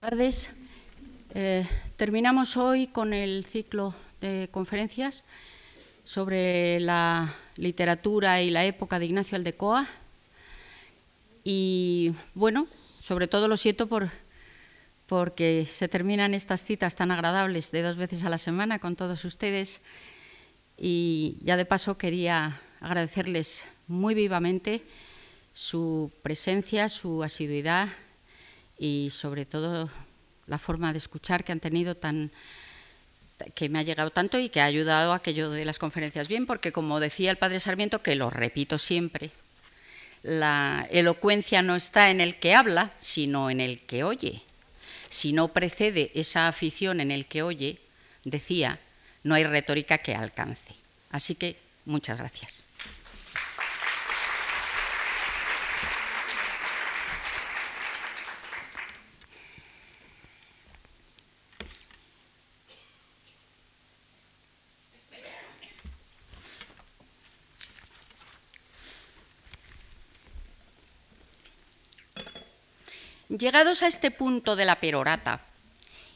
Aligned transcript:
tardes. 0.00 0.48
Eh, 1.34 1.66
terminamos 1.96 2.56
hoy 2.56 2.86
con 2.86 3.12
el 3.12 3.44
ciclo 3.44 3.96
de 4.20 4.48
conferencias 4.52 5.24
sobre 6.04 6.78
la 6.78 7.34
literatura 7.56 8.40
y 8.40 8.50
la 8.50 8.64
época 8.64 9.00
de 9.00 9.06
Ignacio 9.06 9.34
Aldecoa. 9.34 9.88
Y 11.42 12.12
bueno, 12.34 12.68
sobre 13.00 13.26
todo 13.26 13.48
lo 13.48 13.56
siento 13.56 13.88
por, 13.88 14.10
porque 15.06 15.66
se 15.66 15.88
terminan 15.88 16.32
estas 16.32 16.62
citas 16.62 16.94
tan 16.94 17.10
agradables 17.10 17.72
de 17.72 17.82
dos 17.82 17.96
veces 17.96 18.22
a 18.22 18.30
la 18.30 18.38
semana 18.38 18.78
con 18.78 18.94
todos 18.94 19.24
ustedes. 19.24 19.80
Y 20.76 21.38
ya 21.42 21.56
de 21.56 21.64
paso 21.64 21.98
quería 21.98 22.60
agradecerles 22.80 23.64
muy 23.88 24.14
vivamente 24.14 24.84
su 25.52 26.12
presencia, 26.22 26.88
su 26.88 27.24
asiduidad 27.24 27.88
y 28.78 29.10
sobre 29.10 29.44
todo 29.44 29.90
la 30.46 30.58
forma 30.58 30.92
de 30.92 30.98
escuchar 30.98 31.44
que 31.44 31.52
han 31.52 31.60
tenido 31.60 31.94
tan 31.94 32.30
que 33.54 33.68
me 33.68 33.78
ha 33.78 33.82
llegado 33.82 34.10
tanto 34.10 34.38
y 34.38 34.48
que 34.48 34.60
ha 34.60 34.64
ayudado 34.64 35.12
a 35.12 35.22
que 35.22 35.32
yo 35.32 35.50
dé 35.50 35.64
las 35.64 35.78
conferencias 35.78 36.26
bien, 36.26 36.46
porque 36.46 36.72
como 36.72 36.98
decía 36.98 37.30
el 37.30 37.36
padre 37.36 37.60
Sarmiento, 37.60 38.02
que 38.02 38.16
lo 38.16 38.30
repito 38.30 38.78
siempre, 38.78 39.30
la 40.22 40.86
elocuencia 40.90 41.62
no 41.62 41.76
está 41.76 42.10
en 42.10 42.20
el 42.20 42.36
que 42.36 42.54
habla, 42.54 42.92
sino 42.98 43.50
en 43.50 43.60
el 43.60 43.80
que 43.80 44.02
oye. 44.02 44.42
Si 45.08 45.32
no 45.32 45.48
precede 45.48 46.10
esa 46.14 46.48
afición 46.48 47.00
en 47.00 47.10
el 47.10 47.26
que 47.26 47.42
oye, 47.42 47.78
decía, 48.24 48.80
no 49.22 49.34
hay 49.34 49.44
retórica 49.44 49.98
que 49.98 50.14
alcance. 50.14 50.74
Así 51.10 51.34
que 51.34 51.56
muchas 51.84 52.18
gracias. 52.18 52.62
Llegados 73.38 73.84
a 73.84 73.86
este 73.86 74.10
punto 74.10 74.56
de 74.56 74.64
la 74.64 74.80
perorata, 74.80 75.42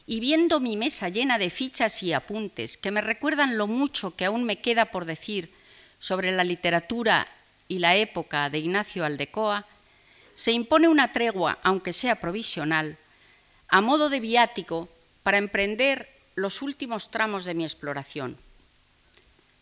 y 0.05 0.19
viendo 0.19 0.59
mi 0.59 0.75
mesa 0.75 1.07
llena 1.07 1.37
de 1.37 1.49
fichas 1.49 2.03
y 2.03 2.11
apuntes 2.11 2.75
que 2.75 2.91
me 2.91 2.99
recuerdan 2.99 3.57
lo 3.57 3.65
mucho 3.65 4.17
que 4.17 4.25
aún 4.25 4.43
me 4.43 4.59
queda 4.59 4.85
por 4.85 5.05
decir 5.05 5.53
sobre 5.99 6.33
la 6.33 6.43
literatura 6.43 7.25
y 7.69 7.79
la 7.79 7.95
época 7.95 8.49
de 8.49 8.59
Ignacio 8.59 9.05
Aldecoa, 9.05 9.65
se 10.33 10.51
impone 10.51 10.89
una 10.89 11.13
tregua, 11.13 11.59
aunque 11.63 11.93
sea 11.93 12.19
provisional, 12.19 12.97
a 13.69 13.79
modo 13.79 14.09
de 14.09 14.19
viático 14.19 14.89
para 15.21 15.37
emprender 15.37 16.09
los 16.35 16.61
últimos 16.61 17.09
tramos 17.09 17.45
de 17.45 17.53
mi 17.53 17.63
exploración. 17.63 18.37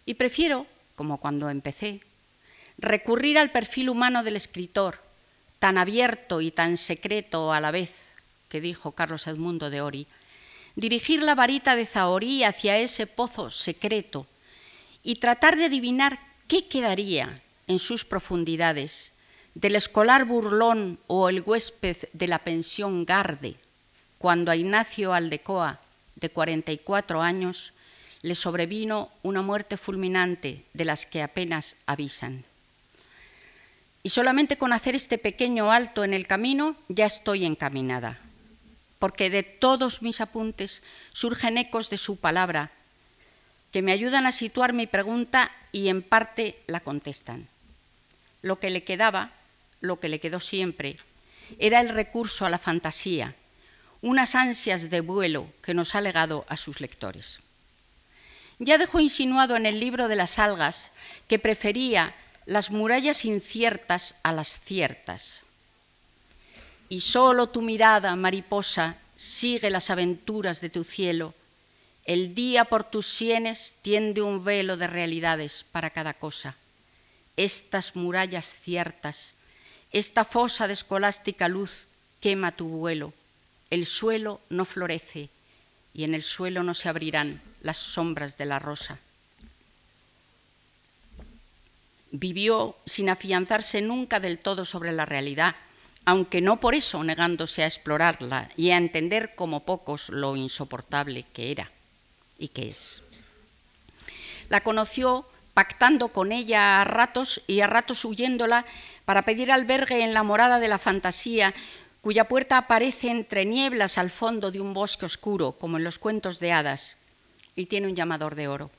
Y 0.08 0.16
prefiero, 0.16 0.66
como 0.96 1.20
cuando 1.20 1.48
empecé, 1.48 2.02
recurrir 2.80 3.38
al 3.38 3.52
perfil 3.52 3.92
humano 3.92 4.23
del 4.23 4.36
escritor, 4.36 5.11
tan 5.62 5.78
abierto 5.78 6.42
y 6.42 6.50
tan 6.50 6.76
secreto 6.76 7.54
a 7.54 7.59
la 7.59 7.70
vez, 7.70 8.08
que 8.50 8.59
dijo 8.59 8.94
Carlos 8.94 9.28
Edmundo 9.28 9.70
de 9.70 9.81
Ori, 9.81 10.08
dirigir 10.76 11.22
la 11.22 11.36
varita 11.36 11.76
de 11.76 11.86
Zahorí 11.86 12.44
hacia 12.44 12.80
ese 12.80 13.06
pozo 13.06 13.52
secreto 13.52 14.26
y 15.03 15.18
tratar 15.18 15.58
de 15.58 15.66
adivinar 15.66 16.20
qué 16.48 16.68
quedaría 16.68 17.44
en 17.68 17.78
sus 17.78 18.06
profundidades 18.06 19.14
del 19.53 19.76
escolar 19.76 20.26
burlón 20.26 20.98
o 21.06 21.30
el 21.30 21.44
huésped 21.45 22.09
de 22.12 22.28
la 22.28 22.40
pensión 22.40 23.06
Garde, 23.06 23.53
cuando 24.18 24.50
a 24.50 24.56
Ignacio 24.56 25.14
Aldecoa, 25.14 25.80
de 26.16 26.30
44 26.30 27.22
años, 27.22 27.73
le 28.23 28.34
sobrevino 28.34 29.12
una 29.22 29.44
muerte 29.44 29.78
fulminante 29.78 30.66
de 30.73 30.86
las 30.86 31.06
que 31.06 31.22
apenas 31.22 31.75
avisan. 31.85 32.46
Y 34.03 34.09
solamente 34.09 34.57
con 34.57 34.73
hacer 34.73 34.95
este 34.95 35.17
pequeño 35.17 35.72
alto 35.72 36.03
en 36.03 36.13
el 36.13 36.28
camino 36.28 36.75
ya 36.88 37.06
estoy 37.06 37.45
encaminada, 37.45 38.19
porque 39.00 39.29
de 39.29 39.44
todos 39.44 40.01
mis 40.01 40.22
apuntes 40.22 40.81
surgen 41.13 41.57
ecos 41.57 41.89
de 41.89 41.97
su 41.97 42.17
palabra 42.17 42.72
que 43.72 43.81
me 43.81 43.91
ayudan 43.91 44.25
a 44.25 44.31
situar 44.31 44.73
mi 44.73 44.88
pregunta 44.88 45.51
y 45.72 45.88
en 45.88 46.01
parte 46.01 46.57
la 46.67 46.81
contestan. 46.81 47.47
Lo 48.41 48.59
que 48.59 48.69
le 48.69 48.84
quedaba, 48.84 49.31
lo 49.79 50.00
que 50.00 50.09
le 50.09 50.19
quedó 50.19 50.40
siempre, 50.40 50.97
era 51.59 51.79
el 51.79 51.90
recurso 51.90 52.45
a 52.45 52.50
la 52.50 52.57
fantasía, 52.57 53.35
unas 54.01 54.35
ansias 54.35 54.90
de 54.90 55.01
vuelo 55.01 55.47
que 55.61 55.73
nos 55.73 55.95
ha 55.95 56.01
legado 56.01 56.45
a 56.50 56.57
sus 56.57 56.81
lectores. 56.81 57.40
Ya 58.59 58.78
dejó 58.78 59.00
insinuado 59.00 59.56
en 59.56 59.66
el 59.66 59.79
libro 59.79 60.07
de 60.07 60.16
las 60.16 60.38
algas 60.38 60.91
que 61.28 61.40
prefería 61.40 62.13
las 62.46 62.72
murallas 62.72 63.25
inciertas 63.25 64.16
a 64.24 64.31
las 64.31 64.59
ciertas. 64.59 65.41
Y 66.90 67.02
solo 67.02 67.47
tu 67.47 67.62
mirada, 67.62 68.16
mariposa, 68.16 68.97
sigue 69.16 69.69
las 69.69 69.90
aventuras 69.90 70.62
de 70.62 70.69
tu 70.69 70.84
cielo. 70.84 71.34
El 72.06 72.34
día 72.34 72.66
por 72.66 72.84
tus 72.84 73.07
sienes 73.07 73.78
tiende 73.81 74.22
un 74.22 74.44
velo 74.44 74.75
de 74.75 74.88
realidades 74.88 75.66
para 75.72 75.91
cada 75.91 76.13
cosa. 76.13 76.56
Estas 77.38 77.96
murallas 77.96 78.59
ciertas, 78.59 79.35
esta 79.91 80.25
fosa 80.25 80.68
de 80.68 80.73
escolástica 80.73 81.47
luz 81.47 81.85
quema 82.19 82.52
tu 82.52 82.68
vuelo. 82.68 83.13
El 83.69 83.85
suelo 83.85 84.41
no 84.50 84.66
florece 84.66 85.29
y 85.94 86.03
en 86.03 86.16
el 86.16 86.23
suelo 86.23 86.63
no 86.63 86.73
se 86.73 86.90
abrirán 86.90 87.41
las 87.62 87.78
sombras 87.78 88.38
de 88.38 88.46
la 88.46 88.59
rosa 88.59 89.00
vivió 92.11 92.75
sin 92.85 93.09
afianzarse 93.09 93.81
nunca 93.81 94.19
del 94.19 94.39
todo 94.39 94.66
sobre 94.66 94.91
la 94.91 95.05
realidad, 95.05 95.55
aunque 96.05 96.41
no 96.41 96.59
por 96.59 96.75
eso 96.75 97.03
negándose 97.03 97.63
a 97.63 97.67
explorarla 97.67 98.49
y 98.57 98.72
a 98.72 98.77
entender 98.77 99.35
como 99.35 99.61
pocos 99.61 100.09
lo 100.09 100.35
insoportable 100.35 101.25
que 101.33 101.51
era 101.51 101.72
y 102.38 102.49
que 102.49 102.69
es. 102.69 103.01
La 104.49 104.61
conoció 104.61 105.25
pactando 105.53 106.09
con 106.09 106.31
ella 106.31 106.81
a 106.81 106.83
ratos 106.83 107.41
y 107.47 107.61
a 107.61 107.67
ratos 107.67 108.03
huyéndola 108.05 108.66
para 109.05 109.22
pedir 109.23 109.51
albergue 109.51 110.03
en 110.03 110.13
la 110.13 110.23
morada 110.23 110.59
de 110.59 110.67
la 110.67 110.78
fantasía, 110.78 111.53
cuya 112.01 112.28
puerta 112.28 112.57
aparece 112.57 113.09
entre 113.09 113.45
nieblas 113.45 113.97
al 113.97 114.09
fondo 114.09 114.51
de 114.51 114.59
un 114.59 114.73
bosque 114.73 115.05
oscuro, 115.05 115.53
como 115.53 115.78
en 115.78 115.83
los 115.83 115.99
cuentos 115.99 116.39
de 116.39 116.51
hadas, 116.51 116.95
y 117.55 117.67
tiene 117.67 117.88
un 117.88 117.95
llamador 117.95 118.35
de 118.35 118.47
oro. 118.47 118.72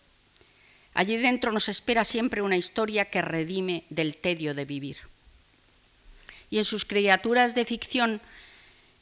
Allí 0.94 1.16
dentro 1.16 1.52
nos 1.52 1.68
espera 1.68 2.04
siempre 2.04 2.42
una 2.42 2.56
historia 2.56 3.06
que 3.06 3.22
redime 3.22 3.84
del 3.88 4.16
tedio 4.16 4.54
de 4.54 4.64
vivir. 4.64 4.98
Y 6.50 6.58
en 6.58 6.64
sus 6.64 6.84
criaturas 6.84 7.54
de 7.54 7.64
ficción, 7.64 8.20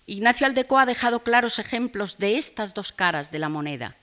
Ignacio 0.06 0.46
Aldecoa 0.46 0.82
ha 0.82 0.86
dejado 0.86 1.22
claros 1.22 1.58
ejemplos 1.58 2.18
de 2.18 2.38
estas 2.38 2.74
dos 2.74 2.92
caras 2.92 3.30
de 3.32 3.40
la 3.40 3.48
moneda. 3.48 3.96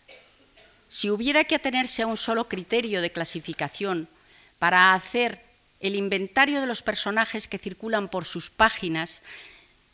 Si 0.89 1.09
hubiera 1.09 1.43
que 1.43 1.55
atenerse 1.55 2.03
a 2.03 2.07
un 2.07 2.17
solo 2.17 2.47
criterio 2.47 3.01
de 3.01 3.11
clasificación 3.11 4.07
para 4.59 4.93
hacer 4.93 5.41
el 5.79 5.95
inventario 5.95 6.59
de 6.59 6.67
los 6.67 6.81
personajes 6.81 7.47
que 7.47 7.57
circulan 7.57 8.09
por 8.09 8.25
sus 8.25 8.49
páginas, 8.49 9.21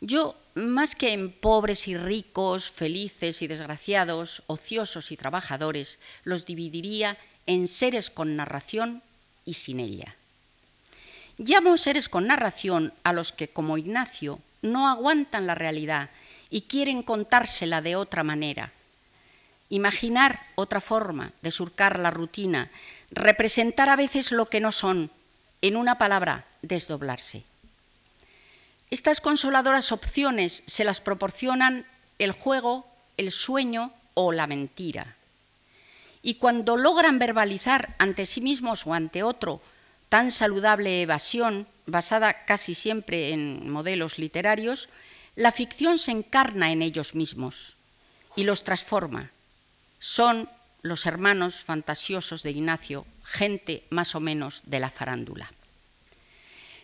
yo, 0.00 0.36
más 0.54 0.94
que 0.94 1.12
en 1.12 1.32
pobres 1.32 1.88
y 1.88 1.96
ricos, 1.96 2.70
felices 2.70 3.42
y 3.42 3.46
desgraciados, 3.46 4.42
ociosos 4.46 5.12
y 5.12 5.16
trabajadores, 5.16 5.98
los 6.24 6.46
dividiría 6.46 7.18
seres 7.66 8.10
con 8.10 8.36
narración 8.36 9.02
y 9.44 9.54
sin 9.54 9.80
ella. 9.80 10.14
Llamo 11.38 11.76
seres 11.76 12.08
con 12.08 12.26
narración 12.26 12.92
a 13.02 13.12
los 13.12 13.32
que, 13.32 13.48
como 13.48 13.78
Ignacio, 13.78 14.38
no 14.62 14.88
aguantan 14.88 15.46
la 15.46 15.54
realidad 15.54 16.10
y 16.50 16.62
quieren 16.62 17.02
contársela 17.02 17.82
de 17.82 17.96
otra 17.96 18.22
manera. 18.22 18.72
Imaginar 19.68 20.46
otra 20.54 20.80
forma 20.80 21.32
de 21.42 21.50
surcar 21.50 21.98
la 21.98 22.10
rutina, 22.10 22.70
representar 23.10 23.88
a 23.88 23.96
veces 23.96 24.30
lo 24.30 24.46
que 24.46 24.60
no 24.60 24.70
son, 24.70 25.10
en 25.62 25.76
una 25.76 25.98
palabra, 25.98 26.44
desdoblarse. 26.62 27.44
Estas 28.90 29.20
consoladoras 29.20 29.90
opciones 29.90 30.62
se 30.66 30.84
las 30.84 31.00
proporcionan 31.00 31.86
el 32.18 32.32
juego, 32.32 32.86
el 33.16 33.32
sueño 33.32 33.92
o 34.14 34.30
la 34.32 34.46
mentira 34.46 35.16
y 36.24 36.36
cuando 36.36 36.78
logran 36.78 37.18
verbalizar 37.18 37.94
ante 37.98 38.24
sí 38.24 38.40
mismos 38.40 38.86
o 38.86 38.94
ante 38.94 39.22
otro 39.22 39.60
tan 40.08 40.30
saludable 40.30 41.02
evasión, 41.02 41.66
basada 41.84 42.46
casi 42.46 42.74
siempre 42.74 43.32
en 43.32 43.70
modelos 43.70 44.18
literarios, 44.18 44.88
la 45.36 45.52
ficción 45.52 45.98
se 45.98 46.12
encarna 46.12 46.72
en 46.72 46.80
ellos 46.80 47.14
mismos 47.14 47.76
y 48.36 48.44
los 48.44 48.64
transforma. 48.64 49.32
Son 49.98 50.48
los 50.80 51.04
hermanos 51.04 51.62
fantasiosos 51.62 52.42
de 52.42 52.52
Ignacio, 52.52 53.04
gente 53.22 53.84
más 53.90 54.14
o 54.14 54.20
menos 54.20 54.62
de 54.64 54.80
la 54.80 54.90
farándula. 54.90 55.52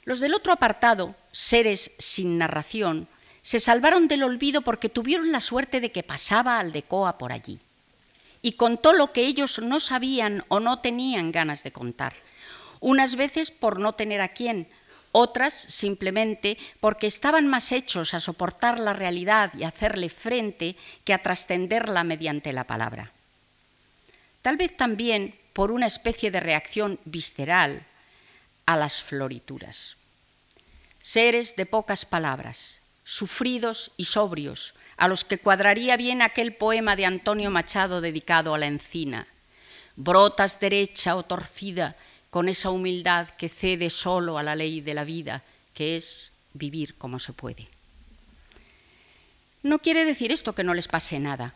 Los 0.05 0.21
del 0.21 0.35
otro 0.35 0.53
apartado, 0.53 1.15
seres 1.33 1.93
sin 1.99 2.37
narración, 2.37 3.09
se 3.41 3.59
salvaron 3.59 4.07
del 4.07 4.23
olvido 4.23 4.61
porque 4.61 4.91
tuvieron 4.91 5.33
la 5.33 5.41
suerte 5.41 5.81
de 5.81 5.93
que 5.93 6.03
pasaba 6.03 6.59
Aldecoa 6.59 7.17
por 7.17 7.33
allí 7.33 7.59
y 8.43 8.53
contó 8.53 8.93
lo 8.93 9.13
que 9.13 9.27
ellos 9.27 9.59
no 9.59 9.81
sabían 9.81 10.45
o 10.49 10.61
no 10.61 10.81
tenían 10.81 11.33
ganas 11.33 11.63
de 11.63 11.73
contar, 11.73 12.15
unas 12.81 13.17
veces 13.17 13.51
por 13.51 13.79
no 13.79 13.95
tener 13.95 14.21
a 14.21 14.29
quién, 14.29 14.69
otras 15.13 15.55
simplemente 15.55 16.57
porque 16.79 17.07
estaban 17.07 17.49
más 17.49 17.73
hechos 17.73 18.15
a 18.15 18.21
soportar 18.21 18.79
la 18.79 18.93
realidad 18.93 19.53
y 19.55 19.65
hacerle 19.65 20.09
frente 20.09 20.77
que 21.05 21.13
a 21.13 21.23
trascenderla 21.23 22.05
mediante 22.05 22.53
la 22.53 22.65
palabra. 22.65 23.13
Tal 24.43 24.57
vez 24.57 24.77
también 24.77 25.35
por 25.53 25.73
una 25.73 25.87
especie 25.87 26.31
de 26.31 26.41
reacción 26.41 26.99
visceral 27.05 27.87
a 28.67 28.77
las 28.77 29.03
florituras. 29.03 29.97
Seres 31.01 31.57
de 31.57 31.67
pocas 31.67 32.05
palabras, 32.05 32.81
sufridos 33.05 33.91
y 33.97 34.05
sobrios, 34.05 34.75
a 35.01 35.09
los 35.09 35.25
que 35.25 35.39
cuadraría 35.39 35.97
bien 35.97 36.21
aquel 36.21 36.53
poema 36.53 36.95
de 36.95 37.07
Antonio 37.07 37.51
Machado 37.51 38.03
dedicado 38.03 38.55
a 38.55 38.59
la 38.59 38.67
encina. 38.67 39.27
Brotas 39.97 40.61
derecha 40.61 41.17
o 41.17 41.23
torcida 41.23 41.97
con 42.29 42.51
esa 42.51 42.69
humildad 42.69 43.27
que 43.29 43.49
cede 43.49 43.89
solo 43.89 44.37
a 44.37 44.43
la 44.43 44.55
ley 44.55 44.83
de 44.83 44.93
la 44.93 45.05
vida, 45.05 45.43
que 45.73 45.97
es 45.97 46.33
vivir 46.53 46.97
como 46.97 47.19
se 47.19 47.33
puede. 47.33 47.67
No 49.63 49.79
quiere 49.79 50.05
decir 50.05 50.33
esto 50.33 50.55
que 50.55 50.65
no 50.65 50.75
les 50.75 50.87
pase 50.87 51.19
nada. 51.19 51.55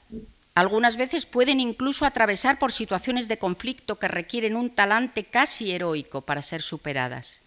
Algunas 0.54 0.96
veces 0.96 1.26
pueden 1.26 1.60
incluso 1.60 2.06
atravesar 2.06 2.58
por 2.58 2.72
situaciones 2.72 3.28
de 3.28 3.36
conflicto 3.36 3.98
que 3.98 4.08
requieren 4.08 4.56
un 4.56 4.70
talante 4.70 5.24
casi 5.24 5.72
heroico 5.72 6.22
para 6.22 6.40
ser 6.40 6.62
superadas. 6.62 7.42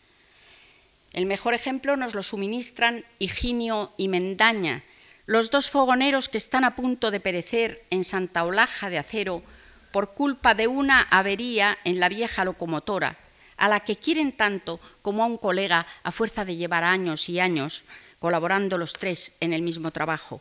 El 1.11 1.25
mejor 1.25 1.55
ejemplo 1.55 1.97
nos 1.97 2.13
lo 2.13 2.21
suministran 2.21 3.03
Higinio 3.17 3.93
y 3.97 4.09
Mendaña, 4.09 4.83
los 5.27 5.51
dos 5.51 5.69
fogoneros 5.69 6.29
que 6.29 6.39
están 6.39 6.63
a 6.63 6.73
punto 6.73 7.11
de 7.11 7.19
perecer 7.19 7.83
en 7.89 8.05
Santa 8.05 8.45
Olaja 8.45 8.89
de 8.89 8.97
Acero 8.97 9.43
por 9.91 10.13
culpa 10.13 10.55
de 10.55 10.67
una 10.67 11.01
avería 11.01 11.77
en 11.83 11.99
la 11.99 12.07
vieja 12.07 12.45
locomotora, 12.45 13.17
a 13.57 13.67
la 13.67 13.81
que 13.81 13.97
quieren 13.97 14.31
tanto 14.31 14.79
como 15.01 15.23
a 15.23 15.27
un 15.27 15.37
colega 15.37 15.85
a 16.03 16.11
fuerza 16.11 16.45
de 16.45 16.55
llevar 16.55 16.85
años 16.85 17.27
y 17.27 17.41
años 17.41 17.83
colaborando 18.19 18.77
los 18.77 18.93
tres 18.93 19.33
en 19.41 19.51
el 19.51 19.61
mismo 19.61 19.91
trabajo. 19.91 20.39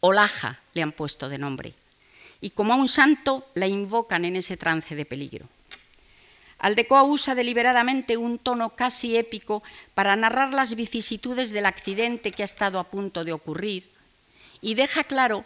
Olaja 0.00 0.58
le 0.72 0.82
han 0.82 0.92
puesto 0.92 1.28
de 1.28 1.38
nombre. 1.38 1.74
Y 2.40 2.50
como 2.50 2.72
a 2.72 2.76
un 2.76 2.88
santo 2.88 3.46
la 3.54 3.66
invocan 3.66 4.24
en 4.24 4.36
ese 4.36 4.56
trance 4.56 4.96
de 4.96 5.04
peligro. 5.04 5.46
Aldecoa 6.58 7.02
usa 7.02 7.34
deliberadamente 7.34 8.16
un 8.16 8.38
tono 8.38 8.70
casi 8.70 9.18
épico 9.18 9.62
para 9.92 10.16
narrar 10.16 10.54
las 10.54 10.74
vicisitudes 10.74 11.52
del 11.52 11.66
accidente 11.66 12.32
que 12.32 12.42
ha 12.42 12.46
estado 12.46 12.78
a 12.78 12.84
punto 12.84 13.24
de 13.24 13.32
ocurrir 13.32 13.93
y 14.64 14.76
deja 14.76 15.04
claro 15.04 15.44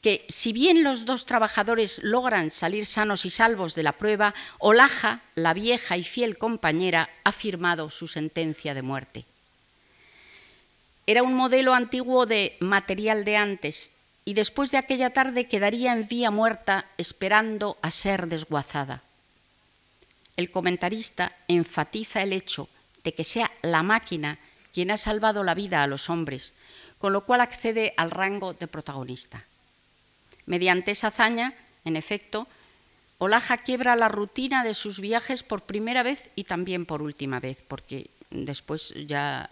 que 0.00 0.24
si 0.28 0.54
bien 0.54 0.82
los 0.82 1.04
dos 1.04 1.26
trabajadores 1.26 2.00
logran 2.02 2.50
salir 2.50 2.86
sanos 2.86 3.26
y 3.26 3.30
salvos 3.30 3.74
de 3.74 3.82
la 3.82 3.92
prueba, 3.92 4.34
Olaja, 4.58 5.20
la 5.34 5.52
vieja 5.52 5.98
y 5.98 6.04
fiel 6.04 6.38
compañera, 6.38 7.10
ha 7.22 7.32
firmado 7.32 7.90
su 7.90 8.08
sentencia 8.08 8.72
de 8.72 8.80
muerte. 8.80 9.26
Era 11.06 11.22
un 11.22 11.34
modelo 11.34 11.74
antiguo 11.74 12.24
de 12.24 12.56
material 12.60 13.26
de 13.26 13.36
antes 13.36 13.90
y 14.24 14.32
después 14.32 14.70
de 14.70 14.78
aquella 14.78 15.10
tarde 15.10 15.48
quedaría 15.48 15.92
en 15.92 16.08
vía 16.08 16.30
muerta 16.30 16.86
esperando 16.96 17.76
a 17.82 17.90
ser 17.90 18.26
desguazada. 18.26 19.02
El 20.38 20.50
comentarista 20.50 21.36
enfatiza 21.46 22.22
el 22.22 22.32
hecho 22.32 22.70
de 23.04 23.12
que 23.12 23.22
sea 23.22 23.50
la 23.60 23.82
máquina 23.82 24.38
quien 24.72 24.90
ha 24.90 24.96
salvado 24.96 25.44
la 25.44 25.54
vida 25.54 25.82
a 25.82 25.86
los 25.86 26.08
hombres, 26.08 26.54
con 26.98 27.12
lo 27.12 27.22
cual 27.22 27.40
accede 27.40 27.94
al 27.96 28.10
rango 28.10 28.54
de 28.54 28.66
protagonista. 28.66 29.44
Mediante 30.46 30.92
esa 30.92 31.08
hazaña, 31.08 31.54
en 31.84 31.96
efecto, 31.96 32.46
Olaja 33.18 33.58
quiebra 33.58 33.96
la 33.96 34.08
rutina 34.08 34.62
de 34.62 34.74
sus 34.74 35.00
viajes 35.00 35.42
por 35.42 35.62
primera 35.62 36.02
vez 36.02 36.30
y 36.36 36.44
también 36.44 36.86
por 36.86 37.02
última 37.02 37.40
vez, 37.40 37.62
porque 37.66 38.10
después 38.30 38.94
ya 39.06 39.48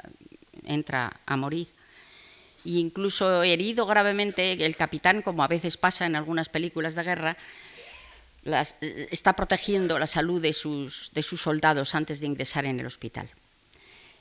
entra 0.64 1.20
a 1.26 1.36
morir. 1.36 1.68
Y 2.64 2.78
incluso 2.78 3.42
herido 3.42 3.86
gravemente, 3.86 4.52
el 4.52 4.76
capitán, 4.76 5.22
como 5.22 5.42
a 5.44 5.48
veces 5.48 5.76
pasa 5.76 6.06
en 6.06 6.16
algunas 6.16 6.48
películas 6.48 6.94
de 6.94 7.02
guerra, 7.02 7.36
está 9.10 9.32
protegiendo 9.34 9.98
la 9.98 10.06
salud 10.06 10.40
de 10.40 10.52
sus 10.52 11.12
soldados 11.36 11.94
antes 11.94 12.20
de 12.20 12.26
ingresar 12.26 12.64
en 12.66 12.80
el 12.80 12.86
hospital. 12.86 13.28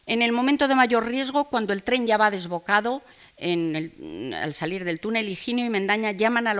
En 0.06 0.22
el 0.22 0.32
momento 0.34 0.68
de 0.68 0.76
mayor 0.76 1.06
riesgo, 1.06 1.46
cuando 1.46 1.72
el 1.72 1.84
tren 1.84 2.06
ya 2.06 2.18
va 2.18 2.32
desbocado, 2.32 3.02
al 3.40 4.54
salir 4.54 4.84
del 4.84 5.00
túnel, 5.00 5.30
Higinio 5.30 5.66
y 5.66 5.70
Mendaña 5.70 6.12
llaman 6.12 6.48
a, 6.48 6.54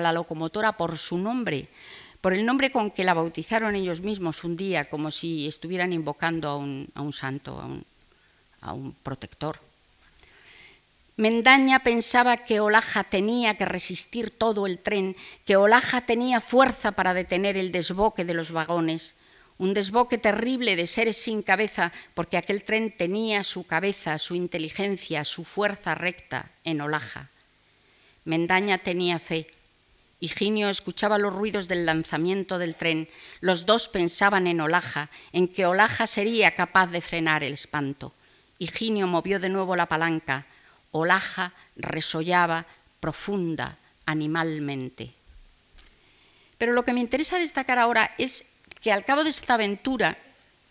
la 0.00 0.12
locomotora 0.12 0.76
por 0.76 0.96
su 0.96 1.18
nombre, 1.18 1.68
por 2.20 2.32
el 2.32 2.46
nombre 2.46 2.70
con 2.70 2.90
que 2.90 3.04
la 3.04 3.14
bautizaron 3.14 3.74
ellos 3.74 4.00
mismos 4.00 4.44
un 4.44 4.56
día, 4.56 4.84
como 4.84 5.10
si 5.10 5.46
estuvieran 5.46 5.92
invocando 5.92 6.48
a 6.48 6.56
un, 6.56 7.12
santo, 7.12 7.62
a 8.60 8.72
un 8.72 8.92
protector. 8.94 9.60
Mendaña 11.18 11.80
pensaba 11.80 12.36
que 12.36 12.60
Olaja 12.60 13.04
tenía 13.04 13.54
que 13.54 13.64
resistir 13.64 14.30
todo 14.30 14.66
el 14.66 14.78
tren, 14.78 15.16
que 15.44 15.56
Olaja 15.56 16.02
tenía 16.02 16.40
fuerza 16.40 16.92
para 16.92 17.14
detener 17.14 17.56
el 17.56 17.72
desboque 17.72 18.24
de 18.24 18.34
los 18.34 18.52
vagones 18.52 19.14
un 19.58 19.72
desboque 19.72 20.18
terrible 20.18 20.76
de 20.76 20.86
seres 20.86 21.16
sin 21.16 21.42
cabeza, 21.42 21.92
porque 22.14 22.36
aquel 22.36 22.62
tren 22.62 22.94
tenía 22.94 23.42
su 23.42 23.64
cabeza, 23.66 24.18
su 24.18 24.34
inteligencia, 24.34 25.24
su 25.24 25.44
fuerza 25.44 25.94
recta 25.94 26.50
en 26.64 26.80
Olaja. 26.80 27.30
Mendaña 28.24 28.78
tenía 28.78 29.18
fe. 29.18 29.46
Higinio 30.20 30.68
escuchaba 30.68 31.18
los 31.18 31.32
ruidos 31.32 31.68
del 31.68 31.86
lanzamiento 31.86 32.58
del 32.58 32.74
tren. 32.74 33.08
Los 33.40 33.66
dos 33.66 33.88
pensaban 33.88 34.46
en 34.46 34.60
Olaja, 34.60 35.10
en 35.32 35.48
que 35.48 35.66
Olaja 35.66 36.06
sería 36.06 36.54
capaz 36.54 36.88
de 36.88 37.00
frenar 37.00 37.44
el 37.44 37.52
espanto. 37.52 38.12
Higinio 38.58 39.06
movió 39.06 39.38
de 39.38 39.48
nuevo 39.48 39.76
la 39.76 39.86
palanca. 39.86 40.46
Olaja 40.90 41.52
resollaba 41.76 42.66
profunda, 43.00 43.78
animalmente. 44.06 45.12
Pero 46.58 46.72
lo 46.72 46.84
que 46.84 46.94
me 46.94 47.00
interesa 47.00 47.38
destacar 47.38 47.78
ahora 47.78 48.14
es 48.18 48.46
que 48.86 48.92
al 48.92 49.04
cabo 49.04 49.24
de 49.24 49.30
esta 49.30 49.54
aventura, 49.54 50.16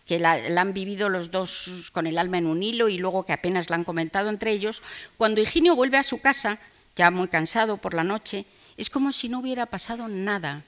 que 0.06 0.18
la, 0.18 0.32
han 0.32 0.72
vivido 0.72 1.10
los 1.10 1.30
dos 1.30 1.90
con 1.92 2.06
el 2.06 2.16
alma 2.16 2.38
en 2.38 2.46
un 2.46 2.62
hilo 2.62 2.88
y 2.88 2.96
luego 2.96 3.26
que 3.26 3.34
apenas 3.34 3.68
la 3.68 3.76
han 3.76 3.84
comentado 3.84 4.30
entre 4.30 4.52
ellos, 4.52 4.80
cuando 5.18 5.42
Higinio 5.42 5.76
vuelve 5.76 5.98
a 5.98 6.02
su 6.02 6.22
casa, 6.22 6.58
ya 6.96 7.10
muy 7.10 7.28
cansado 7.28 7.76
por 7.76 7.92
la 7.92 8.04
noche, 8.04 8.46
es 8.78 8.88
como 8.88 9.12
si 9.12 9.28
no 9.28 9.40
hubiera 9.40 9.66
pasado 9.66 10.08
nada. 10.08 10.62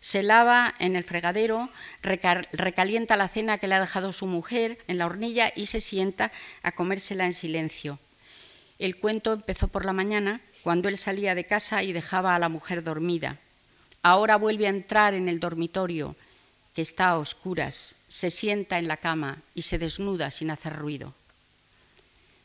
Se 0.00 0.22
lava 0.22 0.74
en 0.78 0.94
el 0.94 1.02
fregadero, 1.02 1.70
recalienta 2.02 3.16
la 3.16 3.28
cena 3.28 3.56
que 3.56 3.66
le 3.66 3.76
ha 3.76 3.80
dejado 3.80 4.12
su 4.12 4.26
mujer 4.26 4.76
en 4.86 4.98
la 4.98 5.06
hornilla 5.06 5.54
y 5.56 5.68
se 5.68 5.80
sienta 5.80 6.30
a 6.62 6.72
comérsela 6.72 7.24
en 7.24 7.32
silencio. 7.32 7.98
El 8.78 8.98
cuento 8.98 9.32
empezó 9.32 9.68
por 9.68 9.86
la 9.86 9.94
mañana, 9.94 10.42
cuando 10.62 10.90
él 10.90 10.98
salía 10.98 11.34
de 11.34 11.44
casa 11.44 11.82
y 11.82 11.94
dejaba 11.94 12.34
a 12.34 12.38
la 12.38 12.50
mujer 12.50 12.84
dormida. 12.84 13.38
Ahora 14.02 14.36
vuelve 14.36 14.66
a 14.66 14.70
entrar 14.70 15.14
en 15.14 15.30
el 15.30 15.40
dormitorio, 15.40 16.14
está 16.80 17.08
a 17.08 17.18
oscuras, 17.18 17.94
se 18.08 18.30
sienta 18.30 18.78
en 18.78 18.88
la 18.88 18.96
cama 18.96 19.38
y 19.54 19.62
se 19.62 19.78
desnuda 19.78 20.30
sin 20.30 20.50
hacer 20.50 20.76
ruido. 20.76 21.14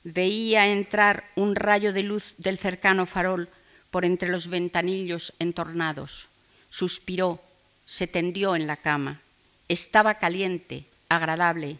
Veía 0.03 0.67
entrar 0.67 1.25
un 1.35 1.55
rayo 1.55 1.91
de 1.91 2.03
luz 2.03 2.35
del 2.37 2.59
cercano 2.59 3.05
farol 3.05 3.49
por 3.89 4.05
entre 4.05 4.29
los 4.29 4.49
ventanillos 4.49 5.33
entornados. 5.39 6.29
Suspiró, 6.69 7.41
se 7.85 8.05
tendió 8.05 8.55
en 8.55 8.67
la 8.67 8.77
cama. 8.77 9.21
Estaba 9.67 10.15
caliente, 10.15 10.85
agradable. 11.09 11.77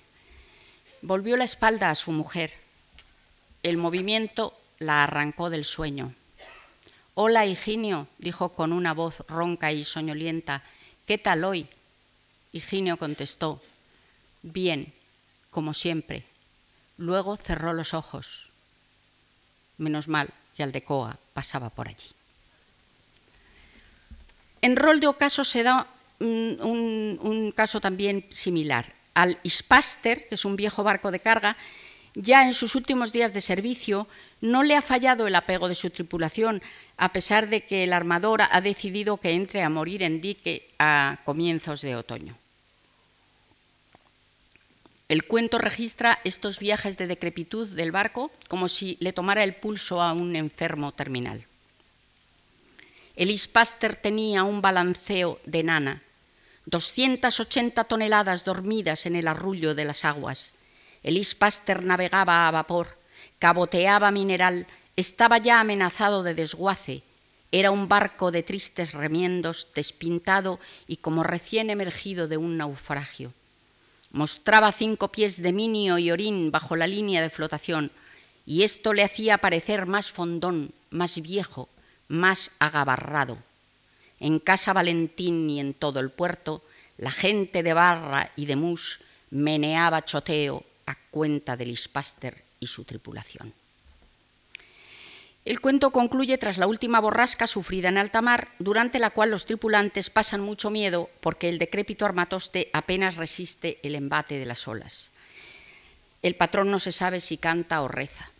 Volvió 1.02 1.38
la 1.38 1.44
espalda 1.44 1.90
a 1.90 1.96
su 1.96 2.12
mujer. 2.12 2.52
El 3.62 3.78
movimiento 3.78 4.58
la 4.80 5.04
arrancó 5.04 5.50
del 5.50 5.64
sueño. 5.64 6.14
Hola, 7.14 7.46
Higinio, 7.46 8.08
dijo 8.18 8.50
con 8.50 8.74
una 8.74 8.94
voz 8.94 9.24
ronca 9.28 9.72
y 9.72 9.84
soñolienta. 9.84 10.64
¿Qué 11.06 11.18
tal 11.18 11.44
hoy? 11.44 11.68
Higinio 12.56 12.96
contestó, 12.96 13.62
bien, 14.42 14.94
como 15.52 15.74
siempre. 15.74 16.24
Luego 16.98 17.36
cerró 17.36 17.74
los 17.74 17.94
ojos. 17.94 18.48
Menos 19.78 20.08
mal 20.08 20.30
que 20.56 20.64
Aldecoa 20.64 21.20
pasaba 21.34 21.70
por 21.70 21.90
allí. 21.90 22.08
En 24.62 24.78
rol 24.78 25.02
de 25.02 25.08
ocaso 25.08 25.44
se 25.44 25.64
da 25.64 25.88
un, 26.22 27.52
caso 27.54 27.82
también 27.82 28.26
similar. 28.30 28.86
Al 29.16 29.38
Ispaster, 29.44 30.26
que 30.30 30.36
es 30.36 30.46
un 30.46 30.56
viejo 30.56 30.82
barco 30.82 31.12
de 31.12 31.20
carga, 31.20 31.58
ya 32.14 32.48
en 32.48 32.54
sus 32.54 32.76
últimos 32.76 33.12
días 33.12 33.34
de 33.34 33.42
servicio 33.42 34.08
no 34.40 34.64
le 34.64 34.78
ha 34.78 34.82
fallado 34.82 35.28
el 35.28 35.36
apego 35.36 35.68
de 35.68 35.76
su 35.76 35.90
tripulación, 35.90 36.62
a 36.96 37.12
pesar 37.12 37.50
de 37.50 37.66
que 37.66 37.84
el 37.84 37.92
armador 37.92 38.44
ha 38.50 38.62
decidido 38.62 39.18
que 39.18 39.32
entre 39.32 39.62
a 39.62 39.70
morir 39.70 40.04
en 40.04 40.22
dique 40.22 40.70
a 40.80 41.20
comienzos 41.26 41.82
de 41.82 41.98
otoño. 41.98 42.38
El 45.08 45.26
cuento 45.26 45.60
registra 45.60 46.20
estos 46.24 46.58
viajes 46.58 46.98
de 46.98 47.06
decrepitud 47.06 47.68
del 47.70 47.92
barco 47.92 48.32
como 48.48 48.68
si 48.68 48.98
le 49.00 49.14
tomara 49.14 49.44
el 49.44 49.54
pulso 49.56 50.02
a 50.02 50.14
un 50.14 50.36
enfermo 50.36 50.94
terminal. 50.94 51.46
Elis 53.16 53.48
Paster 53.48 53.96
tenía 53.96 54.44
un 54.44 54.62
balanceo 54.62 55.40
de 55.46 55.62
nana, 55.62 56.02
280 56.66 57.84
toneladas 57.84 58.44
dormidas 58.44 59.06
en 59.06 59.16
el 59.16 59.28
arrullo 59.28 59.76
de 59.76 59.86
las 59.86 60.06
aguas. 60.06 60.54
Elis 61.04 61.36
Paster 61.36 61.84
navegaba 61.84 62.48
a 62.48 62.52
vapor, 62.52 62.98
caboteaba 63.38 64.10
mineral, 64.10 64.66
estaba 64.96 65.38
ya 65.38 65.60
amenazado 65.60 66.24
de 66.24 66.34
desguace. 66.34 67.04
Era 67.52 67.70
un 67.70 67.88
barco 67.88 68.32
de 68.32 68.42
tristes 68.42 68.94
remiendos, 68.94 69.70
despintado 69.76 70.60
y 70.88 70.98
como 70.98 71.22
recién 71.22 71.70
emergido 71.70 72.28
de 72.28 72.38
un 72.38 72.58
naufragio. 72.58 73.34
Mostraba 74.16 74.72
cinco 74.72 75.10
pies 75.10 75.42
de 75.42 75.52
minio 75.52 75.98
y 75.98 76.10
orín 76.10 76.50
bajo 76.50 76.78
la 76.78 76.88
línea 76.88 77.22
de 77.22 77.30
flotación, 77.30 77.92
y 78.46 78.64
esto 78.64 78.94
le 78.94 79.04
hacía 79.04 79.40
parecer 79.40 79.88
más 79.88 80.10
fondón, 80.10 80.72
más 80.90 81.22
viejo, 81.22 81.68
más 82.08 82.50
agabarrado. 82.58 83.38
En 84.22 84.40
Casa 84.40 84.72
Valentín 84.72 85.50
y 85.50 85.60
en 85.60 85.74
todo 85.74 86.00
el 86.00 86.12
puerto, 86.12 86.62
la 86.98 87.12
gente 87.12 87.62
de 87.62 87.74
Barra 87.74 88.32
y 88.38 88.46
de 88.46 88.56
Mus 88.56 89.02
meneaba 89.32 90.06
choteo 90.06 90.64
a 90.86 90.96
cuenta 91.12 91.58
de 91.58 91.66
Lispaster 91.66 92.42
y 92.62 92.68
su 92.68 92.86
tripulación. 92.86 93.52
El 95.46 95.62
cuento 95.62 95.92
concluye 95.92 96.40
tras 96.40 96.58
la 96.58 96.66
última 96.66 97.00
borrasca 97.00 97.46
sufrida 97.46 97.90
en 97.90 98.00
alta 98.00 98.24
mar, 98.24 98.50
durante 98.58 98.98
la 98.98 99.12
cual 99.12 99.30
los 99.30 99.46
tripulantes 99.46 100.10
pasan 100.10 100.42
mucho 100.42 100.72
miedo 100.72 101.08
porque 101.22 101.50
el 101.50 101.60
decrépito 101.60 102.04
armatoste 102.04 102.72
apenas 102.74 103.16
resiste 103.16 103.78
el 103.84 103.94
embate 103.94 104.40
de 104.40 104.46
las 104.48 104.68
olas. 104.68 105.12
El 106.24 106.36
patrón 106.36 106.72
no 106.72 106.80
se 106.80 106.92
sabe 106.92 107.22
si 107.22 107.38
canta 107.38 107.84
o 107.84 107.88
reza. 107.88 108.32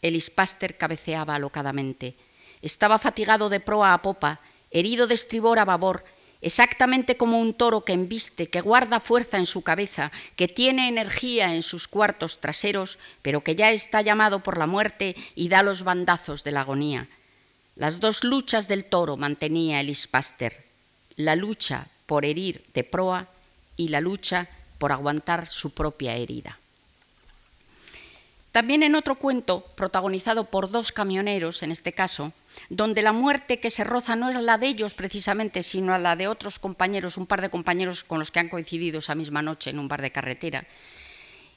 El 0.00 0.16
ispaster 0.16 0.78
cabeceaba 0.78 1.34
alocadamente. 1.34 2.16
Estaba 2.62 2.98
fatigado 2.98 3.50
de 3.50 3.60
proa 3.60 3.92
a 3.92 4.00
popa, 4.00 4.40
herido 4.70 5.06
de 5.06 5.14
estribor 5.14 5.58
a 5.58 5.66
babor 5.66 6.02
exactamente 6.42 7.16
como 7.16 7.40
un 7.40 7.54
toro 7.54 7.84
que 7.84 7.92
embiste, 7.92 8.48
que 8.48 8.60
guarda 8.60 9.00
fuerza 9.00 9.36
en 9.38 9.46
su 9.46 9.62
cabeza, 9.62 10.10
que 10.36 10.48
tiene 10.48 10.88
energía 10.88 11.54
en 11.54 11.62
sus 11.62 11.88
cuartos 11.88 12.40
traseros, 12.40 12.98
pero 13.22 13.42
que 13.42 13.54
ya 13.54 13.70
está 13.70 14.00
llamado 14.02 14.42
por 14.42 14.58
la 14.58 14.66
muerte 14.66 15.16
y 15.34 15.48
da 15.48 15.62
los 15.62 15.82
bandazos 15.82 16.44
de 16.44 16.52
la 16.52 16.62
agonía. 16.62 17.08
Las 17.76 18.00
dos 18.00 18.24
luchas 18.24 18.68
del 18.68 18.84
toro 18.84 19.16
mantenía 19.16 19.80
el 19.80 19.90
ispaster, 19.90 20.64
la 21.16 21.36
lucha 21.36 21.88
por 22.06 22.24
herir 22.24 22.64
de 22.74 22.84
proa 22.84 23.28
y 23.76 23.88
la 23.88 24.00
lucha 24.00 24.48
por 24.78 24.92
aguantar 24.92 25.48
su 25.48 25.70
propia 25.70 26.16
herida. 26.16 26.58
También 28.52 28.82
en 28.82 28.96
otro 28.96 29.14
cuento, 29.14 29.64
protagonizado 29.76 30.44
por 30.44 30.70
dos 30.70 30.90
camioneros, 30.90 31.62
en 31.62 31.70
este 31.70 31.92
caso, 31.92 32.32
donde 32.68 33.00
la 33.00 33.12
muerte 33.12 33.60
que 33.60 33.70
se 33.70 33.84
roza 33.84 34.16
no 34.16 34.28
es 34.28 34.34
la 34.34 34.58
de 34.58 34.66
ellos 34.66 34.94
precisamente, 34.94 35.62
sino 35.62 35.96
la 35.98 36.16
de 36.16 36.26
otros 36.26 36.58
compañeros, 36.58 37.16
un 37.16 37.26
par 37.26 37.42
de 37.42 37.50
compañeros 37.50 38.02
con 38.02 38.18
los 38.18 38.32
que 38.32 38.40
han 38.40 38.48
coincidido 38.48 38.98
esa 38.98 39.14
misma 39.14 39.40
noche 39.40 39.70
en 39.70 39.78
un 39.78 39.86
bar 39.86 40.02
de 40.02 40.10
carretera. 40.10 40.66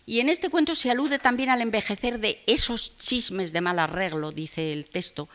Y 0.06 0.20
en 0.20 0.30
este 0.30 0.50
cuento 0.50 0.76
se 0.76 0.92
alude 0.92 1.18
también 1.18 1.50
al 1.50 1.62
envejecer 1.62 2.20
de 2.20 2.44
esos 2.46 2.96
chismes 2.98 3.54
de 3.54 3.62
mal 3.62 3.80
arreglo, 3.80 4.32
dice 4.32 4.72
el 4.72 4.88
texto. 4.88 5.30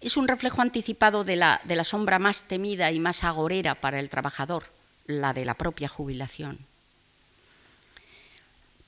Es 0.00 0.16
un 0.16 0.26
reflejo 0.26 0.62
anticipado 0.62 1.24
de 1.24 1.36
la, 1.36 1.60
de 1.64 1.76
la 1.76 1.84
sombra 1.84 2.18
más 2.18 2.44
temida 2.44 2.90
y 2.92 3.00
más 3.00 3.24
agorera 3.24 3.74
para 3.74 4.00
el 4.00 4.08
trabajador, 4.08 4.64
la 5.06 5.34
de 5.34 5.44
la 5.44 5.54
propia 5.54 5.88
jubilación. 5.88 6.60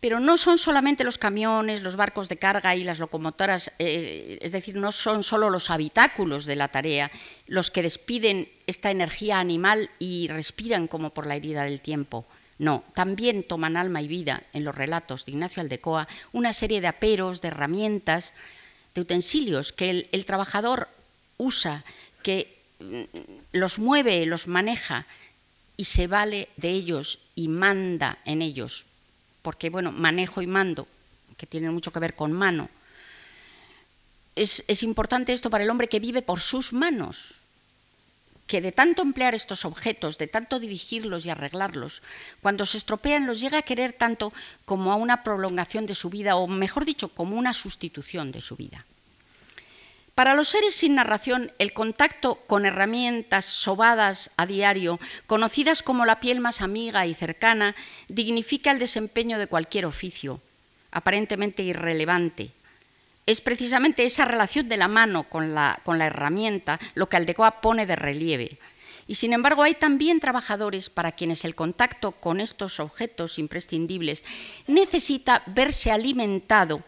Pero 0.01 0.21
no 0.21 0.37
son 0.37 0.59
solamente 0.59 1.05
los 1.05 1.17
camiones, 1.17 1.83
los 1.83 1.97
barcos 1.97 2.29
de 2.29 2.37
carga 2.37 2.77
y 2.77 2.85
las 2.85 2.99
locomotoras, 2.99 3.73
eh, 3.79 4.39
es 4.43 4.53
decir, 4.53 4.77
no 4.77 4.93
son 4.93 5.23
solo 5.23 5.49
los 5.49 5.71
habitáculos 5.71 6.45
de 6.45 6.57
la 6.57 6.69
tarea 6.69 7.11
los 7.47 7.71
que 7.71 7.83
despiden 7.83 8.49
esta 8.67 8.91
energía 8.91 9.39
animal 9.39 9.91
y 9.99 10.29
respiran 10.29 10.87
como 10.87 11.11
por 11.11 11.27
la 11.27 11.37
herida 11.37 11.65
del 11.65 11.81
tiempo. 11.81 12.27
No, 12.59 12.85
también 12.95 13.43
toman 13.43 13.77
alma 13.77 14.03
y 14.03 14.09
vida 14.09 14.43
en 14.53 14.65
los 14.65 14.75
relatos 14.75 15.25
de 15.25 15.33
Ignacio 15.33 15.61
Aldecoa 15.61 16.09
una 16.33 16.53
serie 16.53 16.81
de 16.81 16.89
aperos, 16.89 17.41
de 17.41 17.49
herramientas, 17.49 18.33
de 18.95 19.03
utensilios 19.03 19.73
que 19.73 19.91
el, 19.91 20.09
el 20.13 20.25
trabajador 20.25 20.89
usa, 21.37 21.85
que 22.23 22.57
mm, 22.81 23.03
los 23.53 23.79
mueve, 23.79 24.25
los 24.27 24.47
maneja 24.47 25.07
y 25.77 25.85
se 25.85 26.07
vale 26.07 26.49
de 26.57 26.71
ellos 26.71 27.19
y 27.35 27.49
manda 27.49 28.19
en 28.25 28.41
ellos 28.41 28.86
porque 29.47 29.71
bueno, 29.71 29.93
manejo 29.93 30.43
y 30.43 30.49
mando, 30.49 30.89
que 31.37 31.47
tienen 31.47 31.73
mucho 31.73 31.93
que 31.93 32.01
ver 32.01 32.17
con 32.17 32.33
mano. 32.33 32.69
Es, 34.35 34.65
es 34.67 34.83
importante 34.83 35.33
esto 35.33 35.51
para 35.51 35.63
el 35.63 35.71
hombre 35.71 35.89
que 35.89 36.01
vive 36.01 36.21
por 36.21 36.41
sus 36.41 36.73
manos, 36.73 37.35
que 38.49 38.61
de 38.61 38.73
tanto 38.73 39.03
emplear 39.03 39.37
estos 39.37 39.65
objetos, 39.65 40.19
de 40.19 40.27
tanto 40.27 40.59
dirigirlos 40.59 41.25
y 41.25 41.31
arreglarlos, 41.31 42.03
cuando 42.43 42.67
se 42.67 42.79
estropean 42.79 43.25
los 43.25 43.41
llega 43.41 43.59
a 43.59 43.63
querer 43.63 43.93
tanto 43.93 44.33
como 44.65 44.91
a 44.91 44.97
una 44.97 45.23
prolongación 45.23 45.87
de 45.87 45.95
su 45.95 46.11
vida, 46.11 46.35
o 46.35 46.49
mejor 46.49 46.85
dicho, 46.85 47.07
como 47.11 47.37
una 47.37 47.53
sustitución 47.53 48.33
de 48.33 48.41
su 48.41 48.57
vida. 48.57 48.85
Para 50.17 50.33
los 50.33 50.49
seres 50.49 50.75
sin 50.75 50.95
narración, 50.95 51.53
el 51.59 51.75
contacto 51.75 52.37
con 52.47 52.65
herramientas 52.65 53.45
sobadas 53.45 54.31
a 54.39 54.47
diario, 54.47 54.99
conocidas 55.27 55.83
como 55.83 56.07
la 56.07 56.21
piel 56.21 56.41
más 56.41 56.63
amiga 56.63 57.05
y 57.05 57.13
cercana, 57.13 57.77
dignifica 58.09 58.71
el 58.71 58.79
desempeño 58.79 59.39
de 59.39 59.47
cualquier 59.47 59.85
oficio, 59.85 60.41
aparentemente 60.91 61.63
irrelevante. 61.63 62.51
Es 63.27 63.43
precisamente 63.43 64.07
esa 64.07 64.25
relación 64.25 64.71
de 64.71 64.79
la 64.79 64.89
mano 64.89 65.25
con 65.25 65.55
la, 65.55 65.81
con 65.85 65.99
la 65.99 66.07
herramienta 66.07 66.81
lo 66.95 67.11
que 67.11 67.19
Aldecoa 67.19 67.61
pone 67.61 67.85
de 67.85 67.97
relieve. 67.97 68.57
Y 69.07 69.17
sin 69.17 69.35
embargo 69.35 69.65
hay 69.65 69.75
también 69.75 70.19
trabajadores 70.19 70.89
para 70.89 71.13
quienes 71.13 71.45
el 71.45 71.55
contacto 71.55 72.13
con 72.13 72.41
estos 72.41 72.81
objetos 72.81 73.39
imprescindibles 73.39 74.25
necesita 74.67 75.43
verse 75.45 75.93
alimentado 75.93 76.83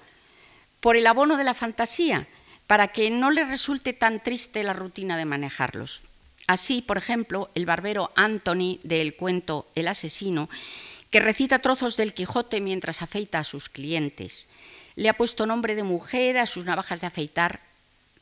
por 0.80 0.96
el 0.96 1.06
abono 1.06 1.36
de 1.36 1.44
la 1.44 1.52
fantasía, 1.52 2.26
para 2.68 2.88
que 2.88 3.10
no 3.10 3.30
le 3.30 3.44
resulte 3.44 3.94
tan 3.94 4.22
triste 4.22 4.62
la 4.62 4.74
rutina 4.74 5.16
de 5.16 5.24
manejarlos. 5.24 6.02
Así, 6.46 6.82
por 6.82 6.98
ejemplo, 6.98 7.50
el 7.54 7.66
barbero 7.66 8.12
Anthony 8.14 8.78
del 8.82 9.16
cuento 9.16 9.66
El 9.74 9.88
asesino, 9.88 10.50
que 11.10 11.20
recita 11.20 11.60
trozos 11.60 11.96
del 11.96 12.12
Quijote 12.12 12.60
mientras 12.60 13.00
afeita 13.00 13.38
a 13.38 13.44
sus 13.44 13.70
clientes. 13.70 14.48
Le 14.96 15.08
ha 15.08 15.14
puesto 15.14 15.46
nombre 15.46 15.74
de 15.74 15.82
mujer 15.82 16.36
a 16.36 16.44
sus 16.44 16.66
navajas 16.66 17.00
de 17.00 17.06
afeitar, 17.06 17.60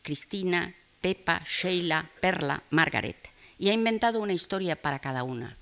Cristina, 0.02 0.74
Pepa, 1.00 1.42
Sheila, 1.44 2.08
Perla, 2.20 2.62
Margaret, 2.70 3.28
y 3.58 3.70
ha 3.70 3.72
inventado 3.72 4.20
una 4.20 4.32
historia 4.32 4.76
para 4.76 5.00
cada 5.00 5.24
una. 5.24 5.56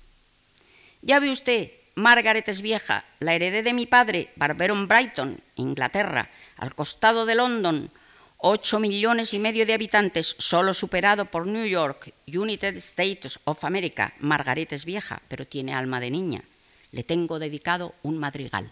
Ya 1.01 1.19
ve 1.19 1.31
usted, 1.31 1.71
Margaret 1.95 2.47
es 2.49 2.61
vieja, 2.61 3.03
la 3.19 3.33
heredé 3.33 3.63
de 3.63 3.73
mi 3.73 3.87
padre, 3.87 4.29
barbero 4.35 4.75
en 4.75 4.87
Brighton, 4.87 5.39
Inglaterra, 5.55 6.29
al 6.57 6.75
costado 6.75 7.25
de 7.25 7.33
London, 7.33 7.89
8 8.37 8.79
millones 8.79 9.33
y 9.33 9.39
medio 9.39 9.65
de 9.65 9.73
habitantes, 9.73 10.35
solo 10.37 10.73
superado 10.73 11.25
por 11.25 11.47
New 11.47 11.65
York, 11.65 12.13
United 12.27 12.75
States 12.77 13.39
of 13.45 13.63
America. 13.63 14.13
Margaret 14.19 14.71
es 14.73 14.85
vieja, 14.85 15.21
pero 15.27 15.47
tiene 15.47 15.73
alma 15.73 15.99
de 15.99 16.11
niña. 16.11 16.43
Le 16.91 17.03
tengo 17.03 17.39
dedicado 17.39 17.95
un 18.03 18.17
madrigal. 18.17 18.69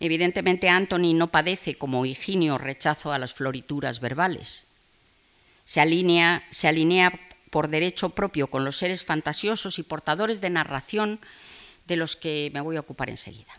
Evidentemente 0.00 0.68
Anthony 0.68 1.12
no 1.14 1.28
padece 1.28 1.74
como 1.74 2.06
Higinio 2.06 2.56
rechazo 2.56 3.12
a 3.12 3.18
las 3.18 3.34
florituras 3.34 4.00
verbales. 4.00 4.64
Se 5.64 5.80
alinea, 5.80 6.44
se 6.50 6.68
alinea 6.68 7.12
por 7.50 7.68
derecho 7.68 8.10
propio 8.10 8.46
con 8.46 8.64
los 8.64 8.76
seres 8.76 9.04
fantasiosos 9.04 9.78
y 9.78 9.82
portadores 9.82 10.40
de 10.40 10.50
narración 10.50 11.18
de 11.86 11.96
los 11.96 12.14
que 12.16 12.50
me 12.54 12.60
voy 12.60 12.76
a 12.76 12.80
ocupar 12.80 13.10
enseguida. 13.10 13.52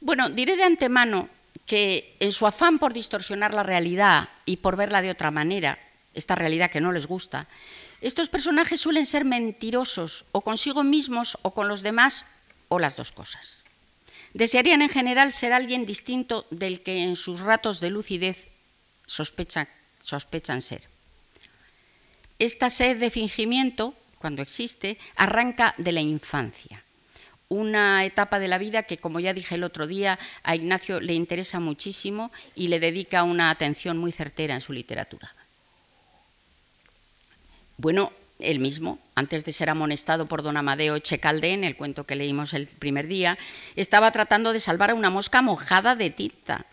Bueno, 0.00 0.30
diré 0.30 0.56
de 0.56 0.64
antemano 0.64 1.28
que 1.66 2.16
en 2.20 2.32
su 2.32 2.46
afán 2.46 2.78
por 2.78 2.92
distorsionar 2.92 3.54
la 3.54 3.62
realidad 3.62 4.28
y 4.44 4.58
por 4.58 4.76
verla 4.76 5.02
de 5.02 5.10
otra 5.10 5.30
manera, 5.30 5.78
esta 6.14 6.34
realidad 6.34 6.70
que 6.70 6.80
no 6.80 6.92
les 6.92 7.06
gusta, 7.06 7.48
estos 8.00 8.28
personajes 8.28 8.80
suelen 8.80 9.06
ser 9.06 9.24
mentirosos 9.24 10.24
o 10.32 10.42
consigo 10.42 10.82
mismos 10.82 11.38
o 11.42 11.54
con 11.54 11.68
los 11.68 11.82
demás 11.82 12.26
o 12.68 12.78
las 12.78 12.96
dos 12.96 13.12
cosas. 13.12 13.58
Desearían 14.34 14.82
en 14.82 14.88
general 14.88 15.32
ser 15.32 15.52
alguien 15.52 15.84
distinto 15.84 16.46
del 16.50 16.82
que 16.82 17.04
en 17.04 17.16
sus 17.16 17.40
ratos 17.40 17.80
de 17.80 17.90
lucidez 17.90 18.48
sospechan, 19.06 19.68
ser. 20.60 20.88
Esta 22.38 22.70
sed 22.70 22.98
de 22.98 23.10
fingimiento, 23.10 23.94
cuando 24.18 24.42
existe, 24.42 24.98
arranca 25.16 25.74
de 25.78 25.92
la 25.92 26.00
infancia 26.00 26.81
una 27.52 28.04
etapa 28.06 28.38
de 28.38 28.48
la 28.48 28.56
vida 28.56 28.84
que, 28.84 28.96
como 28.96 29.20
ya 29.20 29.34
dije 29.34 29.56
el 29.56 29.64
otro 29.64 29.86
día, 29.86 30.18
a 30.42 30.56
Ignacio 30.56 31.00
le 31.00 31.12
interesa 31.12 31.60
muchísimo 31.60 32.32
y 32.54 32.68
le 32.68 32.80
dedica 32.80 33.22
una 33.24 33.50
atención 33.50 33.98
muy 33.98 34.10
certera 34.10 34.54
en 34.54 34.62
su 34.62 34.72
literatura. 34.72 35.34
Bueno, 37.76 38.12
él 38.38 38.58
mismo, 38.58 38.98
antes 39.14 39.44
de 39.44 39.52
ser 39.52 39.68
amonestado 39.68 40.26
por 40.26 40.42
don 40.42 40.56
Amadeo 40.56 40.96
Echecalde 40.96 41.52
en 41.52 41.64
el 41.64 41.76
cuento 41.76 42.04
que 42.04 42.16
leímos 42.16 42.54
el 42.54 42.66
primer 42.66 43.06
día, 43.06 43.38
estaba 43.76 44.10
tratando 44.12 44.52
de 44.52 44.60
salvar 44.60 44.90
a 44.90 44.94
una 44.94 45.10
mosca 45.10 45.42
mojada 45.42 45.94
de 45.94 46.08
tinta. 46.08 46.64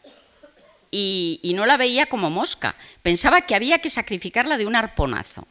Y, 0.91 1.41
y 1.43 1.53
no 1.53 1.65
la 1.65 1.77
veía 1.77 2.05
como 2.07 2.29
mosca, 2.29 2.75
pensaba 3.03 3.41
que 3.41 3.53
había 3.53 3.79
que 3.79 3.89
sacrificarla 3.89 4.57
de 4.57 4.65
un 4.65 4.75
arponazo. 4.75 5.45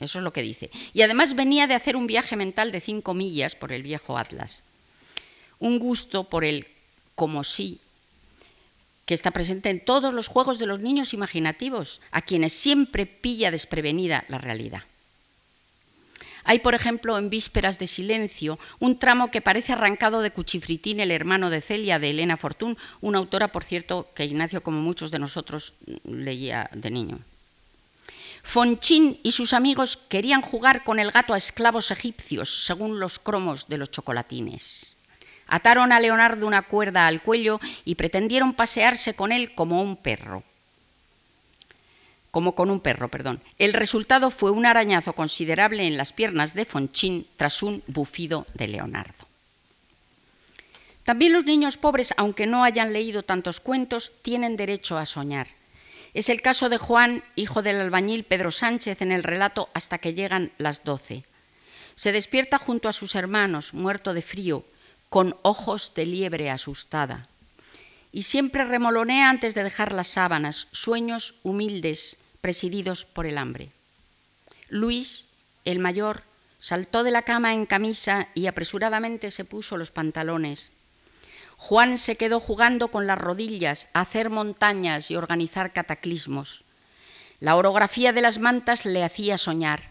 Eso 0.00 0.18
es 0.18 0.24
lo 0.24 0.32
que 0.32 0.42
dice. 0.42 0.70
Y 0.94 1.02
además 1.02 1.34
venía 1.34 1.66
de 1.66 1.74
hacer 1.74 1.96
un 1.96 2.06
viaje 2.06 2.34
mental 2.34 2.72
de 2.72 2.80
cinco 2.80 3.12
millas 3.12 3.54
por 3.54 3.72
el 3.72 3.82
viejo 3.82 4.16
Atlas. 4.16 4.62
Un 5.60 5.78
gusto 5.78 6.24
por 6.24 6.44
el 6.44 6.66
como 7.14 7.44
sí, 7.44 7.78
que 9.06 9.14
está 9.14 9.30
presente 9.30 9.70
en 9.70 9.84
todos 9.84 10.14
los 10.14 10.28
juegos 10.28 10.58
de 10.58 10.66
los 10.66 10.80
niños 10.80 11.14
imaginativos, 11.14 12.00
a 12.10 12.22
quienes 12.22 12.52
siempre 12.52 13.06
pilla 13.06 13.50
desprevenida 13.50 14.24
la 14.28 14.38
realidad. 14.38 14.82
Hay, 16.44 16.60
por 16.60 16.74
ejemplo, 16.74 17.18
en 17.18 17.30
Vísperas 17.30 17.78
de 17.78 17.86
Silencio, 17.86 18.58
un 18.78 18.98
tramo 18.98 19.30
que 19.30 19.42
parece 19.42 19.72
arrancado 19.72 20.22
de 20.22 20.30
Cuchifritín, 20.30 21.00
el 21.00 21.10
hermano 21.10 21.50
de 21.50 21.60
Celia, 21.60 21.98
de 21.98 22.10
Elena 22.10 22.36
Fortún, 22.36 22.78
una 23.00 23.18
autora, 23.18 23.48
por 23.48 23.64
cierto, 23.64 24.08
que 24.14 24.24
Ignacio, 24.24 24.62
como 24.62 24.80
muchos 24.80 25.10
de 25.10 25.18
nosotros, 25.18 25.74
leía 26.04 26.70
de 26.72 26.90
niño. 26.90 27.18
Fonchín 28.42 29.20
y 29.22 29.32
sus 29.32 29.52
amigos 29.52 29.98
querían 30.08 30.40
jugar 30.40 30.82
con 30.84 30.98
el 30.98 31.10
gato 31.10 31.34
a 31.34 31.36
esclavos 31.36 31.90
egipcios, 31.90 32.64
según 32.64 32.98
los 32.98 33.18
cromos 33.18 33.68
de 33.68 33.78
los 33.78 33.90
chocolatines. 33.90 34.96
Ataron 35.50 35.92
a 35.92 35.98
Leonardo 35.98 36.46
una 36.46 36.62
cuerda 36.62 37.08
al 37.08 37.22
cuello 37.22 37.60
y 37.84 37.96
pretendieron 37.96 38.54
pasearse 38.54 39.14
con 39.14 39.32
él 39.32 39.52
como 39.56 39.82
un 39.82 39.96
perro. 39.96 40.44
Como 42.30 42.54
con 42.54 42.70
un 42.70 42.78
perro, 42.78 43.08
perdón. 43.08 43.42
El 43.58 43.72
resultado 43.72 44.30
fue 44.30 44.52
un 44.52 44.64
arañazo 44.64 45.12
considerable 45.12 45.88
en 45.88 45.96
las 45.96 46.12
piernas 46.12 46.54
de 46.54 46.64
Fonchín 46.64 47.26
tras 47.36 47.64
un 47.64 47.82
bufido 47.88 48.46
de 48.54 48.68
Leonardo. 48.68 49.26
También 51.02 51.32
los 51.32 51.44
niños 51.44 51.76
pobres, 51.76 52.14
aunque 52.16 52.46
no 52.46 52.62
hayan 52.62 52.92
leído 52.92 53.24
tantos 53.24 53.58
cuentos, 53.58 54.12
tienen 54.22 54.56
derecho 54.56 54.98
a 54.98 55.06
soñar. 55.06 55.48
Es 56.14 56.28
el 56.28 56.42
caso 56.42 56.68
de 56.68 56.78
Juan, 56.78 57.24
hijo 57.34 57.62
del 57.62 57.80
albañil 57.80 58.22
Pedro 58.22 58.52
Sánchez, 58.52 59.02
en 59.02 59.10
el 59.10 59.24
relato 59.24 59.68
Hasta 59.74 59.98
que 59.98 60.14
llegan 60.14 60.52
las 60.58 60.84
doce. 60.84 61.24
Se 61.96 62.12
despierta 62.12 62.58
junto 62.58 62.88
a 62.88 62.92
sus 62.92 63.16
hermanos, 63.16 63.74
muerto 63.74 64.14
de 64.14 64.22
frío, 64.22 64.64
con 65.10 65.36
ojos 65.42 65.92
de 65.94 66.06
liebre 66.06 66.50
asustada. 66.50 67.26
Y 68.12 68.22
siempre 68.22 68.64
remolonea 68.64 69.28
antes 69.28 69.54
de 69.54 69.64
dejar 69.64 69.92
las 69.92 70.06
sábanas, 70.08 70.68
sueños 70.72 71.34
humildes, 71.42 72.16
presididos 72.40 73.04
por 73.04 73.26
el 73.26 73.36
hambre. 73.36 73.70
Luis, 74.68 75.26
el 75.64 75.80
mayor, 75.80 76.22
saltó 76.60 77.02
de 77.02 77.10
la 77.10 77.22
cama 77.22 77.52
en 77.52 77.66
camisa 77.66 78.28
y 78.34 78.46
apresuradamente 78.46 79.30
se 79.30 79.44
puso 79.44 79.76
los 79.76 79.90
pantalones. 79.90 80.70
Juan 81.56 81.98
se 81.98 82.16
quedó 82.16 82.38
jugando 82.38 82.88
con 82.88 83.06
las 83.06 83.18
rodillas, 83.18 83.88
a 83.92 84.02
hacer 84.02 84.30
montañas 84.30 85.10
y 85.10 85.16
organizar 85.16 85.72
cataclismos. 85.72 86.62
La 87.40 87.56
orografía 87.56 88.12
de 88.12 88.20
las 88.20 88.38
mantas 88.38 88.86
le 88.86 89.02
hacía 89.02 89.38
soñar. 89.38 89.82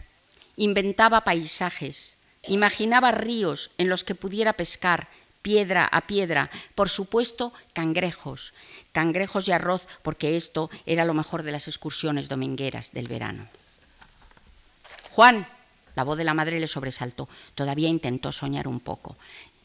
Inventaba 0.56 1.24
paisajes, 1.24 2.16
imaginaba 2.46 3.12
ríos 3.12 3.70
en 3.78 3.88
los 3.88 4.04
que 4.04 4.14
pudiera 4.14 4.52
pescar, 4.54 5.08
piedra 5.42 5.86
a 5.86 6.02
piedra, 6.02 6.50
por 6.74 6.88
supuesto 6.88 7.52
cangrejos, 7.72 8.52
cangrejos 8.92 9.48
y 9.48 9.52
arroz, 9.52 9.86
porque 10.02 10.36
esto 10.36 10.70
era 10.86 11.04
lo 11.04 11.14
mejor 11.14 11.42
de 11.42 11.52
las 11.52 11.68
excursiones 11.68 12.28
domingueras 12.28 12.92
del 12.92 13.08
verano. 13.08 13.46
Juan, 15.10 15.46
la 15.94 16.04
voz 16.04 16.18
de 16.18 16.24
la 16.24 16.34
madre 16.34 16.60
le 16.60 16.66
sobresaltó, 16.66 17.28
todavía 17.54 17.88
intentó 17.88 18.32
soñar 18.32 18.68
un 18.68 18.80
poco. 18.80 19.16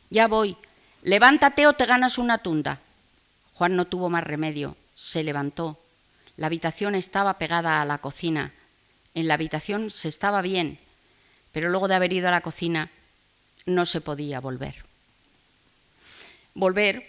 Ya 0.09 0.27
voy, 0.27 0.57
levántate 1.01 1.67
o 1.67 1.73
te 1.73 1.85
ganas 1.85 2.17
una 2.17 2.39
tunda. 2.39 2.79
Juan 3.53 3.75
no 3.75 3.85
tuvo 3.85 4.09
más 4.09 4.23
remedio, 4.23 4.75
se 4.93 5.23
levantó. 5.23 5.79
La 6.35 6.47
habitación 6.47 6.95
estaba 6.95 7.37
pegada 7.37 7.81
a 7.81 7.85
la 7.85 7.99
cocina. 7.99 8.53
En 9.13 9.27
la 9.27 9.35
habitación 9.35 9.91
se 9.91 10.09
estaba 10.09 10.41
bien, 10.41 10.79
pero 11.55 11.69
luego 11.69 11.87
de 11.87 11.95
haber 11.95 12.11
ido 12.11 12.27
a 12.27 12.31
la 12.31 12.41
cocina 12.41 12.89
no 13.65 13.85
se 13.85 14.01
podía 14.01 14.41
volver. 14.41 14.75
Volver, 16.53 17.07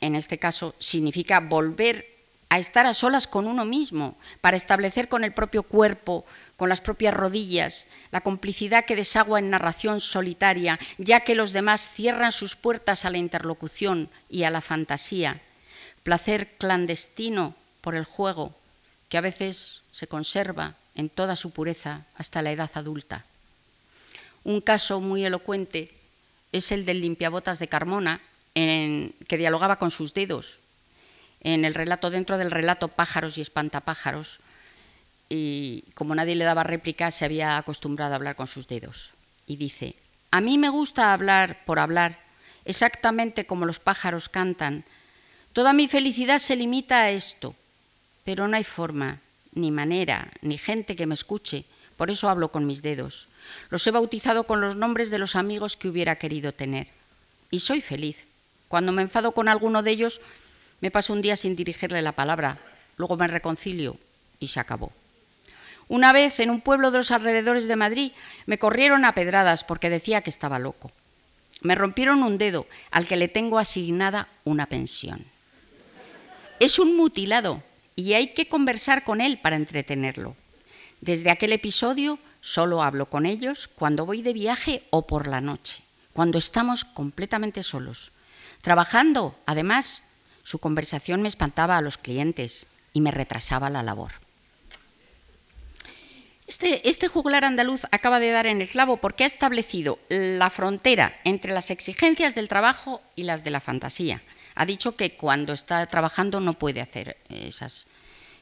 en 0.00 0.16
este 0.16 0.40
caso, 0.40 0.74
significa 0.80 1.38
volver 1.38 2.04
a 2.48 2.58
estar 2.58 2.84
a 2.86 2.94
solas 2.94 3.28
con 3.28 3.46
uno 3.46 3.64
mismo, 3.64 4.18
para 4.40 4.56
establecer 4.56 5.08
con 5.08 5.22
el 5.22 5.32
propio 5.32 5.62
cuerpo, 5.62 6.26
con 6.56 6.68
las 6.68 6.80
propias 6.80 7.14
rodillas, 7.14 7.86
la 8.10 8.22
complicidad 8.22 8.86
que 8.86 8.96
desagua 8.96 9.38
en 9.38 9.50
narración 9.50 10.00
solitaria, 10.00 10.80
ya 10.98 11.20
que 11.20 11.36
los 11.36 11.52
demás 11.52 11.92
cierran 11.94 12.32
sus 12.32 12.56
puertas 12.56 13.04
a 13.04 13.10
la 13.10 13.18
interlocución 13.18 14.08
y 14.28 14.42
a 14.42 14.50
la 14.50 14.62
fantasía, 14.62 15.40
placer 16.02 16.48
clandestino 16.58 17.54
por 17.82 17.94
el 17.94 18.04
juego, 18.04 18.52
que 19.08 19.18
a 19.18 19.20
veces 19.20 19.82
se 19.92 20.08
conserva 20.08 20.74
en 20.96 21.08
toda 21.08 21.36
su 21.36 21.52
pureza 21.52 22.04
hasta 22.16 22.42
la 22.42 22.50
edad 22.50 22.70
adulta. 22.74 23.24
Un 24.46 24.60
caso 24.60 25.00
muy 25.00 25.24
elocuente 25.24 25.90
es 26.52 26.70
el 26.70 26.84
del 26.84 27.00
limpiabotas 27.00 27.58
de 27.58 27.66
Carmona, 27.66 28.20
que 28.54 29.36
dialogaba 29.36 29.74
con 29.74 29.90
sus 29.90 30.14
dedos, 30.14 30.60
en 31.40 31.64
el 31.64 31.74
relato, 31.74 32.10
dentro 32.10 32.38
del 32.38 32.52
relato 32.52 32.86
Pájaros 32.86 33.38
y 33.38 33.40
Espantapájaros, 33.40 34.38
y 35.28 35.82
como 35.94 36.14
nadie 36.14 36.36
le 36.36 36.44
daba 36.44 36.62
réplica, 36.62 37.10
se 37.10 37.24
había 37.24 37.56
acostumbrado 37.56 38.12
a 38.12 38.16
hablar 38.16 38.36
con 38.36 38.46
sus 38.46 38.68
dedos. 38.68 39.14
Y 39.48 39.56
dice, 39.56 39.96
a 40.30 40.40
mí 40.40 40.58
me 40.58 40.68
gusta 40.68 41.12
hablar 41.12 41.64
por 41.64 41.80
hablar, 41.80 42.20
exactamente 42.64 43.46
como 43.46 43.66
los 43.66 43.80
pájaros 43.80 44.28
cantan. 44.28 44.84
Toda 45.54 45.72
mi 45.72 45.88
felicidad 45.88 46.38
se 46.38 46.54
limita 46.54 47.02
a 47.02 47.10
esto, 47.10 47.56
pero 48.24 48.46
no 48.46 48.56
hay 48.56 48.62
forma, 48.62 49.18
ni 49.54 49.72
manera, 49.72 50.30
ni 50.40 50.56
gente 50.56 50.94
que 50.94 51.06
me 51.06 51.14
escuche, 51.14 51.64
por 51.96 52.12
eso 52.12 52.28
hablo 52.28 52.52
con 52.52 52.64
mis 52.64 52.80
dedos. 52.80 53.26
Los 53.70 53.86
he 53.86 53.90
bautizado 53.90 54.44
con 54.44 54.60
los 54.60 54.76
nombres 54.76 55.10
de 55.10 55.18
los 55.18 55.36
amigos 55.36 55.76
que 55.76 55.88
hubiera 55.88 56.16
querido 56.16 56.52
tener. 56.52 56.88
Y 57.50 57.60
soy 57.60 57.80
feliz. 57.80 58.26
Cuando 58.68 58.92
me 58.92 59.02
enfado 59.02 59.32
con 59.32 59.48
alguno 59.48 59.82
de 59.82 59.90
ellos, 59.90 60.20
me 60.80 60.90
paso 60.90 61.12
un 61.12 61.22
día 61.22 61.36
sin 61.36 61.56
dirigirle 61.56 62.02
la 62.02 62.12
palabra. 62.12 62.58
Luego 62.96 63.16
me 63.16 63.28
reconcilio 63.28 63.96
y 64.40 64.48
se 64.48 64.60
acabó. 64.60 64.92
Una 65.88 66.12
vez, 66.12 66.40
en 66.40 66.50
un 66.50 66.60
pueblo 66.60 66.90
de 66.90 66.98
los 66.98 67.12
alrededores 67.12 67.68
de 67.68 67.76
Madrid, 67.76 68.12
me 68.46 68.58
corrieron 68.58 69.04
a 69.04 69.12
pedradas 69.12 69.62
porque 69.62 69.88
decía 69.88 70.22
que 70.22 70.30
estaba 70.30 70.58
loco. 70.58 70.90
Me 71.62 71.74
rompieron 71.74 72.22
un 72.22 72.38
dedo 72.38 72.66
al 72.90 73.06
que 73.06 73.16
le 73.16 73.28
tengo 73.28 73.58
asignada 73.58 74.28
una 74.44 74.66
pensión. 74.66 75.24
Es 76.58 76.78
un 76.78 76.96
mutilado 76.96 77.62
y 77.94 78.14
hay 78.14 78.28
que 78.28 78.48
conversar 78.48 79.04
con 79.04 79.20
él 79.20 79.38
para 79.38 79.56
entretenerlo. 79.56 80.34
Desde 81.00 81.30
aquel 81.30 81.52
episodio 81.52 82.18
Solo 82.46 82.84
hablo 82.84 83.10
con 83.10 83.26
ellos 83.26 83.68
cuando 83.74 84.06
voy 84.06 84.22
de 84.22 84.32
viaje 84.32 84.84
o 84.90 85.04
por 85.04 85.26
la 85.26 85.40
noche, 85.40 85.82
cuando 86.12 86.38
estamos 86.38 86.84
completamente 86.84 87.64
solos. 87.64 88.12
Trabajando, 88.62 89.36
además, 89.46 90.04
su 90.44 90.60
conversación 90.60 91.22
me 91.22 91.28
espantaba 91.28 91.76
a 91.76 91.80
los 91.80 91.98
clientes 91.98 92.68
y 92.92 93.00
me 93.00 93.10
retrasaba 93.10 93.68
la 93.68 93.82
labor. 93.82 94.12
Este, 96.46 96.88
este, 96.88 97.08
juglar 97.08 97.44
andaluz 97.44 97.82
acaba 97.90 98.20
de 98.20 98.30
dar 98.30 98.46
en 98.46 98.62
el 98.62 98.68
clavo 98.68 98.98
porque 98.98 99.24
ha 99.24 99.26
establecido 99.26 99.98
la 100.08 100.48
frontera 100.48 101.18
entre 101.24 101.52
las 101.52 101.72
exigencias 101.72 102.36
del 102.36 102.48
trabajo 102.48 103.02
y 103.16 103.24
las 103.24 103.42
de 103.42 103.50
la 103.50 103.60
fantasía. 103.60 104.22
Ha 104.54 104.66
dicho 104.66 104.94
que 104.94 105.16
cuando 105.16 105.52
está 105.52 105.84
trabajando 105.86 106.38
no 106.38 106.52
puede 106.52 106.80
hacer 106.80 107.16
esas, 107.28 107.88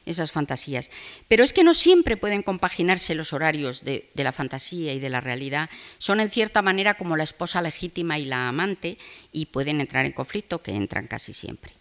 esas 0.05 0.31
fantasías. 0.31 0.89
Pero 1.27 1.43
es 1.43 1.53
que 1.53 1.63
no 1.63 1.73
siempre 1.73 2.17
pueden 2.17 2.43
compaginarse 2.43 3.15
los 3.15 3.33
horarios 3.33 3.83
de, 3.83 4.09
la 4.15 4.31
fantasía 4.31 4.93
y 4.93 4.99
de 4.99 5.09
la 5.09 5.21
realidad. 5.21 5.69
Son 5.97 6.19
en 6.19 6.29
cierta 6.29 6.61
manera 6.61 6.95
como 6.95 7.15
la 7.15 7.23
esposa 7.23 7.61
legítima 7.61 8.19
y 8.19 8.25
la 8.25 8.47
amante 8.47 8.97
y 9.31 9.47
pueden 9.47 9.81
entrar 9.81 10.05
en 10.05 10.11
conflicto, 10.11 10.61
que 10.61 10.71
entran 10.71 11.07
casi 11.07 11.33
siempre. 11.33 11.73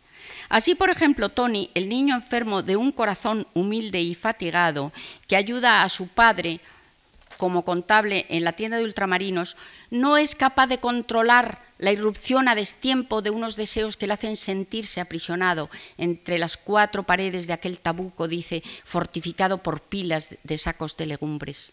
Así, 0.49 0.75
por 0.75 0.91
ejemplo, 0.91 1.29
Tony, 1.29 1.71
el 1.75 1.89
niño 1.89 2.15
enfermo 2.15 2.63
de 2.63 2.77
un 2.77 2.93
corazón 2.93 3.47
humilde 3.55 4.01
y 4.01 4.15
fatigado, 4.15 4.93
que 5.27 5.37
ayuda 5.37 5.83
a 5.83 5.89
su 5.89 6.09
padre 6.09 6.61
como 7.37 7.65
contable 7.65 8.27
en 8.29 8.45
la 8.45 8.53
tienda 8.53 8.79
de 8.79 8.85
ultramarinos, 8.85 9.57
no 9.91 10.17
es 10.17 10.35
capaz 10.35 10.67
de 10.67 10.79
controlar 10.79 11.61
la 11.79 11.93
irrupción 11.93 12.49
a 12.49 12.55
destiempo 12.55 13.21
de 13.21 13.31
unos 13.31 13.57
deseos 13.57 13.97
que 13.97 14.07
le 14.07 14.15
hacen 14.15 14.37
sentirse 14.37 15.01
aprisionado 15.01 15.71
entre 15.99 16.39
las 16.39 16.57
cuatro 16.57 17.03
paredes 17.03 17.47
de 17.47 17.53
aquel 17.53 17.79
tabuco, 17.81 18.29
dice, 18.29 18.63
fortificado 18.85 19.59
por 19.59 19.81
pilas 19.81 20.37
de 20.45 20.59
sacos 20.59 20.97
de 20.97 21.07
legumbres. 21.07 21.73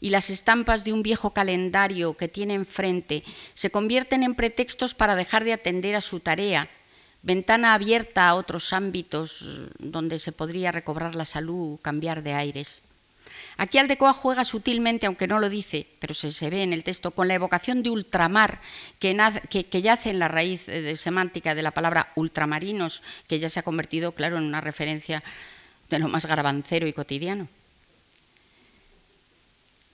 Y 0.00 0.10
las 0.10 0.28
estampas 0.30 0.84
de 0.84 0.92
un 0.92 1.02
viejo 1.02 1.32
calendario 1.32 2.16
que 2.16 2.28
tiene 2.28 2.54
enfrente 2.54 3.24
se 3.54 3.70
convierten 3.70 4.22
en 4.22 4.34
pretextos 4.34 4.94
para 4.94 5.16
dejar 5.16 5.44
de 5.44 5.54
atender 5.54 5.96
a 5.96 6.00
su 6.00 6.20
tarea, 6.20 6.68
ventana 7.22 7.72
abierta 7.72 8.28
a 8.28 8.34
otros 8.34 8.72
ámbitos 8.74 9.44
donde 9.78 10.18
se 10.18 10.32
podría 10.32 10.72
recobrar 10.72 11.16
la 11.16 11.24
salud, 11.24 11.80
cambiar 11.80 12.22
de 12.22 12.34
aires. 12.34 12.83
Aquí 13.56 13.78
Aldecoa 13.78 14.12
juega 14.12 14.44
sutilmente, 14.44 15.06
aunque 15.06 15.28
no 15.28 15.38
lo 15.38 15.48
dice, 15.48 15.86
pero 16.00 16.12
se, 16.12 16.50
ve 16.50 16.62
en 16.62 16.72
el 16.72 16.82
texto, 16.82 17.12
con 17.12 17.28
la 17.28 17.34
evocación 17.34 17.82
de 17.82 17.90
ultramar 17.90 18.60
que, 18.98 19.14
yace 19.80 20.10
en 20.10 20.18
la 20.18 20.28
raíz 20.28 20.68
eh, 20.68 20.96
semántica 20.96 21.54
de 21.54 21.62
la 21.62 21.70
palabra 21.70 22.12
ultramarinos, 22.16 23.02
que 23.28 23.38
ya 23.38 23.48
se 23.48 23.60
ha 23.60 23.64
convertido, 23.64 24.12
claro, 24.12 24.38
en 24.38 24.44
una 24.44 24.60
referencia 24.60 25.22
de 25.88 25.98
lo 26.00 26.08
más 26.08 26.26
garbancero 26.26 26.88
y 26.88 26.92
cotidiano. 26.92 27.48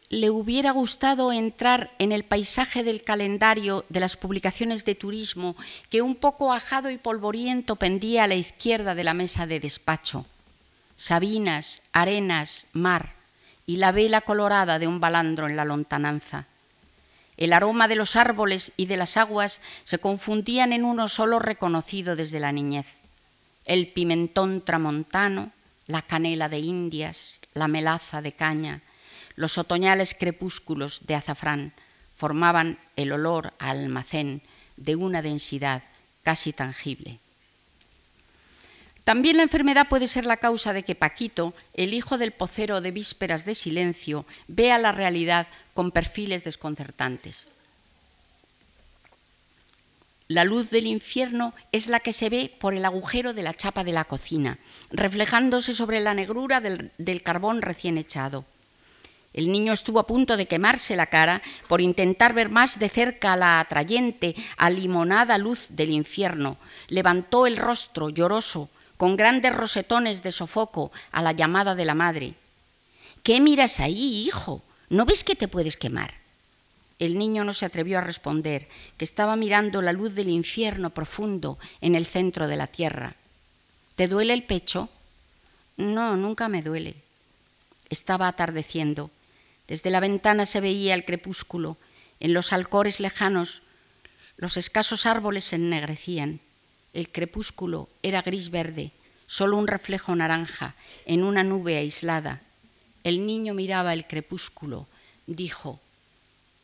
Le 0.08 0.30
hubiera 0.30 0.72
gustado 0.72 1.30
entrar 1.30 1.92
en 1.98 2.10
el 2.12 2.24
paisaje 2.24 2.82
del 2.82 3.04
calendario 3.04 3.84
de 3.90 4.00
las 4.00 4.16
publicaciones 4.16 4.84
de 4.84 4.96
turismo 4.96 5.54
que 5.88 6.02
un 6.02 6.16
poco 6.16 6.52
ajado 6.52 6.90
y 6.90 6.98
polvoriento 6.98 7.76
pendía 7.76 8.24
a 8.24 8.26
la 8.26 8.34
izquierda 8.34 8.96
de 8.96 9.04
la 9.04 9.14
mesa 9.14 9.46
de 9.46 9.60
despacho. 9.60 10.26
Sabinas, 10.96 11.82
arenas, 11.92 12.66
mar 12.72 13.19
y 13.70 13.76
la 13.76 13.92
vela 13.92 14.22
colorada 14.22 14.80
de 14.80 14.88
un 14.88 14.98
balandro 14.98 15.46
en 15.46 15.54
la 15.54 15.64
lontananza. 15.64 16.46
El 17.36 17.52
aroma 17.52 17.86
de 17.86 17.94
los 17.94 18.16
árboles 18.16 18.72
y 18.76 18.86
de 18.86 18.96
las 18.96 19.16
aguas 19.16 19.60
se 19.84 20.00
confundían 20.00 20.72
en 20.72 20.84
uno 20.84 21.06
solo 21.06 21.38
reconocido 21.38 22.16
desde 22.16 22.40
la 22.40 22.50
niñez. 22.50 22.98
El 23.66 23.86
pimentón 23.86 24.62
tramontano, 24.62 25.52
la 25.86 26.02
canela 26.02 26.48
de 26.48 26.58
Indias, 26.58 27.40
la 27.54 27.68
melaza 27.68 28.20
de 28.20 28.32
caña, 28.32 28.82
los 29.36 29.56
otoñales 29.56 30.16
crepúsculos 30.18 31.06
de 31.06 31.14
azafrán 31.14 31.72
formaban 32.10 32.76
el 32.96 33.12
olor 33.12 33.52
almacén 33.60 34.42
de 34.78 34.96
una 34.96 35.22
densidad 35.22 35.84
casi 36.24 36.52
tangible. 36.52 37.20
También 39.04 39.36
la 39.36 39.42
enfermedad 39.42 39.88
puede 39.88 40.08
ser 40.08 40.26
la 40.26 40.36
causa 40.36 40.72
de 40.72 40.82
que 40.82 40.94
Paquito, 40.94 41.54
el 41.74 41.94
hijo 41.94 42.18
del 42.18 42.32
pocero 42.32 42.80
de 42.80 42.90
vísperas 42.90 43.44
de 43.44 43.54
silencio, 43.54 44.26
vea 44.46 44.78
la 44.78 44.92
realidad 44.92 45.46
con 45.74 45.90
perfiles 45.90 46.44
desconcertantes. 46.44 47.46
La 50.30 50.44
luz 50.44 50.70
del 50.70 50.86
infierno 50.86 51.54
es 51.72 51.88
la 51.88 51.98
que 51.98 52.12
se 52.12 52.28
ve 52.30 52.54
por 52.60 52.72
el 52.72 52.84
agujero 52.84 53.34
de 53.34 53.42
la 53.42 53.52
chapa 53.52 53.82
de 53.82 53.90
la 53.90 54.04
cocina, 54.04 54.58
reflejándose 54.92 55.74
sobre 55.74 55.98
la 55.98 56.14
negrura 56.14 56.60
del, 56.60 57.22
carbón 57.24 57.62
recién 57.62 57.98
echado. 57.98 58.44
El 59.32 59.50
niño 59.50 59.72
estuvo 59.72 59.98
a 59.98 60.06
punto 60.06 60.36
de 60.36 60.46
quemarse 60.46 60.94
la 60.94 61.06
cara 61.06 61.42
por 61.66 61.80
intentar 61.80 62.32
ver 62.32 62.48
más 62.48 62.78
de 62.78 62.88
cerca 62.88 63.34
la 63.34 63.58
atrayente, 63.58 64.36
alimonada 64.56 65.36
luz 65.36 65.66
del 65.70 65.90
infierno. 65.90 66.58
Levantó 66.86 67.48
el 67.48 67.56
rostro 67.56 68.08
lloroso, 68.08 68.70
con 69.00 69.16
grandes 69.16 69.56
rosetones 69.56 70.22
de 70.22 70.30
sofoco, 70.30 70.92
a 71.10 71.22
la 71.22 71.32
llamada 71.32 71.74
de 71.74 71.86
la 71.86 71.94
madre. 71.94 72.34
¿Qué 73.22 73.40
miras 73.40 73.80
ahí, 73.80 74.26
hijo? 74.26 74.62
¿No 74.90 75.06
ves 75.06 75.24
que 75.24 75.34
te 75.34 75.48
puedes 75.48 75.78
quemar? 75.78 76.12
El 76.98 77.16
niño 77.16 77.42
no 77.42 77.54
se 77.54 77.64
atrevió 77.64 77.96
a 77.96 78.02
responder, 78.02 78.68
que 78.98 79.06
estaba 79.06 79.36
mirando 79.36 79.80
la 79.80 79.94
luz 79.94 80.14
del 80.14 80.28
infierno 80.28 80.90
profundo 80.90 81.58
en 81.80 81.94
el 81.94 82.04
centro 82.04 82.46
de 82.46 82.56
la 82.56 82.66
tierra. 82.66 83.14
¿Te 83.94 84.06
duele 84.06 84.34
el 84.34 84.42
pecho? 84.42 84.90
No, 85.78 86.14
nunca 86.18 86.50
me 86.50 86.60
duele. 86.60 86.94
Estaba 87.88 88.28
atardeciendo. 88.28 89.10
Desde 89.66 89.88
la 89.88 90.00
ventana 90.00 90.44
se 90.44 90.60
veía 90.60 90.92
el 90.92 91.06
crepúsculo. 91.06 91.78
En 92.20 92.34
los 92.34 92.52
alcores 92.52 93.00
lejanos 93.00 93.62
los 94.36 94.58
escasos 94.58 95.06
árboles 95.06 95.44
se 95.44 95.56
ennegrecían. 95.56 96.40
El 96.92 97.10
crepúsculo 97.10 97.88
era 98.02 98.22
gris 98.22 98.50
verde, 98.50 98.92
solo 99.26 99.56
un 99.56 99.66
reflejo 99.66 100.14
naranja 100.14 100.74
en 101.06 101.22
una 101.24 101.44
nube 101.44 101.76
aislada. 101.76 102.40
El 103.04 103.26
niño 103.26 103.54
miraba 103.54 103.92
el 103.92 104.06
crepúsculo. 104.06 104.86
Dijo, 105.26 105.80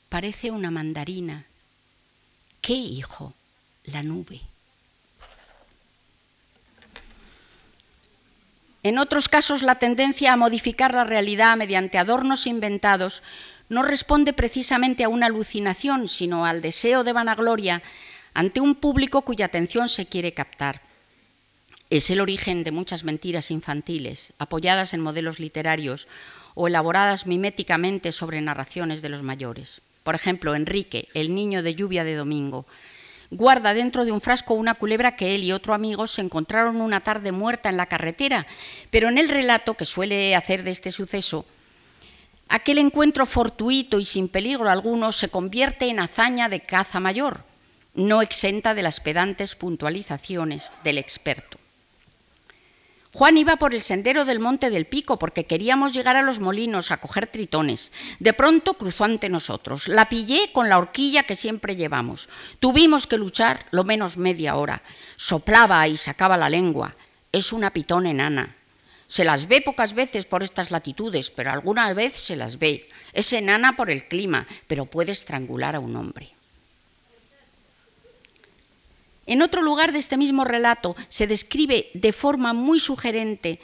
Parece 0.08 0.50
una 0.50 0.70
mandarina. 0.70 1.44
¿Qué 2.60 2.74
hijo? 2.74 3.34
La 3.84 4.02
nube. 4.02 4.40
En 8.82 8.98
otros 8.98 9.28
casos, 9.28 9.62
la 9.62 9.80
tendencia 9.80 10.32
a 10.32 10.36
modificar 10.36 10.94
la 10.94 11.04
realidad 11.04 11.56
mediante 11.56 11.98
adornos 11.98 12.46
inventados 12.46 13.22
no 13.68 13.82
responde 13.82 14.32
precisamente 14.32 15.02
a 15.02 15.08
una 15.08 15.26
alucinación, 15.26 16.06
sino 16.06 16.46
al 16.46 16.60
deseo 16.60 17.02
de 17.02 17.12
vanagloria 17.12 17.82
ante 18.36 18.60
un 18.60 18.74
público 18.74 19.22
cuya 19.22 19.46
atención 19.46 19.88
se 19.88 20.04
quiere 20.04 20.32
captar. 20.32 20.82
Es 21.88 22.10
el 22.10 22.20
origen 22.20 22.64
de 22.64 22.70
muchas 22.70 23.02
mentiras 23.02 23.50
infantiles, 23.50 24.34
apoyadas 24.38 24.92
en 24.92 25.00
modelos 25.00 25.40
literarios 25.40 26.06
o 26.54 26.68
elaboradas 26.68 27.26
miméticamente 27.26 28.12
sobre 28.12 28.42
narraciones 28.42 29.00
de 29.00 29.08
los 29.08 29.22
mayores. 29.22 29.80
Por 30.02 30.14
ejemplo, 30.14 30.54
Enrique, 30.54 31.08
el 31.14 31.34
niño 31.34 31.62
de 31.62 31.76
lluvia 31.76 32.04
de 32.04 32.14
domingo, 32.14 32.66
guarda 33.30 33.72
dentro 33.72 34.04
de 34.04 34.12
un 34.12 34.20
frasco 34.20 34.52
una 34.52 34.74
culebra 34.74 35.16
que 35.16 35.34
él 35.34 35.42
y 35.42 35.52
otro 35.52 35.72
amigo 35.72 36.06
se 36.06 36.20
encontraron 36.20 36.82
una 36.82 37.00
tarde 37.00 37.32
muerta 37.32 37.70
en 37.70 37.78
la 37.78 37.86
carretera, 37.86 38.46
pero 38.90 39.08
en 39.08 39.16
el 39.16 39.30
relato 39.30 39.72
que 39.74 39.86
suele 39.86 40.36
hacer 40.36 40.62
de 40.62 40.72
este 40.72 40.92
suceso, 40.92 41.46
aquel 42.50 42.76
encuentro 42.76 43.24
fortuito 43.24 43.98
y 43.98 44.04
sin 44.04 44.28
peligro 44.28 44.68
alguno 44.68 45.10
se 45.10 45.30
convierte 45.30 45.88
en 45.88 46.00
hazaña 46.00 46.50
de 46.50 46.60
caza 46.60 47.00
mayor, 47.00 47.45
no 47.96 48.22
exenta 48.22 48.74
de 48.74 48.82
las 48.82 49.00
pedantes 49.00 49.56
puntualizaciones 49.56 50.72
del 50.84 50.98
experto. 50.98 51.58
Juan 53.16 53.38
iba 53.38 53.56
por 53.56 53.72
el 53.72 53.80
sendero 53.80 54.26
del 54.26 54.40
Monte 54.40 54.68
del 54.68 54.84
Pico 54.84 55.18
porque 55.18 55.46
queríamos 55.46 55.94
llegar 55.94 56.16
a 56.16 56.22
los 56.22 56.38
molinos 56.38 56.90
a 56.90 56.98
coger 56.98 57.26
tritones. 57.26 57.90
De 58.20 58.34
pronto 58.34 58.74
cruzó 58.74 59.04
ante 59.04 59.30
nosotros. 59.30 59.88
La 59.88 60.10
pillé 60.10 60.52
con 60.52 60.68
la 60.68 60.76
horquilla 60.76 61.22
que 61.22 61.34
siempre 61.34 61.76
llevamos. 61.76 62.28
Tuvimos 62.60 63.06
que 63.06 63.16
luchar 63.16 63.64
lo 63.70 63.84
menos 63.84 64.18
media 64.18 64.56
hora. 64.56 64.82
Soplaba 65.16 65.88
y 65.88 65.96
sacaba 65.96 66.36
la 66.36 66.50
lengua. 66.50 66.94
Es 67.32 67.54
una 67.54 67.72
pitón 67.72 68.04
enana. 68.04 68.54
Se 69.06 69.24
las 69.24 69.48
ve 69.48 69.62
pocas 69.62 69.94
veces 69.94 70.26
por 70.26 70.42
estas 70.42 70.70
latitudes, 70.70 71.30
pero 71.30 71.50
alguna 71.50 71.94
vez 71.94 72.12
se 72.12 72.36
las 72.36 72.58
ve. 72.58 72.86
Es 73.14 73.32
enana 73.32 73.76
por 73.76 73.90
el 73.90 74.08
clima, 74.08 74.46
pero 74.66 74.84
puede 74.84 75.12
estrangular 75.12 75.74
a 75.74 75.80
un 75.80 75.96
hombre. 75.96 76.35
En 79.26 79.42
otro 79.42 79.60
lugar 79.60 79.92
de 79.92 79.98
este 79.98 80.16
mismo 80.16 80.44
relato 80.44 80.96
se 81.08 81.26
describe 81.26 81.90
de 81.94 82.12
forma 82.12 82.52
muy 82.52 82.78
sugerente 82.78 83.58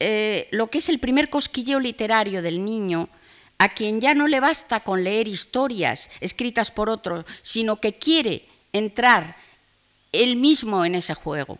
eh, 0.00 0.48
lo 0.50 0.68
que 0.68 0.78
es 0.78 0.88
el 0.88 0.98
primer 0.98 1.30
cosquilleo 1.30 1.78
literario 1.78 2.42
del 2.42 2.64
niño, 2.64 3.08
a 3.58 3.68
quien 3.68 4.00
ya 4.00 4.14
no 4.14 4.26
le 4.26 4.40
basta 4.40 4.80
con 4.80 5.04
leer 5.04 5.28
historias 5.28 6.10
escritas 6.20 6.72
por 6.72 6.90
otros, 6.90 7.24
sino 7.42 7.80
que 7.80 7.94
quiere 7.94 8.44
entrar 8.72 9.36
él 10.12 10.36
mismo 10.36 10.84
en 10.84 10.96
ese 10.96 11.14
juego. 11.14 11.58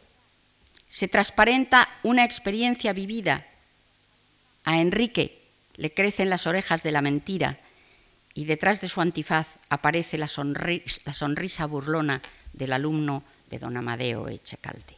Se 0.88 1.06
transparenta 1.06 1.88
una 2.02 2.24
experiencia 2.24 2.92
vivida. 2.92 3.46
A 4.64 4.80
Enrique 4.80 5.40
le 5.76 5.92
crecen 5.92 6.30
las 6.30 6.46
orejas 6.46 6.82
de 6.82 6.92
la 6.92 7.02
mentira 7.02 7.58
y 8.34 8.44
detrás 8.46 8.80
de 8.80 8.88
su 8.88 9.00
antifaz 9.00 9.46
aparece 9.68 10.18
la, 10.18 10.28
la 11.04 11.12
sonrisa 11.12 11.66
burlona 11.66 12.20
del 12.54 12.72
alumno 12.72 13.22
de 13.50 13.58
don 13.58 13.76
Amadeo 13.76 14.28
Echecalde. 14.28 14.96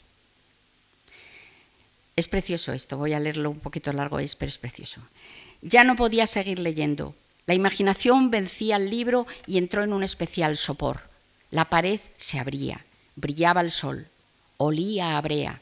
Es 2.14 2.29
precioso 2.29 2.73
esto, 2.73 2.97
voy 2.97 3.12
a 3.12 3.21
leerlo 3.21 3.51
un 3.51 3.61
poquito 3.61 3.92
largo, 3.92 4.19
es, 4.19 4.37
pero 4.37 4.49
es 4.49 4.59
precioso. 4.59 5.01
Ya 5.61 5.85
no 5.85 5.97
podía 5.97 6.27
seguir 6.27 6.59
leyendo. 6.59 7.14
La 7.47 7.55
imaginación 7.55 8.31
vencía 8.31 8.77
el 8.77 8.88
libro 8.88 9.27
y 9.47 9.59
entró 9.59 9.83
en 9.83 9.92
un 9.92 10.03
especial 10.03 10.57
sopor. 10.57 11.01
La 11.51 11.66
pared 11.66 12.01
se 12.16 12.38
abría, 12.38 12.85
brillaba 13.16 13.61
el 13.61 13.71
sol, 13.71 14.07
olía 14.57 15.19
a 15.19 15.21
brea. 15.21 15.61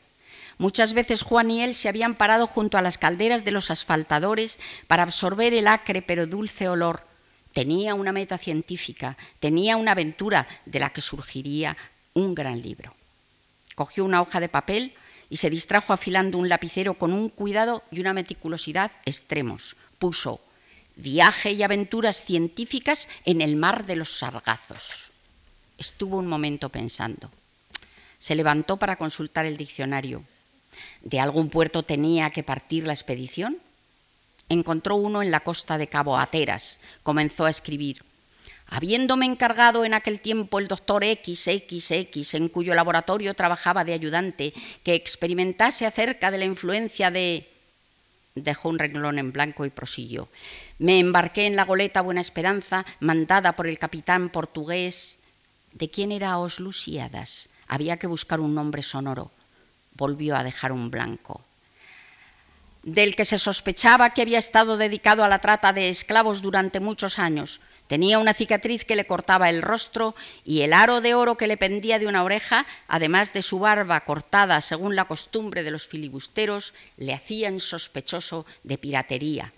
Muchas 0.56 0.92
veces 0.92 1.22
Juan 1.22 1.50
y 1.50 1.62
él 1.62 1.74
se 1.74 1.88
habían 1.88 2.14
parado 2.14 2.46
junto 2.46 2.78
a 2.78 2.82
las 2.82 2.98
calderas 2.98 3.44
de 3.44 3.50
los 3.50 3.70
asfaltadores 3.72 4.58
para 4.86 5.02
absorber 5.02 5.52
el 5.52 5.66
acre 5.66 6.00
pero 6.00 6.26
dulce 6.26 6.68
olor 6.68 7.02
tenía 7.54 7.94
una 7.94 8.12
meta 8.12 8.36
científica, 8.36 9.16
tenía 9.40 9.78
una 9.78 9.92
aventura 9.92 10.46
de 10.66 10.80
la 10.80 10.90
que 10.90 11.00
surgiría 11.00 11.76
un 12.12 12.34
gran 12.34 12.60
libro. 12.60 12.94
Cogió 13.74 14.04
una 14.04 14.20
hoja 14.20 14.40
de 14.40 14.50
papel 14.50 14.92
y 15.30 15.38
se 15.38 15.50
distrajo 15.50 15.92
afilando 15.92 16.36
un 16.36 16.48
lapicero 16.48 16.94
con 16.94 17.12
un 17.12 17.30
cuidado 17.30 17.82
y 17.90 18.00
una 18.00 18.12
meticulosidad 18.12 18.90
extremos. 19.06 19.76
Puso 19.98 20.40
viaje 20.96 21.52
y 21.52 21.62
aventuras 21.62 22.24
científicas 22.24 23.08
en 23.24 23.40
el 23.40 23.56
mar 23.56 23.86
de 23.86 23.96
los 23.96 24.18
sargazos. 24.18 25.10
Estuvo 25.78 26.18
un 26.18 26.26
momento 26.26 26.68
pensando. 26.68 27.30
Se 28.18 28.34
levantó 28.34 28.76
para 28.76 28.96
consultar 28.96 29.46
el 29.46 29.56
diccionario. 29.56 30.24
¿De 31.02 31.20
algún 31.20 31.50
puerto 31.50 31.84
tenía 31.84 32.30
que 32.30 32.42
partir 32.42 32.86
la 32.86 32.92
expedición? 32.92 33.58
Encontró 34.48 34.96
uno 34.96 35.22
en 35.22 35.30
la 35.30 35.40
costa 35.40 35.78
de 35.78 35.88
Cabo 35.88 36.18
Ateras. 36.18 36.78
Comenzó 37.02 37.44
a 37.44 37.50
escribir. 37.50 38.02
Habiéndome 38.66 39.26
encargado 39.26 39.84
en 39.84 39.94
aquel 39.94 40.20
tiempo 40.20 40.58
el 40.58 40.68
doctor 40.68 41.04
XXX, 41.04 42.34
en 42.34 42.48
cuyo 42.48 42.74
laboratorio 42.74 43.34
trabajaba 43.34 43.84
de 43.84 43.92
ayudante, 43.92 44.54
que 44.82 44.94
experimentase 44.94 45.86
acerca 45.86 46.30
de 46.30 46.38
la 46.38 46.44
influencia 46.46 47.10
de... 47.10 47.48
dejó 48.34 48.70
un 48.70 48.78
renglón 48.78 49.18
en 49.18 49.32
blanco 49.32 49.64
y 49.64 49.70
prosiguió. 49.70 50.28
Me 50.78 50.98
embarqué 50.98 51.46
en 51.46 51.56
la 51.56 51.64
goleta 51.64 52.00
Buena 52.00 52.20
Esperanza, 52.20 52.84
mandada 53.00 53.54
por 53.54 53.66
el 53.66 53.78
capitán 53.78 54.30
portugués. 54.30 55.18
¿De 55.72 55.88
quién 55.88 56.10
era 56.10 56.38
Os 56.38 56.58
Lusíadas? 56.58 57.48
Había 57.68 57.98
que 57.98 58.06
buscar 58.06 58.40
un 58.40 58.54
nombre 58.54 58.82
sonoro. 58.82 59.30
Volvió 59.94 60.36
a 60.36 60.42
dejar 60.42 60.72
un 60.72 60.90
blanco. 60.90 61.44
Del 62.84 63.16
que 63.16 63.24
se 63.24 63.38
sospechaba 63.38 64.10
que 64.10 64.22
había 64.22 64.38
estado 64.38 64.76
dedicado 64.76 65.24
a 65.24 65.28
la 65.28 65.40
trata 65.40 65.72
de 65.72 65.88
esclavos 65.88 66.42
durante 66.42 66.80
muchos 66.80 67.18
años. 67.18 67.60
Tenía 67.86 68.18
una 68.18 68.32
cicatriz 68.32 68.84
que 68.84 68.96
le 68.96 69.06
cortaba 69.06 69.50
el 69.50 69.60
rostro 69.60 70.14
y 70.44 70.62
el 70.62 70.72
aro 70.72 71.00
de 71.00 71.14
oro 71.14 71.36
que 71.36 71.46
le 71.46 71.56
pendía 71.56 71.98
de 71.98 72.06
una 72.06 72.22
oreja, 72.22 72.66
además 72.88 73.32
de 73.32 73.42
su 73.42 73.58
barba 73.58 74.00
cortada 74.04 74.60
según 74.60 74.96
la 74.96 75.04
costumbre 75.04 75.62
de 75.62 75.70
los 75.70 75.86
filibusteros, 75.86 76.72
le 76.96 77.12
hacían 77.12 77.60
sospechoso 77.60 78.46
de 78.62 78.78
piratería. 78.78 79.52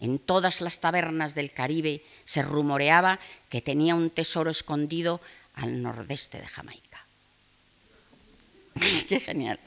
En 0.00 0.18
todas 0.18 0.60
las 0.60 0.80
tabernas 0.80 1.34
del 1.34 1.52
Caribe 1.52 2.02
se 2.24 2.42
rumoreaba 2.42 3.18
que 3.48 3.62
tenía 3.62 3.94
un 3.94 4.10
tesoro 4.10 4.50
escondido 4.50 5.20
al 5.54 5.82
nordeste 5.82 6.38
de 6.40 6.46
Jamaica. 6.46 7.04
Qué 9.08 9.20
genial. 9.20 9.58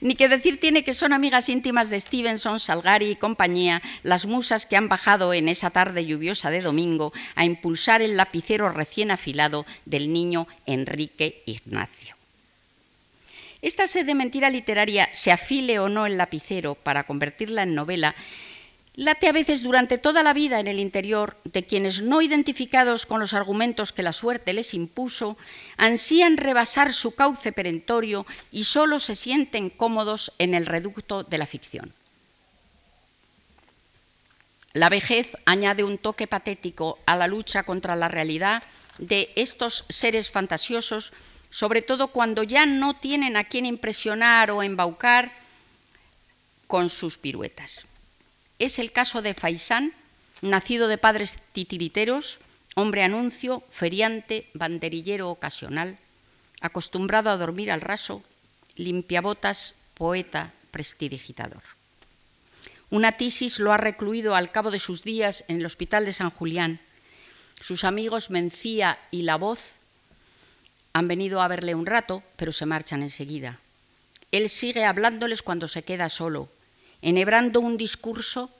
Ni 0.00 0.14
que 0.14 0.28
decir 0.28 0.58
tiene 0.58 0.82
que 0.82 0.94
son 0.94 1.12
amigas 1.12 1.48
íntimas 1.50 1.90
de 1.90 2.00
Stevenson, 2.00 2.58
Salgari 2.58 3.10
y 3.10 3.16
compañía, 3.16 3.82
las 4.02 4.24
musas 4.24 4.64
que 4.64 4.76
han 4.76 4.88
bajado 4.88 5.34
en 5.34 5.48
esa 5.48 5.70
tarde 5.70 6.06
lluviosa 6.06 6.50
de 6.50 6.62
domingo 6.62 7.12
a 7.34 7.44
impulsar 7.44 8.00
el 8.00 8.16
lapicero 8.16 8.70
recién 8.70 9.10
afilado 9.10 9.66
del 9.84 10.12
niño 10.12 10.48
Enrique 10.64 11.42
Ignacio. 11.44 12.16
Esta 13.60 13.86
sed 13.86 14.06
de 14.06 14.14
mentira 14.14 14.48
literaria, 14.48 15.10
se 15.12 15.32
afile 15.32 15.78
o 15.80 15.90
no 15.90 16.06
el 16.06 16.16
lapicero 16.16 16.76
para 16.76 17.04
convertirla 17.04 17.62
en 17.62 17.74
novela, 17.74 18.14
late 19.00 19.28
a 19.28 19.32
veces 19.32 19.62
durante 19.62 19.96
toda 19.96 20.22
la 20.22 20.34
vida 20.34 20.60
en 20.60 20.66
el 20.66 20.78
interior 20.78 21.38
de 21.44 21.64
quienes, 21.64 22.02
no 22.02 22.20
identificados 22.20 23.06
con 23.06 23.18
los 23.18 23.32
argumentos 23.32 23.94
que 23.94 24.02
la 24.02 24.12
suerte 24.12 24.52
les 24.52 24.74
impuso, 24.74 25.38
ansían 25.78 26.36
rebasar 26.36 26.92
su 26.92 27.14
cauce 27.14 27.50
perentorio 27.50 28.26
y 28.52 28.64
solo 28.64 28.98
se 28.98 29.14
sienten 29.14 29.70
cómodos 29.70 30.34
en 30.38 30.52
el 30.52 30.66
reducto 30.66 31.22
de 31.22 31.38
la 31.38 31.46
ficción. 31.46 31.94
La 34.74 34.90
vejez 34.90 35.34
añade 35.46 35.82
un 35.82 35.96
toque 35.96 36.26
patético 36.26 36.98
a 37.06 37.16
la 37.16 37.26
lucha 37.26 37.62
contra 37.62 37.96
la 37.96 38.08
realidad 38.08 38.62
de 38.98 39.32
estos 39.34 39.86
seres 39.88 40.30
fantasiosos, 40.30 41.14
sobre 41.48 41.80
todo 41.80 42.08
cuando 42.08 42.42
ya 42.42 42.66
no 42.66 42.96
tienen 42.96 43.38
a 43.38 43.44
quien 43.44 43.64
impresionar 43.64 44.50
o 44.50 44.62
embaucar 44.62 45.32
con 46.66 46.90
sus 46.90 47.16
piruetas. 47.16 47.86
Es 48.60 48.78
el 48.78 48.92
caso 48.92 49.22
de 49.22 49.32
Faisán, 49.32 49.94
nacido 50.42 50.86
de 50.86 50.98
padres 50.98 51.38
titiriteros, 51.52 52.40
hombre 52.76 53.02
anuncio, 53.02 53.64
feriante, 53.70 54.50
banderillero 54.52 55.30
ocasional, 55.30 55.98
acostumbrado 56.60 57.30
a 57.30 57.38
dormir 57.38 57.72
al 57.72 57.80
raso, 57.80 58.22
limpiabotas, 58.76 59.74
poeta, 59.94 60.52
prestidigitador. 60.72 61.62
Una 62.90 63.12
tisis 63.12 63.60
lo 63.60 63.72
ha 63.72 63.78
recluido 63.78 64.34
al 64.34 64.52
cabo 64.52 64.70
de 64.70 64.78
sus 64.78 65.04
días 65.04 65.42
en 65.48 65.60
el 65.60 65.66
hospital 65.66 66.04
de 66.04 66.12
San 66.12 66.28
Julián. 66.28 66.80
Sus 67.60 67.84
amigos 67.84 68.28
Mencía 68.28 68.98
y 69.10 69.22
La 69.22 69.36
Voz 69.36 69.76
han 70.92 71.08
venido 71.08 71.40
a 71.40 71.48
verle 71.48 71.74
un 71.74 71.86
rato, 71.86 72.22
pero 72.36 72.52
se 72.52 72.66
marchan 72.66 73.02
enseguida. 73.02 73.58
Él 74.32 74.50
sigue 74.50 74.84
hablándoles 74.84 75.40
cuando 75.40 75.66
se 75.66 75.82
queda 75.82 76.10
solo, 76.10 76.50
enhebrando 77.02 77.60
un 77.60 77.76
discurso 77.76 78.50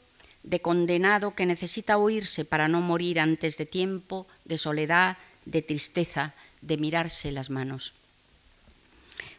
de 0.42 0.60
condenado 0.60 1.34
que 1.34 1.46
necesita 1.46 1.98
oírse 1.98 2.44
para 2.44 2.68
no 2.68 2.80
morir 2.80 3.20
antes 3.20 3.58
de 3.58 3.66
tiempo, 3.66 4.26
de 4.44 4.56
soledad, 4.58 5.18
de 5.44 5.62
tristeza, 5.62 6.34
de 6.60 6.76
mirarse 6.76 7.32
las 7.32 7.50
manos. 7.50 7.92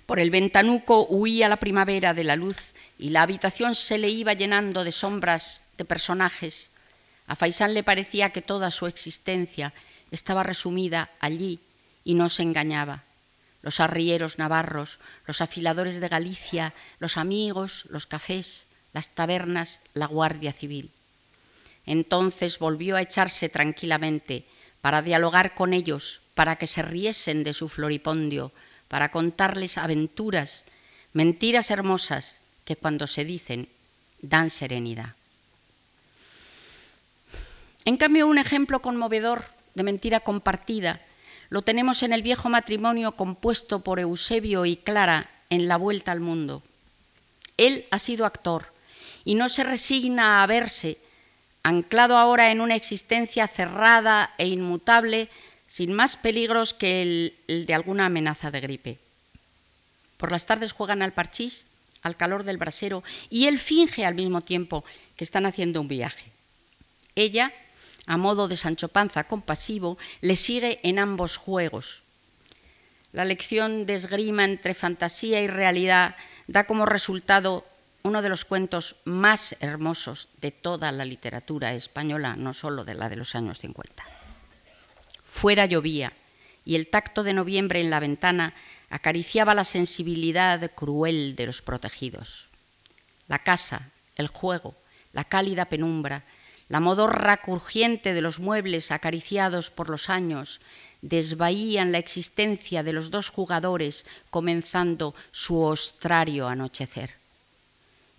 Por 0.05 0.19
el 0.19 0.29
ventanuco 0.29 1.07
huía 1.09 1.49
la 1.49 1.57
primavera 1.57 2.13
de 2.13 2.23
la 2.23 2.35
luz 2.35 2.71
y 2.99 3.09
la 3.09 3.23
habitación 3.23 3.75
se 3.75 3.97
le 3.97 4.09
iba 4.09 4.33
llenando 4.33 4.83
de 4.83 4.91
sombras, 4.91 5.61
de 5.77 5.85
personajes. 5.85 6.69
A 7.27 7.35
Faisán 7.35 7.73
le 7.73 7.83
parecía 7.83 8.31
que 8.31 8.41
toda 8.41 8.71
su 8.71 8.87
existencia 8.87 9.73
estaba 10.11 10.43
resumida 10.43 11.09
allí 11.19 11.59
y 12.03 12.13
no 12.13 12.29
se 12.29 12.43
engañaba. 12.43 13.03
Los 13.61 13.79
arrieros 13.79 14.37
navarros, 14.37 14.99
los 15.25 15.39
afiladores 15.39 15.99
de 15.99 16.09
Galicia, 16.09 16.73
los 16.99 17.17
amigos, 17.17 17.85
los 17.89 18.05
cafés, 18.05 18.67
las 18.93 19.12
tabernas, 19.12 19.80
la 19.93 20.08
Guardia 20.08 20.54
Civil. 20.54 20.91
Entonces 21.86 22.60
volvió 22.60 22.95
a 22.95 23.01
echarse 23.01 23.49
tranquilamente 23.49 24.45
para 24.82 25.01
dialogar 25.01 25.56
con 25.56 25.73
ellos, 25.73 26.21
para 26.36 26.56
que 26.56 26.67
se 26.67 26.82
riesen 26.82 27.43
de 27.43 27.54
su 27.54 27.69
floripondio, 27.69 28.51
para 28.88 29.10
contarles 29.10 29.77
aventuras, 29.77 30.65
mentiras 31.13 31.71
hermosas 31.71 32.39
que 32.65 32.75
cuando 32.75 33.08
se 33.08 33.25
dicen 33.25 33.69
dan 34.21 34.49
serenidad. 34.49 35.15
En 37.86 37.97
cambio, 37.97 38.27
un 38.27 38.38
ejemplo 38.38 38.82
conmovedor 38.82 39.45
de 39.73 39.84
mentira 39.84 40.19
compartida 40.19 41.01
lo 41.49 41.63
tenemos 41.63 42.01
en 42.04 42.13
el 42.13 42.21
viejo 42.21 42.47
matrimonio 42.47 43.13
compuesto 43.13 43.82
por 43.82 43.99
Eusebio 43.99 44.65
y 44.65 44.77
Clara 44.77 45.30
en 45.49 45.67
La 45.67 45.75
Vuelta 45.75 46.13
al 46.13 46.21
Mundo. 46.21 46.63
Él 47.58 47.86
ha 47.91 47.99
sido 47.99 48.25
actor, 48.25 48.70
y 49.23 49.36
no 49.36 49.49
se 49.49 49.63
resigna 49.63 50.43
a 50.43 50.47
verse, 50.47 50.97
anclado 51.63 52.17
ahora 52.17 52.51
en 52.51 52.62
una 52.62 52.75
existencia 52.75 53.47
cerrada 53.47 54.34
e 54.38 54.47
inmutable, 54.47 55.29
sin 55.67 55.93
más 55.93 56.17
peligros 56.17 56.73
que 56.73 57.01
el, 57.01 57.65
de 57.65 57.73
alguna 57.73 58.07
amenaza 58.07 58.51
de 58.51 58.62
gripe. 58.62 58.99
Por 60.17 60.31
las 60.31 60.45
tardes 60.45 60.73
juegan 60.73 61.01
al 61.01 61.13
parchís, 61.13 61.65
al 62.01 62.17
calor 62.17 62.43
del 62.43 62.57
brasero, 62.57 63.03
y 63.29 63.47
él 63.47 63.60
finge 63.60 64.05
al 64.05 64.15
mismo 64.15 64.41
tiempo 64.41 64.84
que 65.15 65.23
están 65.23 65.45
haciendo 65.45 65.81
un 65.81 65.88
viaje. 65.88 66.31
Ella, 67.15 67.53
a 68.05 68.17
modo 68.17 68.47
de 68.47 68.57
Sancho 68.57 68.88
Panza 68.88 69.25
compasivo, 69.25 69.97
le 70.21 70.36
sigue 70.36 70.79
en 70.84 70.99
ambos 70.99 71.38
juegos. 71.38 72.03
La 73.13 73.25
lección 73.25 73.86
de 73.86 73.95
esgrima 73.95 74.45
entre 74.45 74.73
fantasía 74.73 75.41
y 75.41 75.47
realidad 75.47 76.15
da 76.47 76.65
como 76.65 76.86
resultado 76.86 77.65
uno 78.03 78.21
de 78.21 78.29
los 78.29 78.45
cuentos 78.45 78.95
más 79.05 79.55
hermosos 79.59 80.27
de 80.41 80.51
toda 80.51 80.91
la 80.91 81.05
literatura 81.05 81.73
española, 81.73 82.35
no 82.35 82.53
solo 82.53 82.83
de 82.83 82.95
la 82.95 83.09
de 83.09 83.15
los 83.15 83.35
años 83.35 83.59
50. 83.59 84.03
Fuera 85.25 85.65
llovía 85.65 86.13
y 86.65 86.75
el 86.75 86.87
tacto 86.87 87.23
de 87.23 87.33
noviembre 87.33 87.81
en 87.81 87.89
la 87.89 87.99
ventana 87.99 88.53
acariciaba 88.89 89.55
la 89.55 89.63
sensibilidad 89.63 90.71
cruel 90.75 91.35
de 91.35 91.45
los 91.45 91.61
protegidos. 91.61 92.47
La 93.27 93.39
casa, 93.39 93.89
el 94.15 94.27
juego, 94.27 94.75
la 95.13 95.23
cálida 95.23 95.65
penumbra, 95.65 96.23
la 96.67 96.79
modorra 96.79 97.37
crujiente 97.37 98.13
de 98.13 98.21
los 98.21 98.39
muebles 98.39 98.91
acariciados 98.91 99.71
por 99.71 99.89
los 99.89 100.09
años, 100.09 100.59
desvaían 101.01 101.91
la 101.91 101.97
existencia 101.97 102.83
de 102.83 102.93
los 102.93 103.11
dos 103.11 103.29
jugadores 103.29 104.05
comenzando 104.29 105.15
su 105.31 105.61
ostrario 105.61 106.47
anochecer. 106.47 107.20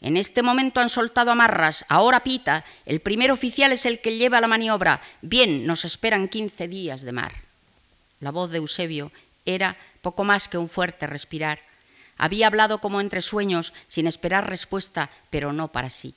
En 0.03 0.17
este 0.17 0.43
momento 0.43 0.81
han 0.81 0.91
soltado 0.91 1.31
amarras, 1.31 1.85
ahora 1.89 2.25
pita, 2.25 2.65
el 2.87 3.01
primer 3.01 3.31
oficial 3.31 3.71
es 3.71 3.87
el 3.87 4.01
que 4.01 4.19
lleva 4.19 4.41
la 4.41 4.49
maniobra. 4.49 5.01
Bien, 5.23 5.65
nos 5.65 5.85
esperan 5.85 6.27
quince 6.27 6.67
días 6.67 7.03
de 7.03 7.13
mar. 7.13 7.33
La 8.19 8.33
voz 8.33 8.51
de 8.51 8.59
Eusebio 8.59 9.13
era 9.47 9.77
poco 10.03 10.25
más 10.25 10.49
que 10.49 10.59
un 10.59 10.69
fuerte 10.69 11.07
respirar. 11.07 11.61
Había 12.19 12.49
hablado 12.49 12.81
como 12.81 13.01
entre 13.01 13.23
sueños, 13.23 13.73
sin 13.87 14.09
esperar 14.09 14.51
respuesta, 14.51 15.09
pero 15.31 15.53
no 15.53 15.69
para 15.69 15.89
sí. 15.89 16.17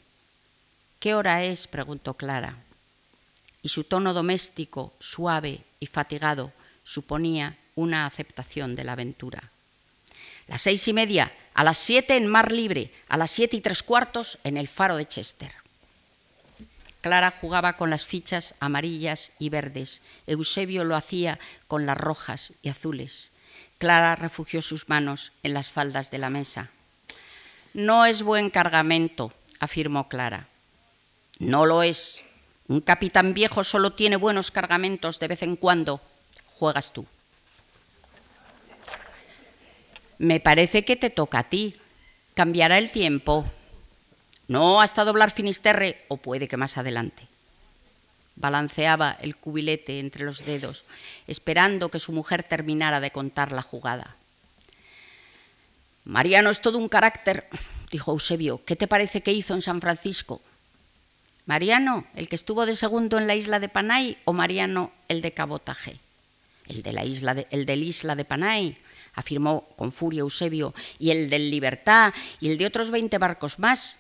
¿Qué 0.99 1.13
hora 1.13 1.43
es? 1.43 1.67
preguntó 1.67 2.15
Clara. 2.15 2.57
Y 3.61 3.69
su 3.69 3.83
tono 3.83 4.13
doméstico, 4.13 4.93
suave 4.99 5.61
y 5.79 5.85
fatigado, 5.85 6.53
suponía 6.83 7.55
una 7.75 8.07
aceptación 8.07 8.75
de 8.75 8.83
la 8.83 8.93
aventura. 8.93 9.51
Las 10.47 10.61
seis 10.61 10.87
y 10.87 10.93
media, 10.93 11.31
a 11.53 11.63
las 11.63 11.77
siete 11.77 12.17
en 12.17 12.27
Mar 12.27 12.51
Libre, 12.51 12.91
a 13.07 13.17
las 13.17 13.31
siete 13.31 13.57
y 13.57 13.61
tres 13.61 13.83
cuartos 13.83 14.37
en 14.43 14.57
el 14.57 14.67
faro 14.67 14.97
de 14.97 15.07
Chester. 15.07 15.51
Clara 17.01 17.31
jugaba 17.31 17.73
con 17.73 17.89
las 17.89 18.05
fichas 18.05 18.55
amarillas 18.59 19.31
y 19.37 19.49
verdes. 19.49 20.01
Eusebio 20.25 20.83
lo 20.83 20.95
hacía 20.95 21.39
con 21.67 21.85
las 21.85 21.97
rojas 21.97 22.53
y 22.63 22.69
azules. 22.69 23.31
Clara 23.77 24.15
refugió 24.15 24.61
sus 24.61 24.89
manos 24.89 25.31
en 25.43 25.53
las 25.53 25.71
faldas 25.71 26.09
de 26.09 26.17
la 26.17 26.29
mesa. 26.29 26.69
No 27.73 28.05
es 28.05 28.23
buen 28.23 28.49
cargamento, 28.49 29.31
afirmó 29.59 30.07
Clara. 30.07 30.47
No 31.39 31.65
lo 31.65 31.83
es. 31.83 32.21
Un 32.67 32.81
capitán 32.81 33.33
viejo 33.33 33.63
solo 33.63 33.93
tiene 33.93 34.15
buenos 34.15 34.49
cargamentos 34.49 35.19
de 35.19 35.27
vez 35.27 35.43
en 35.43 35.57
cuando. 35.57 36.01
Juegas 36.55 36.91
tú. 36.93 37.05
Me 40.17 40.39
parece 40.39 40.85
que 40.85 40.95
te 40.95 41.09
toca 41.09 41.39
a 41.39 41.49
ti. 41.49 41.75
Cambiará 42.33 42.77
el 42.77 42.91
tiempo. 42.91 43.45
No 44.47 44.81
hasta 44.81 45.03
doblar 45.03 45.31
Finisterre, 45.31 46.03
o 46.07 46.17
puede 46.17 46.47
que 46.47 46.57
más 46.57 46.77
adelante. 46.77 47.23
Balanceaba 48.35 49.17
el 49.19 49.35
cubilete 49.35 49.99
entre 49.99 50.25
los 50.25 50.45
dedos, 50.45 50.83
esperando 51.25 51.89
que 51.89 51.99
su 51.99 52.11
mujer 52.11 52.43
terminara 52.43 52.99
de 52.99 53.11
contar 53.11 53.51
la 53.51 53.61
jugada. 53.61 54.15
Mariano 56.03 56.49
es 56.49 56.61
todo 56.61 56.77
un 56.77 56.89
carácter, 56.89 57.47
dijo 57.91 58.11
Eusebio. 58.11 58.61
¿Qué 58.65 58.75
te 58.75 58.87
parece 58.87 59.21
que 59.21 59.33
hizo 59.33 59.53
en 59.53 59.61
San 59.61 59.81
Francisco? 59.81 60.41
Mariano, 61.45 62.05
el 62.15 62.27
que 62.29 62.35
estuvo 62.35 62.65
de 62.65 62.75
segundo 62.75 63.17
en 63.17 63.27
la 63.27 63.35
isla 63.35 63.59
de 63.59 63.69
Panay, 63.69 64.17
o 64.25 64.33
Mariano, 64.33 64.91
el 65.07 65.21
de 65.21 65.31
cabotaje. 65.31 65.99
El 66.67 66.83
de 66.83 66.93
la 66.93 67.05
isla 67.05 67.33
de, 67.33 67.47
el 67.51 67.65
del 67.65 67.83
isla 67.83 68.15
de 68.15 68.25
Panay, 68.25 68.77
afirmó 69.15 69.67
con 69.75 69.91
furia 69.91 70.21
Eusebio, 70.21 70.73
y 70.99 71.11
el 71.11 71.29
del 71.29 71.49
Libertad, 71.49 72.13
y 72.39 72.51
el 72.51 72.57
de 72.57 72.65
otros 72.65 72.91
veinte 72.91 73.17
barcos 73.17 73.59
más. 73.59 73.97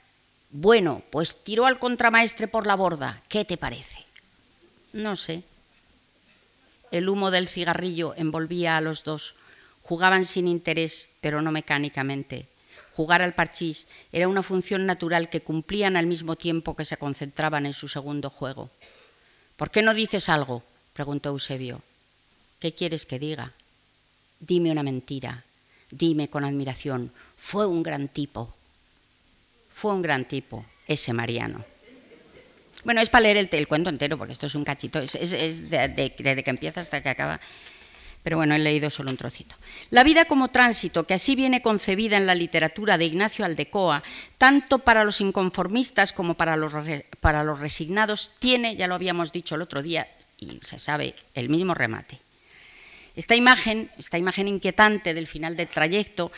Bueno, 0.51 1.01
pues 1.09 1.43
tiró 1.43 1.65
al 1.65 1.79
contramaestre 1.79 2.47
por 2.47 2.67
la 2.67 2.75
borda. 2.75 3.21
¿Qué 3.27 3.45
te 3.45 3.57
parece? 3.57 3.99
No 4.93 5.15
sé. 5.15 5.43
El 6.91 7.09
humo 7.09 7.31
del 7.31 7.47
cigarrillo 7.47 8.13
envolvía 8.15 8.77
a 8.77 8.81
los 8.81 9.03
dos. 9.03 9.35
Jugaban 9.81 10.23
sin 10.25 10.47
interés, 10.47 11.09
pero 11.19 11.41
no 11.41 11.51
mecánicamente. 11.51 12.47
Jugar 12.95 13.21
al 13.21 13.33
parchís 13.33 13.87
era 14.13 14.29
una 14.29 14.41
función 14.41 14.85
natural 14.85 15.29
que 15.29 15.41
cumplían 15.41 15.97
al 15.97 16.07
mismo 16.07 16.37
tiempo 16.37 16.75
que 16.75 16.85
se 16.85 16.95
concentraban 16.95 17.65
en 17.65 17.73
su 17.73 17.89
segundo 17.89 18.29
juego. 18.29 18.69
¿Por 19.57 19.71
qué 19.71 19.81
no 19.81 19.93
dices 19.93 20.29
algo? 20.29 20.63
preguntó 20.93 21.29
Eusebio. 21.29 21.81
¿Qué 22.59 22.73
quieres 22.73 23.05
que 23.05 23.19
diga? 23.19 23.51
Dime 24.45 24.71
una 24.71 24.83
mentira. 24.83 25.43
Dime 25.89 26.29
con 26.29 26.43
admiración. 26.43 27.11
Fue 27.35 27.65
un 27.65 27.83
gran 27.83 28.07
tipo. 28.07 28.53
Fue 29.69 29.93
un 29.93 30.01
gran 30.01 30.25
tipo, 30.25 30.65
ese 30.87 31.13
Mariano. 31.13 31.65
Bueno, 32.83 33.01
es 33.01 33.09
para 33.09 33.23
leer 33.23 33.49
el, 33.51 33.67
cuento 33.67 33.89
entero, 33.89 34.17
porque 34.17 34.33
esto 34.33 34.45
es 34.45 34.55
un 34.55 34.63
cachito, 34.63 34.99
es, 34.99 35.69
desde 35.69 36.43
que 36.43 36.49
empieza 36.49 36.81
hasta 36.81 37.01
que 37.01 37.09
acaba 37.09 37.39
pero 38.25 38.37
bueno, 38.37 38.55
he 38.55 38.59
leído 38.59 38.89
solo 38.89 39.11
un 39.11 39.17
trocito. 39.17 39.55
La 39.91 40.03
vida 40.03 40.25
como 40.25 40.47
tránsito, 40.47 41.05
que 41.05 41.13
así 41.13 41.35
viene 41.35 41.61
concebida 41.61 42.17
en 42.17 42.25
la 42.25 42.33
literatura 42.33 42.97
de 42.97 43.05
Ignacio 43.05 43.45
Aldecoa, 43.45 44.01
tanto 44.39 44.79
para 44.79 45.03
los 45.03 45.21
inconformistas 45.21 46.11
como 46.11 46.33
para 46.33 46.57
los, 46.57 46.73
para 47.19 47.43
los 47.43 47.59
resignados, 47.59 48.31
tiene, 48.39 48.75
ya 48.75 48.87
lo 48.87 48.95
habíamos 48.95 49.31
dicho 49.31 49.53
el 49.53 49.61
otro 49.61 49.83
día, 49.83 50.07
y 50.39 50.57
se 50.63 50.79
sabe, 50.79 51.13
el 51.35 51.49
mismo 51.49 51.75
remate. 51.75 52.17
Esta 53.15 53.35
imagen, 53.35 53.89
esta 53.97 54.17
imagen 54.17 54.47
inquietante 54.47 55.13
del 55.13 55.27
final 55.27 55.55
del 55.55 55.67
trayecto, 55.67 56.31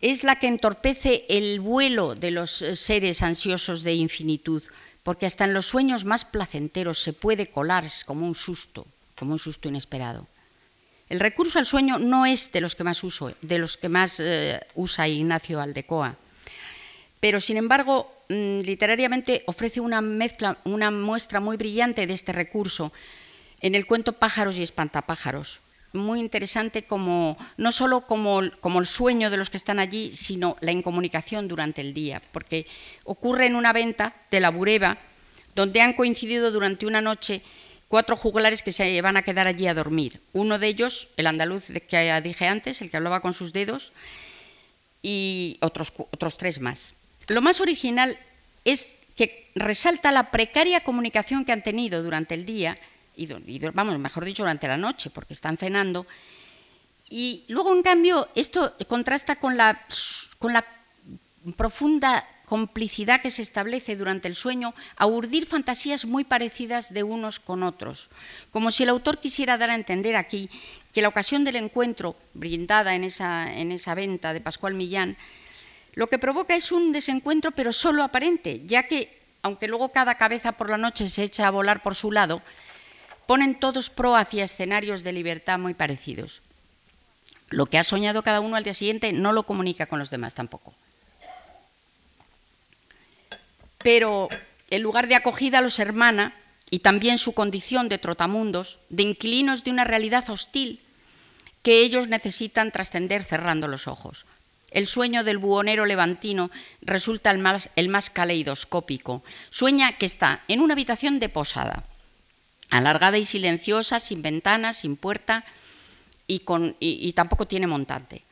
es 0.00 0.24
la 0.24 0.38
que 0.38 0.46
entorpece 0.46 1.24
el 1.28 1.60
vuelo 1.60 2.14
de 2.14 2.30
los 2.30 2.50
seres 2.50 3.22
ansiosos 3.22 3.82
de 3.82 3.94
infinitud, 3.94 4.62
porque 5.02 5.26
hasta 5.26 5.44
en 5.44 5.54
los 5.54 5.66
sueños 5.66 6.04
más 6.04 6.24
placenteros 6.24 7.00
se 7.00 7.12
puede 7.12 7.48
colar 7.48 7.84
como 8.04 8.26
un 8.26 8.34
susto, 8.34 8.86
como 9.16 9.32
un 9.32 9.38
susto 9.38 9.68
inesperado. 9.68 10.26
El 11.08 11.20
recurso 11.20 11.58
al 11.58 11.66
sueño 11.66 11.98
no 11.98 12.26
es 12.26 12.50
de 12.52 12.60
los 12.60 12.74
que 12.74 12.84
más, 12.84 13.04
uso, 13.04 13.32
de 13.40 13.58
los 13.58 13.76
que 13.76 13.88
más 13.88 14.18
eh, 14.18 14.60
usa 14.74 15.06
Ignacio 15.06 15.60
Aldecoa, 15.60 16.16
pero 17.20 17.40
sin 17.40 17.56
embargo 17.56 18.12
mm, 18.28 18.60
literariamente 18.60 19.44
ofrece 19.46 19.80
una, 19.80 20.00
mezcla, 20.00 20.58
una 20.64 20.90
muestra 20.90 21.40
muy 21.40 21.56
brillante 21.56 22.06
de 22.06 22.14
este 22.14 22.32
recurso 22.32 22.92
en 23.60 23.74
el 23.74 23.86
cuento 23.86 24.12
Pájaros 24.12 24.56
y 24.56 24.62
Espantapájaros. 24.62 25.60
Muy 25.96 26.20
interesante 26.20 26.84
como, 26.84 27.36
no 27.56 27.72
solo 27.72 28.02
como, 28.02 28.40
como 28.60 28.80
el 28.80 28.86
sueño 28.86 29.30
de 29.30 29.36
los 29.36 29.50
que 29.50 29.56
están 29.56 29.78
allí, 29.78 30.14
sino 30.14 30.56
la 30.60 30.72
incomunicación 30.72 31.48
durante 31.48 31.80
el 31.80 31.94
día, 31.94 32.22
porque 32.32 32.66
ocurre 33.04 33.46
en 33.46 33.56
una 33.56 33.72
venta 33.72 34.14
de 34.30 34.40
la 34.40 34.50
Bureba, 34.50 34.98
donde 35.54 35.80
han 35.80 35.94
coincidido 35.94 36.50
durante 36.50 36.86
una 36.86 37.00
noche 37.00 37.42
cuatro 37.88 38.16
juglares 38.16 38.62
que 38.62 38.72
se 38.72 39.00
van 39.00 39.16
a 39.16 39.22
quedar 39.22 39.46
allí 39.46 39.66
a 39.66 39.74
dormir. 39.74 40.20
Uno 40.32 40.58
de 40.58 40.68
ellos, 40.68 41.08
el 41.16 41.26
andaluz 41.26 41.66
que 41.88 42.20
dije 42.22 42.46
antes, 42.46 42.82
el 42.82 42.90
que 42.90 42.96
hablaba 42.96 43.20
con 43.20 43.32
sus 43.32 43.52
dedos, 43.52 43.92
y 45.02 45.58
otros, 45.60 45.92
otros 45.96 46.36
tres 46.36 46.60
más. 46.60 46.94
Lo 47.28 47.40
más 47.40 47.60
original 47.60 48.18
es 48.64 48.96
que 49.14 49.48
resalta 49.54 50.12
la 50.12 50.30
precaria 50.30 50.80
comunicación 50.80 51.44
que 51.44 51.52
han 51.52 51.62
tenido 51.62 52.02
durante 52.02 52.34
el 52.34 52.44
día, 52.44 52.76
y, 53.16 53.58
vamos, 53.72 53.98
mejor 53.98 54.24
dicho, 54.24 54.42
durante 54.42 54.68
la 54.68 54.76
noche, 54.76 55.10
porque 55.10 55.34
están 55.34 55.56
cenando. 55.56 56.06
Y 57.08 57.44
luego, 57.48 57.74
en 57.74 57.82
cambio, 57.82 58.28
esto 58.34 58.74
contrasta 58.88 59.36
con 59.36 59.56
la, 59.56 59.80
con 60.38 60.52
la 60.52 60.64
profunda 61.56 62.26
complicidad 62.46 63.20
que 63.20 63.30
se 63.30 63.42
establece 63.42 63.96
durante 63.96 64.28
el 64.28 64.34
sueño 64.34 64.74
a 64.96 65.06
urdir 65.06 65.46
fantasías 65.46 66.04
muy 66.04 66.24
parecidas 66.24 66.94
de 66.94 67.02
unos 67.02 67.40
con 67.40 67.62
otros, 67.62 68.08
como 68.52 68.70
si 68.70 68.84
el 68.84 68.88
autor 68.88 69.18
quisiera 69.18 69.58
dar 69.58 69.70
a 69.70 69.74
entender 69.74 70.16
aquí 70.16 70.48
que 70.92 71.02
la 71.02 71.08
ocasión 71.08 71.44
del 71.44 71.56
encuentro, 71.56 72.16
brindada 72.34 72.94
en 72.94 73.04
esa, 73.04 73.52
en 73.52 73.72
esa 73.72 73.94
venta 73.94 74.32
de 74.32 74.40
Pascual 74.40 74.74
Millán, 74.74 75.16
lo 75.94 76.08
que 76.08 76.18
provoca 76.18 76.54
es 76.54 76.72
un 76.72 76.92
desencuentro, 76.92 77.50
pero 77.50 77.72
solo 77.72 78.02
aparente, 78.02 78.62
ya 78.64 78.84
que, 78.84 79.18
aunque 79.42 79.66
luego 79.66 79.90
cada 79.90 80.16
cabeza 80.16 80.52
por 80.52 80.70
la 80.70 80.78
noche 80.78 81.08
se 81.08 81.24
echa 81.24 81.46
a 81.46 81.50
volar 81.50 81.82
por 81.82 81.94
su 81.94 82.12
lado, 82.12 82.42
ponen 83.26 83.58
todos 83.58 83.90
pro 83.90 84.16
hacia 84.16 84.44
escenarios 84.44 85.02
de 85.02 85.12
libertad 85.12 85.58
muy 85.58 85.74
parecidos. 85.74 86.42
Lo 87.50 87.66
que 87.66 87.78
ha 87.78 87.84
soñado 87.84 88.22
cada 88.22 88.40
uno 88.40 88.56
al 88.56 88.64
día 88.64 88.74
siguiente 88.74 89.12
no 89.12 89.32
lo 89.32 89.44
comunica 89.44 89.86
con 89.86 89.98
los 89.98 90.10
demás 90.10 90.34
tampoco 90.34 90.74
pero 93.86 94.28
el 94.68 94.82
lugar 94.82 95.06
de 95.06 95.14
acogida 95.14 95.60
los 95.60 95.78
hermana 95.78 96.34
y 96.70 96.80
también 96.80 97.18
su 97.18 97.34
condición 97.34 97.88
de 97.88 97.98
trotamundos, 97.98 98.80
de 98.88 99.04
inquilinos 99.04 99.62
de 99.62 99.70
una 99.70 99.84
realidad 99.84 100.28
hostil 100.28 100.80
que 101.62 101.82
ellos 101.82 102.08
necesitan 102.08 102.72
trascender 102.72 103.22
cerrando 103.22 103.68
los 103.68 103.86
ojos. 103.86 104.26
El 104.72 104.88
sueño 104.88 105.22
del 105.22 105.38
buhonero 105.38 105.86
levantino 105.86 106.50
resulta 106.82 107.30
el 107.30 107.38
más, 107.38 107.70
el 107.76 107.88
más 107.88 108.10
caleidoscópico. 108.10 109.22
Sueña 109.50 109.96
que 109.98 110.06
está 110.06 110.42
en 110.48 110.62
una 110.62 110.74
habitación 110.74 111.20
de 111.20 111.28
posada, 111.28 111.84
alargada 112.70 113.18
y 113.18 113.24
silenciosa, 113.24 114.00
sin 114.00 114.22
ventanas, 114.22 114.78
sin 114.78 114.96
puerta 114.96 115.44
y, 116.26 117.12
tampoco 117.12 117.46
tiene 117.46 117.66
montante. 117.66 118.22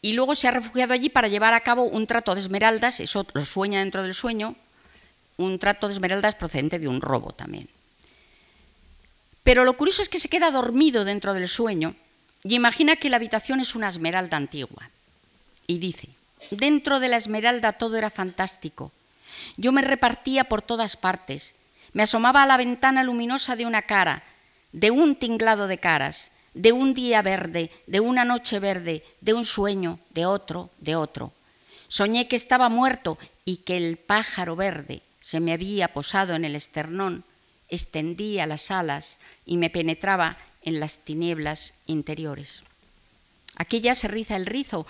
Y 0.00 0.14
luego 0.14 0.34
se 0.34 0.48
ha 0.48 0.50
refugiado 0.50 0.92
allí 0.92 1.08
para 1.08 1.28
llevar 1.28 1.54
a 1.54 1.60
cabo 1.60 1.84
un 1.84 2.06
trato 2.06 2.34
de 2.34 2.40
esmeraldas, 2.40 3.00
eso 3.00 3.26
lo 3.32 3.44
sueña 3.44 3.80
dentro 3.80 4.02
del 4.02 4.14
sueño, 4.14 4.56
un 5.36 5.58
trato 5.58 5.88
de 5.88 5.94
esmeraldas 5.94 6.34
procedente 6.34 6.78
de 6.78 6.88
un 6.88 7.00
robo 7.00 7.32
también. 7.32 7.68
Pero 9.42 9.64
lo 9.64 9.76
curioso 9.76 10.02
es 10.02 10.08
que 10.08 10.20
se 10.20 10.28
queda 10.28 10.50
dormido 10.50 11.04
dentro 11.04 11.34
del 11.34 11.48
sueño 11.48 11.94
y 12.44 12.54
imagina 12.54 12.96
que 12.96 13.10
la 13.10 13.16
habitación 13.16 13.60
es 13.60 13.74
una 13.74 13.88
esmeralda 13.88 14.36
antigua. 14.36 14.90
Y 15.66 15.78
dice, 15.78 16.08
dentro 16.50 17.00
de 17.00 17.08
la 17.08 17.16
esmeralda 17.16 17.72
todo 17.72 17.96
era 17.96 18.10
fantástico. 18.10 18.92
Yo 19.56 19.72
me 19.72 19.82
repartía 19.82 20.44
por 20.44 20.62
todas 20.62 20.96
partes. 20.96 21.54
Me 21.92 22.02
asomaba 22.04 22.42
a 22.42 22.46
la 22.46 22.56
ventana 22.56 23.02
luminosa 23.04 23.56
de 23.56 23.66
una 23.66 23.82
cara, 23.82 24.22
de 24.72 24.90
un 24.90 25.16
tinglado 25.16 25.66
de 25.66 25.78
caras, 25.78 26.30
de 26.54 26.72
un 26.72 26.94
día 26.94 27.22
verde, 27.22 27.70
de 27.86 28.00
una 28.00 28.24
noche 28.24 28.58
verde, 28.58 29.04
de 29.20 29.34
un 29.34 29.44
sueño, 29.44 29.98
de 30.10 30.26
otro, 30.26 30.70
de 30.78 30.96
otro. 30.96 31.32
Soñé 31.88 32.28
que 32.28 32.36
estaba 32.36 32.68
muerto 32.68 33.18
y 33.44 33.58
que 33.58 33.76
el 33.76 33.98
pájaro 33.98 34.56
verde, 34.56 35.02
se 35.20 35.40
me 35.40 35.52
había 35.52 35.88
posado 35.88 36.34
en 36.34 36.44
el 36.44 36.56
esternón, 36.56 37.24
extendía 37.68 38.46
las 38.46 38.70
alas 38.70 39.18
y 39.44 39.56
me 39.56 39.70
penetraba 39.70 40.38
en 40.62 40.80
las 40.80 40.98
tinieblas 40.98 41.74
interiores. 41.86 42.62
Aquí 43.56 43.80
ya 43.80 43.94
se 43.94 44.08
riza 44.08 44.36
el 44.36 44.46
rizo, 44.46 44.86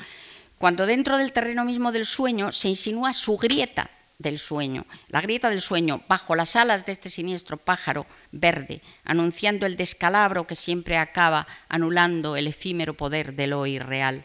cuando 0.58 0.86
dentro 0.86 1.18
del 1.18 1.32
terreno 1.32 1.64
mismo 1.64 1.90
del 1.90 2.06
sueño 2.06 2.52
se 2.52 2.68
insinúa 2.68 3.12
su 3.12 3.36
grieta 3.36 3.90
del 4.22 4.38
sueño, 4.38 4.87
la 5.08 5.20
grieta 5.20 5.50
del 5.50 5.61
sueño, 5.61 6.02
bajo 6.08 6.35
las 6.35 6.56
alas 6.56 6.87
de 6.87 6.92
este 6.92 7.11
siniestro 7.11 7.56
pájaro 7.56 8.06
verde, 8.30 8.80
anunciando 9.04 9.66
el 9.66 9.76
descalabro 9.76 10.46
que 10.46 10.54
siempre 10.54 10.96
acaba 10.96 11.46
anulando 11.68 12.37
el 12.37 12.46
efímero 12.46 12.94
poder 12.94 13.34
de 13.34 13.47
lo 13.49 13.66
irreal 13.66 14.24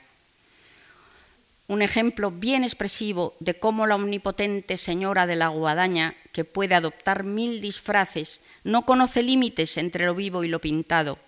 un 1.67 1.82
ejemplo 1.82 2.32
bien 2.32 2.63
expresivo 2.63 3.36
de 3.39 3.59
cómo 3.59 3.88
la 3.88 3.95
omnipotente 3.95 4.78
señora 4.78 5.28
de 5.28 5.36
la 5.36 5.49
guadaña, 5.49 6.15
que 6.32 6.45
puede 6.45 6.76
adoptar 6.76 7.24
mil 7.24 7.59
disfraces, 7.59 8.41
no 8.63 8.86
conoce 8.86 9.22
límites 9.22 9.78
entre 9.78 10.05
lo 10.05 10.15
vivo 10.15 10.43
y 10.43 10.47
lo 10.47 10.59
pintado, 10.59 11.19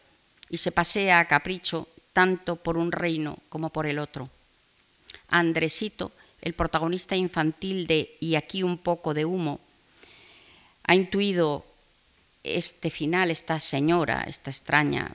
y 0.50 0.58
se 0.58 0.72
pasea 0.72 1.20
a 1.20 1.28
capricho 1.28 1.90
tanto 2.14 2.56
por 2.56 2.78
un 2.78 2.92
reino 2.92 3.40
como 3.50 3.70
por 3.70 3.86
el 3.86 4.00
otro. 4.00 4.30
Andresito, 5.28 6.12
el 6.42 6.54
protagonista 6.54 7.16
infantil 7.16 7.88
de 7.88 8.16
Y 8.20 8.36
aquí 8.36 8.64
un 8.64 8.78
poco 8.78 9.14
de 9.14 9.26
humo, 9.26 9.60
ha 10.84 10.96
intuido 10.96 11.66
este 12.44 12.90
final, 12.90 13.32
esta 13.32 13.60
señora, 13.60 14.24
esta 14.28 14.50
extraña 14.50 15.12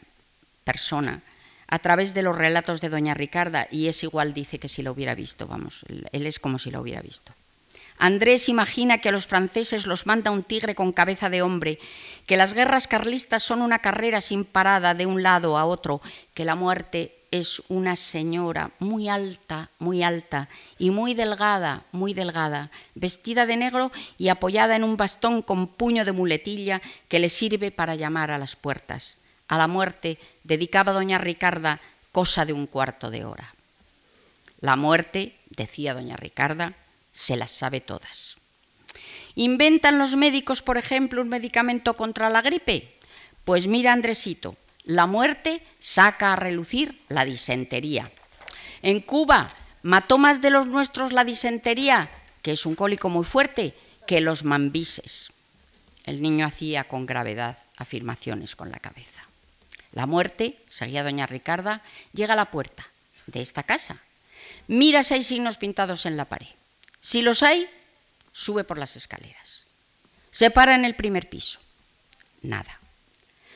persona, 0.65 1.23
a 1.67 1.79
través 1.79 2.15
de 2.15 2.23
los 2.23 2.37
relatos 2.37 2.81
de 2.81 2.89
doña 2.89 3.15
Ricarda 3.15 3.67
y 3.71 3.89
es 3.89 4.03
igual, 4.03 4.35
dice 4.35 4.59
que 4.59 4.69
si 4.69 4.83
lo 4.83 4.93
hubiera 4.93 5.15
visto, 5.15 5.47
vamos, 5.47 5.85
él 5.89 6.27
es 6.27 6.39
como 6.39 6.59
si 6.59 6.71
lo 6.71 6.81
hubiera 6.81 7.01
visto. 7.01 7.33
Andrés 7.99 8.49
imagina 8.49 8.99
que 8.99 9.09
a 9.09 9.13
los 9.13 9.27
franceses 9.27 9.87
los 9.87 10.07
manda 10.07 10.31
un 10.31 10.43
tigre 10.43 10.75
con 10.75 10.93
cabeza 10.93 11.31
de 11.31 11.43
hombre, 11.43 11.79
que 12.27 12.37
las 12.37 12.55
guerras 12.55 12.89
carlistas 12.89 13.43
son 13.43 13.63
una 13.63 13.79
carrera 13.79 14.21
sin 14.21 14.45
parada 14.45 14.95
de 14.95 15.07
un 15.07 15.23
lado 15.23 15.57
a 15.57 15.65
otro, 15.65 16.01
que 16.35 16.45
la 16.45 16.57
muerte 16.57 17.15
es 17.35 17.63
una 17.69 17.97
señora 17.97 18.71
muy 18.79 19.09
alta, 19.09 19.69
muy 19.81 20.05
alta 20.05 20.49
y 20.79 20.91
muy 20.91 21.15
delgada, 21.15 21.83
muy 21.91 22.15
delgada, 22.15 22.71
vestida 22.95 23.45
de 23.45 23.57
negro 23.57 23.91
y 24.19 24.29
apoyada 24.29 24.77
en 24.77 24.85
un 24.85 24.97
bastón 24.97 25.43
con 25.43 25.67
puño 25.67 26.05
de 26.05 26.13
muletilla 26.13 26.81
que 27.09 27.19
le 27.19 27.29
sirve 27.29 27.73
para 27.73 27.97
llamar 27.97 28.31
a 28.31 28.39
las 28.39 28.55
puertas. 28.55 29.17
A 29.49 29.59
la 29.59 29.67
muerte 29.67 30.19
dedicaba 30.45 30.93
doña 30.93 31.19
Ricarda 31.19 31.81
cosa 32.13 32.45
de 32.45 32.53
un 32.53 32.69
cuarto 32.69 33.11
de 33.11 33.25
hora. 33.25 33.53
La 34.61 34.77
muerte, 34.77 35.35
decía 35.51 35.93
doña 35.93 36.17
Ricarda, 36.17 36.75
se 37.13 37.35
las 37.35 37.51
sabe 37.51 37.81
todas. 37.81 38.37
¿Inventan 39.35 39.99
los 39.99 40.15
médicos, 40.15 40.63
por 40.63 40.79
ejemplo, 40.79 41.21
un 41.21 41.29
medicamento 41.29 41.95
contra 41.95 42.31
la 42.31 42.43
gripe? 42.43 42.95
Pues 43.45 43.67
mira, 43.67 43.93
Andresito, 43.93 44.55
la 44.85 45.07
muerte 45.07 45.63
saca 45.79 46.33
a 46.33 46.37
relucir 46.37 47.01
la 47.09 47.25
disentería. 47.25 48.11
En 48.83 49.01
Cuba 49.01 49.55
mató 49.83 50.19
más 50.19 50.41
de 50.41 50.51
los 50.51 50.67
nuestros 50.67 51.13
la 51.13 51.25
disentería, 51.25 52.11
que 52.43 52.53
es 52.53 52.67
un 52.67 52.75
cólico 52.75 53.09
muy 53.09 53.25
fuerte, 53.25 53.75
que 54.07 54.21
los 54.21 54.45
mambises. 54.45 55.33
El 56.05 56.21
niño 56.21 56.47
hacía 56.47 56.85
con 56.85 57.07
gravedad 57.07 57.59
afirmaciones 57.77 58.57
con 58.57 58.71
la 58.71 58.79
cabeza. 58.79 59.23
La 59.93 60.07
muerte, 60.07 60.59
seguía 60.69 61.03
doña 61.03 61.27
Ricarda, 61.27 61.83
llega 62.13 62.35
a 62.35 62.37
la 62.37 62.51
puerta 62.51 62.87
de 63.27 63.41
esta 63.41 63.63
casa. 63.63 63.99
Mira 64.67 65.03
si 65.03 65.15
hay 65.15 65.25
signos 65.25 65.57
pintados 65.57 66.05
en 66.05 66.17
la 66.17 66.27
pared. 66.27 66.49
Si 67.01 67.23
los 67.23 67.43
hay, 67.43 67.69
sube 68.33 68.65
por 68.65 68.79
las 68.79 68.97
escaleras. 68.97 69.65
Se 70.31 70.51
para 70.51 70.75
en 70.75 70.85
el 70.85 70.95
primer 70.95 71.29
piso. 71.29 71.61
Nada. 72.43 72.81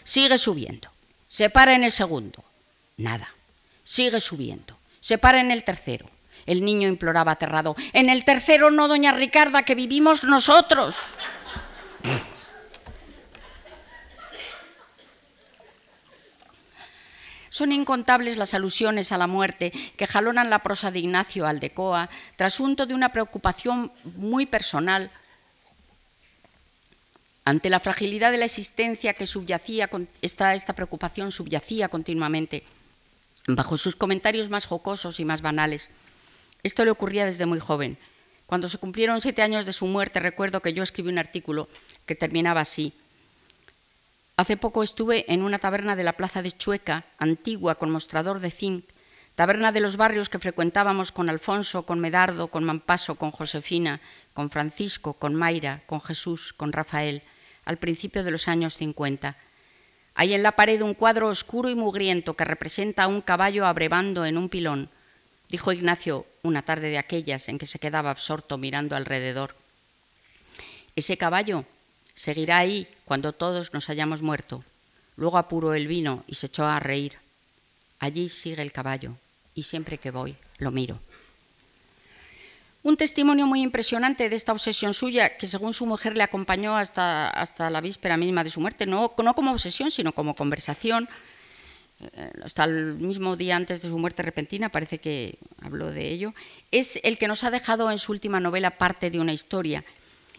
Sigue 0.05 0.39
subiendo. 0.39 0.91
Se 1.29 1.51
para 1.51 1.75
en 1.75 1.85
el 1.85 1.93
segundo. 1.93 2.43
Nada. 2.97 3.29
Sigue 3.85 4.21
subiendo. 4.21 4.77
Se 5.01 5.19
para 5.19 5.41
en 5.41 5.51
el 5.51 5.63
tercero. 5.63 6.07
El 6.47 6.65
niño 6.65 6.89
imploraba 6.89 7.33
aterrado. 7.33 7.77
En 7.93 8.09
el 8.09 8.25
tercero 8.25 8.71
no, 8.71 8.89
doña 8.89 9.13
Ricarda, 9.13 9.63
que 9.63 9.75
vivimos 9.75 10.25
nosotros. 10.25 10.97
Son 17.51 17.73
incontables 17.73 18.37
las 18.37 18.55
alusiones 18.55 19.11
a 19.11 19.19
la 19.19 19.27
muerte 19.27 19.73
que 19.97 20.07
jalonan 20.07 20.49
la 20.49 20.61
prosa 20.61 20.91
de 20.91 21.01
Ignacio 21.01 21.47
Aldecoa, 21.47 22.09
trasunto 22.37 22.87
de 22.87 22.95
una 22.95 23.11
preocupación 23.11 23.93
muy 24.17 24.47
personal 24.47 25.11
ante 27.49 27.71
la 27.71 27.81
fragilidad 27.81 28.31
de 28.31 28.37
la 28.37 28.45
existencia 28.45 29.15
que 29.15 29.27
subyacía, 29.27 29.89
esta, 30.21 30.55
esta 30.55 30.75
preocupación 30.75 31.33
subyacía 31.33 31.89
continuamente 31.89 32.63
bajo 33.47 33.79
sus 33.79 33.97
comentarios 33.97 34.51
más 34.51 34.67
jocosos 34.67 35.19
y 35.19 35.25
más 35.25 35.41
banales. 35.41 35.89
Esto 36.63 36.85
le 36.85 36.91
ocurría 36.91 37.25
desde 37.25 37.47
muy 37.47 37.59
joven. 37.59 37.97
Cuando 38.45 38.69
se 38.69 38.77
cumplieron 38.77 39.23
siete 39.23 39.41
años 39.41 39.65
de 39.65 39.73
su 39.73 39.87
muerte, 39.87 40.21
recuerdo 40.21 40.61
que 40.61 40.75
yo 40.75 40.83
escribí 40.83 41.09
un 41.09 41.17
artículo 41.17 41.71
que 42.05 42.15
terminaba 42.15 42.61
así. 42.61 42.93
Hace 44.37 44.59
poco 44.59 44.83
estuve 44.83 45.25
en 45.33 45.43
una 45.43 45.59
taberna 45.59 45.97
de 45.97 46.05
la 46.05 46.19
plaza 46.19 46.43
de 46.43 46.53
Chueca, 46.53 47.07
antigua, 47.17 47.77
con 47.77 47.91
mostrador 47.91 48.41
de 48.41 48.51
zinc, 48.51 48.85
taberna 49.37 49.73
de 49.73 49.81
los 49.81 49.97
barrios 49.97 50.29
que 50.29 50.39
frecuentábamos 50.39 51.13
con 51.13 51.31
Alfonso, 51.31 51.87
con 51.87 51.99
Medardo, 51.99 52.49
con 52.49 52.65
Mampaso, 52.65 53.15
con 53.15 53.31
Josefina, 53.31 54.03
con 54.35 54.51
Francisco, 54.51 55.15
con 55.15 55.35
Mayra, 55.35 55.81
con 55.87 56.03
Jesús, 56.03 56.53
con 56.53 56.73
Rafael 56.73 57.23
al 57.69 57.77
principio 57.77 58.25
de 58.25 58.31
los 58.31 58.49
años 58.49 58.79
50. 58.79 59.37
Hay 60.15 60.33
en 60.33 60.43
la 60.43 60.53
pared 60.53 60.81
un 60.81 60.95
cuadro 60.95 61.29
oscuro 61.29 61.69
y 61.69 61.75
mugriento 61.75 62.33
que 62.33 62.47
representa 62.47 63.03
a 63.03 63.09
un 63.09 63.21
caballo 63.21 63.67
abrevando 63.67 64.25
en 64.25 64.39
un 64.39 64.49
pilón, 64.49 64.89
dijo 65.51 65.71
Ignacio 65.71 66.25
una 66.43 66.63
tarde 66.63 66.89
de 66.89 66.97
aquellas 66.97 67.47
en 67.51 67.59
que 67.59 67.67
se 67.67 67.79
quedaba 67.79 68.11
absorto 68.11 68.57
mirando 68.57 68.97
alrededor. 68.97 69.55
Ese 70.97 71.19
caballo 71.19 71.67
seguirá 72.15 72.57
ahí 72.57 72.89
cuando 73.05 73.35
todos 73.35 73.75
nos 73.75 73.91
hayamos 73.91 74.23
muerto. 74.23 74.65
Luego 75.17 75.37
apuró 75.37 75.75
el 75.75 75.89
vino 75.89 76.25
y 76.27 76.37
se 76.37 76.47
echó 76.47 76.65
a 76.65 76.81
reír. 76.81 77.19
Allí 77.99 78.31
sigue 78.31 78.63
el 78.63 78.73
caballo 78.73 79.15
y 79.55 79.65
siempre 79.65 79.99
que 79.99 80.11
voy 80.11 80.37
lo 80.57 80.71
miro. 80.71 81.01
Un 82.89 82.97
testimonio 82.97 83.47
muy 83.47 83.61
impresionante 83.61 84.31
de 84.31 84.37
esta 84.37 84.53
obsesión 84.53 84.95
suya, 84.95 85.37
que 85.37 85.47
según 85.47 85.75
su 85.75 85.85
mujer 85.85 86.17
le 86.17 86.23
acompañó 86.23 86.75
hasta, 86.75 87.29
hasta 87.29 87.69
la 87.69 87.83
víspera 87.83 88.17
misma 88.17 88.43
de 88.45 88.49
su 88.49 88.63
muerte, 88.63 88.87
no, 88.87 89.13
no 89.23 89.35
como 89.35 89.53
obsesión, 89.53 89.91
sino 89.91 90.15
como 90.15 90.35
conversación, 90.35 91.07
eh, 92.01 92.31
hasta 92.43 92.65
el 92.65 92.95
mismo 92.95 93.37
día 93.37 93.57
antes 93.57 93.83
de 93.83 93.91
su 93.91 93.99
muerte 93.99 94.23
repentina, 94.23 94.71
parece 94.71 95.01
que 95.01 95.39
habló 95.61 95.91
de 95.91 96.09
ello, 96.09 96.33
es 96.71 96.99
el 97.03 97.19
que 97.19 97.29
nos 97.29 97.45
ha 97.45 97.51
dejado 97.51 97.91
en 97.91 97.99
su 97.99 98.11
última 98.11 98.41
novela 98.41 98.79
parte 98.79 99.11
de 99.11 99.21
una 99.21 99.35
historia, 99.35 99.85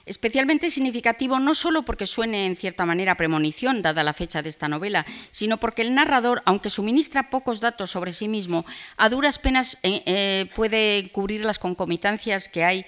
especialmente 0.09 0.71
significativo 0.71 1.39
no 1.39 1.53
solo 1.53 1.83
porque 1.83 2.07
suene 2.07 2.47
en 2.47 2.55
cierta 2.55 2.85
manera 2.85 3.15
premonición, 3.15 3.83
dada 3.83 4.03
la 4.03 4.13
fecha 4.13 4.41
de 4.41 4.49
esta 4.49 4.67
novela, 4.67 5.05
sino 5.29 5.59
porque 5.59 5.83
el 5.83 5.93
narrador, 5.93 6.41
aunque 6.45 6.71
suministra 6.71 7.29
pocos 7.29 7.61
datos 7.61 7.91
sobre 7.91 8.11
sí 8.11 8.27
mismo, 8.27 8.65
a 8.97 9.07
duras 9.07 9.37
penas 9.37 9.77
eh, 9.83 10.01
eh, 10.05 10.49
puede 10.55 11.09
cubrir 11.13 11.45
las 11.45 11.59
concomitancias 11.59 12.49
que 12.49 12.63
hay 12.63 12.85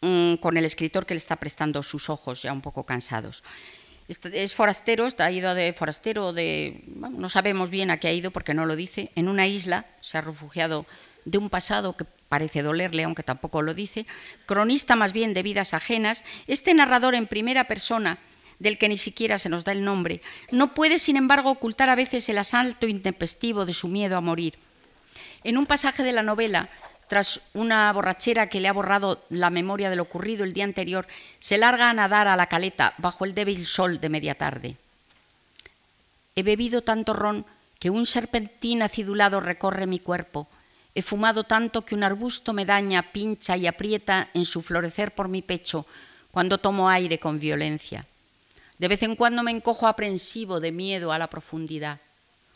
mm, 0.00 0.36
con 0.36 0.56
el 0.56 0.64
escritor 0.64 1.06
que 1.06 1.14
le 1.14 1.18
está 1.18 1.36
prestando 1.36 1.82
sus 1.82 2.08
ojos, 2.08 2.42
ya 2.42 2.52
un 2.52 2.62
poco 2.62 2.84
cansados. 2.84 3.42
Es 4.06 4.54
forastero, 4.54 5.08
ha 5.18 5.30
ido 5.30 5.54
de 5.54 5.72
forastero, 5.72 6.32
de, 6.32 6.84
no 6.86 7.28
sabemos 7.30 7.70
bien 7.70 7.90
a 7.90 7.98
qué 7.98 8.08
ha 8.08 8.12
ido 8.12 8.30
porque 8.30 8.54
no 8.54 8.66
lo 8.66 8.76
dice, 8.76 9.10
en 9.16 9.28
una 9.28 9.46
isla, 9.46 9.86
se 10.02 10.18
ha 10.18 10.20
refugiado 10.20 10.86
de 11.24 11.38
un 11.38 11.48
pasado 11.48 11.96
que 11.96 12.04
parece 12.34 12.62
dolerle, 12.62 13.04
aunque 13.04 13.22
tampoco 13.22 13.62
lo 13.62 13.74
dice, 13.74 14.06
cronista 14.44 14.96
más 14.96 15.12
bien 15.12 15.34
de 15.34 15.44
vidas 15.44 15.72
ajenas, 15.72 16.24
este 16.48 16.74
narrador 16.74 17.14
en 17.14 17.28
primera 17.28 17.68
persona, 17.68 18.18
del 18.58 18.76
que 18.76 18.88
ni 18.88 18.96
siquiera 18.96 19.38
se 19.38 19.48
nos 19.48 19.64
da 19.64 19.70
el 19.70 19.84
nombre, 19.84 20.20
no 20.50 20.74
puede, 20.74 20.98
sin 20.98 21.16
embargo, 21.16 21.52
ocultar 21.52 21.90
a 21.90 21.94
veces 21.94 22.28
el 22.28 22.38
asalto 22.38 22.88
intempestivo 22.88 23.66
de 23.66 23.72
su 23.72 23.86
miedo 23.86 24.16
a 24.16 24.20
morir. 24.20 24.54
En 25.44 25.56
un 25.56 25.66
pasaje 25.66 26.02
de 26.02 26.10
la 26.10 26.24
novela, 26.24 26.70
tras 27.06 27.40
una 27.52 27.92
borrachera 27.92 28.48
que 28.48 28.58
le 28.58 28.66
ha 28.66 28.72
borrado 28.72 29.22
la 29.30 29.50
memoria 29.50 29.88
de 29.88 29.94
lo 29.94 30.02
ocurrido 30.02 30.42
el 30.42 30.54
día 30.54 30.64
anterior, 30.64 31.06
se 31.38 31.56
larga 31.56 31.88
a 31.88 31.94
nadar 31.94 32.26
a 32.26 32.34
la 32.34 32.48
caleta 32.48 32.94
bajo 32.98 33.24
el 33.24 33.34
débil 33.34 33.64
sol 33.64 34.00
de 34.00 34.08
media 34.08 34.34
tarde. 34.34 34.74
He 36.34 36.42
bebido 36.42 36.82
tanto 36.82 37.12
ron 37.12 37.46
que 37.78 37.90
un 37.90 38.06
serpentín 38.06 38.82
acidulado 38.82 39.38
recorre 39.38 39.86
mi 39.86 40.00
cuerpo, 40.00 40.48
He 40.94 41.02
fumado 41.02 41.44
tanto 41.44 41.84
que 41.84 41.94
un 41.94 42.04
arbusto 42.04 42.52
me 42.52 42.64
daña, 42.64 43.12
pincha 43.12 43.56
y 43.56 43.66
aprieta 43.66 44.30
en 44.32 44.44
su 44.44 44.62
florecer 44.62 45.14
por 45.14 45.28
mi 45.28 45.42
pecho 45.42 45.86
cuando 46.30 46.58
tomo 46.58 46.88
aire 46.88 47.18
con 47.18 47.38
violencia. 47.38 48.06
De 48.78 48.88
vez 48.88 49.02
en 49.02 49.16
cuando 49.16 49.42
me 49.42 49.50
encojo 49.50 49.86
aprensivo 49.86 50.60
de 50.60 50.72
miedo 50.72 51.12
a 51.12 51.18
la 51.18 51.28
profundidad. 51.28 52.00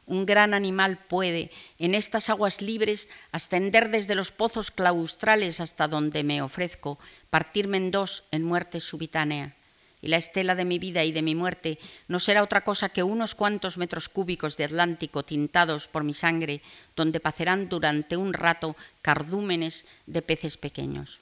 Un 0.06 0.24
gran 0.24 0.54
animal 0.54 0.98
puede, 0.98 1.50
en 1.78 1.94
estas 1.94 2.30
aguas 2.30 2.62
libres, 2.62 3.08
ascender 3.30 3.90
desde 3.90 4.14
los 4.14 4.32
pozos 4.32 4.70
claustrales 4.70 5.60
hasta 5.60 5.86
donde 5.86 6.24
me 6.24 6.40
ofrezco, 6.40 6.98
partirme 7.30 7.76
en 7.76 7.90
dos 7.90 8.24
en 8.30 8.42
muerte 8.44 8.80
subitánea 8.80 9.57
y 10.00 10.08
la 10.08 10.16
estela 10.16 10.54
de 10.54 10.64
mi 10.64 10.78
vida 10.78 11.04
y 11.04 11.12
de 11.12 11.22
mi 11.22 11.34
muerte 11.34 11.78
no 12.06 12.18
será 12.18 12.42
otra 12.42 12.62
cosa 12.62 12.88
que 12.88 13.02
unos 13.02 13.34
cuantos 13.34 13.78
metros 13.78 14.08
cúbicos 14.08 14.56
de 14.56 14.64
Atlántico 14.64 15.24
tintados 15.24 15.88
por 15.88 16.04
mi 16.04 16.14
sangre, 16.14 16.62
donde 16.94 17.20
pacerán 17.20 17.68
durante 17.68 18.16
un 18.16 18.32
rato 18.32 18.76
cardúmenes 19.02 19.86
de 20.06 20.22
peces 20.22 20.56
pequeños. 20.56 21.20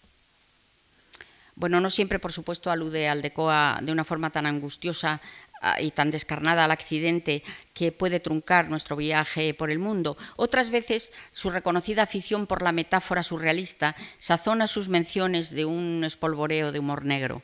Bueno, 1.59 1.81
no 1.81 1.89
siempre, 1.89 2.19
por 2.19 2.33
supuesto, 2.33 2.71
alude 2.71 3.09
al 3.09 3.23
Decoa 3.23 3.81
de 3.81 3.91
una 3.91 4.05
forma 4.05 4.29
tan 4.29 4.45
angustiosa 4.45 5.23
ah, 5.63 5.81
y 5.81 5.91
tan 5.91 6.11
descarnada 6.11 6.65
al 6.65 6.71
accidente 6.71 7.43
que 7.73 7.93
puede 7.93 8.21
truncar 8.21 8.69
nuestro 8.69 8.95
viaje 8.95 9.55
por 9.55 9.71
el 9.71 9.79
mundo. 9.79 10.19
Otras 10.37 10.69
veces 10.69 11.13
su 11.33 11.49
reconocida 11.49 12.03
afición 12.03 12.47
por 12.47 12.61
la 12.61 12.73
metáfora 12.73 13.23
surrealista 13.23 13.97
sazona 14.19 14.67
sus 14.67 14.91
menciones 14.91 15.51
de 15.51 15.65
un 15.65 16.05
espolvoreo 16.05 16.73
de 16.73 16.79
humor 16.79 17.07
negro. 17.07 17.41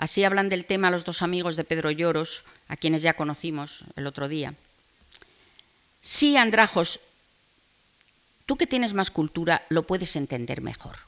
Así 0.00 0.24
hablan 0.24 0.48
del 0.48 0.64
tema 0.64 0.90
los 0.90 1.04
dos 1.04 1.20
amigos 1.20 1.56
de 1.56 1.64
Pedro 1.64 1.90
Lloros, 1.90 2.44
a 2.68 2.76
quienes 2.78 3.02
ya 3.02 3.12
conocimos 3.12 3.84
el 3.96 4.06
otro 4.06 4.28
día. 4.28 4.54
Sí, 6.00 6.38
Andrajos, 6.38 7.00
tú 8.46 8.56
que 8.56 8.66
tienes 8.66 8.94
más 8.94 9.10
cultura 9.10 9.66
lo 9.68 9.86
puedes 9.86 10.16
entender 10.16 10.62
mejor. 10.62 11.00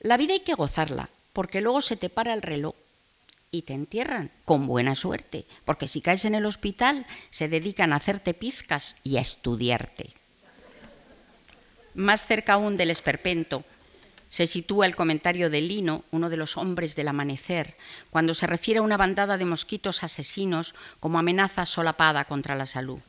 La 0.00 0.16
vida 0.16 0.32
hay 0.32 0.40
que 0.40 0.54
gozarla, 0.54 1.10
porque 1.34 1.60
luego 1.60 1.82
se 1.82 1.96
te 1.96 2.08
para 2.08 2.32
el 2.32 2.40
reloj 2.40 2.74
y 3.50 3.62
te 3.62 3.74
entierran, 3.74 4.30
con 4.46 4.66
buena 4.66 4.94
suerte, 4.94 5.44
porque 5.66 5.86
si 5.86 6.00
caes 6.00 6.24
en 6.24 6.34
el 6.34 6.46
hospital 6.46 7.06
se 7.28 7.48
dedican 7.48 7.92
a 7.92 7.96
hacerte 7.96 8.32
pizcas 8.32 8.96
y 9.04 9.18
a 9.18 9.20
estudiarte. 9.20 10.08
Más 11.92 12.26
cerca 12.26 12.54
aún 12.54 12.78
del 12.78 12.90
esperpento, 12.90 13.62
se 14.30 14.46
sitúa 14.46 14.86
el 14.86 14.96
comentario 14.96 15.50
de 15.50 15.60
Lino, 15.60 16.04
uno 16.12 16.30
de 16.30 16.36
los 16.36 16.56
hombres 16.56 16.96
del 16.96 17.08
amanecer, 17.08 17.76
cuando 18.10 18.32
se 18.32 18.46
refiere 18.46 18.78
a 18.78 18.82
una 18.82 18.96
bandada 18.96 19.36
de 19.36 19.44
mosquitos 19.44 20.02
asesinos 20.04 20.74
como 21.00 21.18
amenaza 21.18 21.66
solapada 21.66 22.24
contra 22.24 22.54
la 22.54 22.66
salud. 22.66 23.00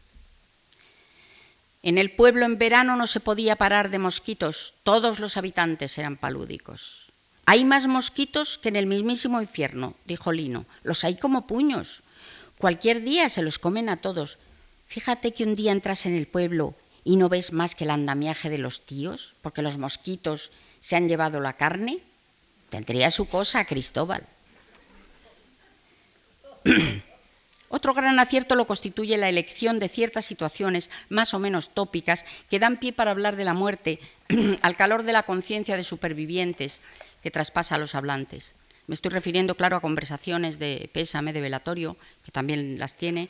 En 1.84 1.98
el 1.98 2.12
pueblo 2.12 2.46
en 2.46 2.58
verano 2.58 2.96
no 2.96 3.08
se 3.08 3.20
podía 3.20 3.56
parar 3.56 3.90
de 3.90 4.00
mosquitos, 4.00 4.74
todos 4.84 5.20
los 5.20 5.38
habitantes 5.38 5.98
eran 5.98 6.18
palúdicos. 6.18 7.12
Hay 7.46 7.66
más 7.66 7.88
mosquitos 7.88 8.58
que 8.58 8.70
en 8.70 8.76
el 8.76 8.86
mismísimo 8.86 9.42
infierno, 9.42 9.96
dijo 10.06 10.32
Lino, 10.32 10.66
los 10.84 11.04
hay 11.04 11.16
como 11.16 11.48
puños. 11.48 12.04
Cualquier 12.58 13.02
día 13.02 13.30
se 13.30 13.42
los 13.42 13.58
comen 13.58 13.90
a 13.90 13.98
todos. 13.98 14.38
Fíjate 14.88 15.34
que 15.34 15.44
un 15.44 15.56
día 15.56 15.72
entras 15.72 16.06
en 16.06 16.16
el 16.16 16.28
pueblo 16.28 16.76
y 17.04 17.16
no 17.16 17.30
ves 17.30 17.52
más 17.52 17.74
que 17.74 17.86
el 17.86 17.90
andamiaje 17.90 18.50
de 18.50 18.60
los 18.60 18.86
tíos, 18.86 19.34
porque 19.42 19.64
los 19.64 19.80
mosquitos 19.80 20.52
se 20.82 20.98
han 20.98 21.08
llevado 21.08 21.40
la 21.40 21.54
carne, 21.54 22.00
tendría 22.70 23.10
su 23.10 23.28
cosa 23.28 23.64
Cristóbal. 23.64 24.28
Otro 27.70 27.94
gran 27.94 28.20
acierto 28.20 28.56
lo 28.56 28.68
constituye 28.68 29.16
la 29.16 29.30
elección 29.30 29.80
de 29.80 29.88
ciertas 29.88 30.26
situaciones 30.26 30.90
más 31.08 31.34
o 31.34 31.40
menos 31.40 31.70
tópicas 31.70 32.26
que 32.50 32.60
dan 32.60 32.78
pie 32.78 32.92
para 32.92 33.12
hablar 33.12 33.38
de 33.38 33.46
la 33.46 33.54
muerte 33.54 34.00
al 34.62 34.76
calor 34.76 35.04
de 35.04 35.14
la 35.14 35.24
conciencia 35.24 35.78
de 35.78 35.86
supervivientes 35.86 36.82
que 37.24 37.32
traspasa 37.32 37.76
a 37.76 37.78
los 37.78 37.96
hablantes. 37.96 38.54
Me 38.88 38.96
estoy 38.96 39.12
refiriendo, 39.12 39.56
claro, 39.56 39.78
a 39.78 39.82
conversaciones 39.82 40.60
de 40.60 40.90
pésame, 40.92 41.32
de 41.32 41.40
velatorio, 41.40 41.96
que 42.26 42.32
también 42.32 42.78
las 42.78 42.96
tiene, 42.96 43.30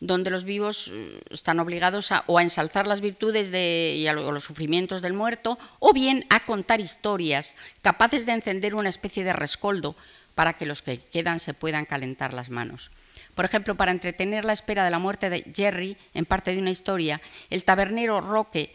donde 0.00 0.30
los 0.30 0.44
vivos 0.44 0.90
eh, 0.92 1.20
están 1.30 1.60
obligados 1.60 2.12
a, 2.12 2.24
o 2.26 2.38
a 2.38 2.42
ensalzar 2.42 2.86
las 2.86 3.00
virtudes 3.00 3.50
de, 3.50 3.94
y 3.96 4.04
los 4.06 4.44
sufrimientos 4.44 5.02
del 5.02 5.12
muerto, 5.12 5.58
o 5.78 5.92
bien 5.92 6.24
a 6.28 6.44
contar 6.44 6.80
historias 6.80 7.54
capaces 7.82 8.26
de 8.26 8.32
encender 8.32 8.74
una 8.74 8.88
especie 8.88 9.24
de 9.24 9.32
rescoldo 9.32 9.96
para 10.34 10.54
que 10.54 10.66
los 10.66 10.82
que 10.82 10.98
quedan 10.98 11.40
se 11.40 11.54
puedan 11.54 11.86
calentar 11.86 12.34
las 12.34 12.50
manos. 12.50 12.90
Por 13.34 13.44
ejemplo, 13.44 13.74
para 13.74 13.92
entretener 13.92 14.44
la 14.44 14.52
espera 14.52 14.84
de 14.84 14.90
la 14.90 14.98
muerte 14.98 15.30
de 15.30 15.44
Jerry, 15.54 15.96
en 16.14 16.26
parte 16.26 16.54
de 16.54 16.60
una 16.60 16.70
historia, 16.70 17.20
el 17.50 17.64
tabernero 17.64 18.20
Roque 18.20 18.72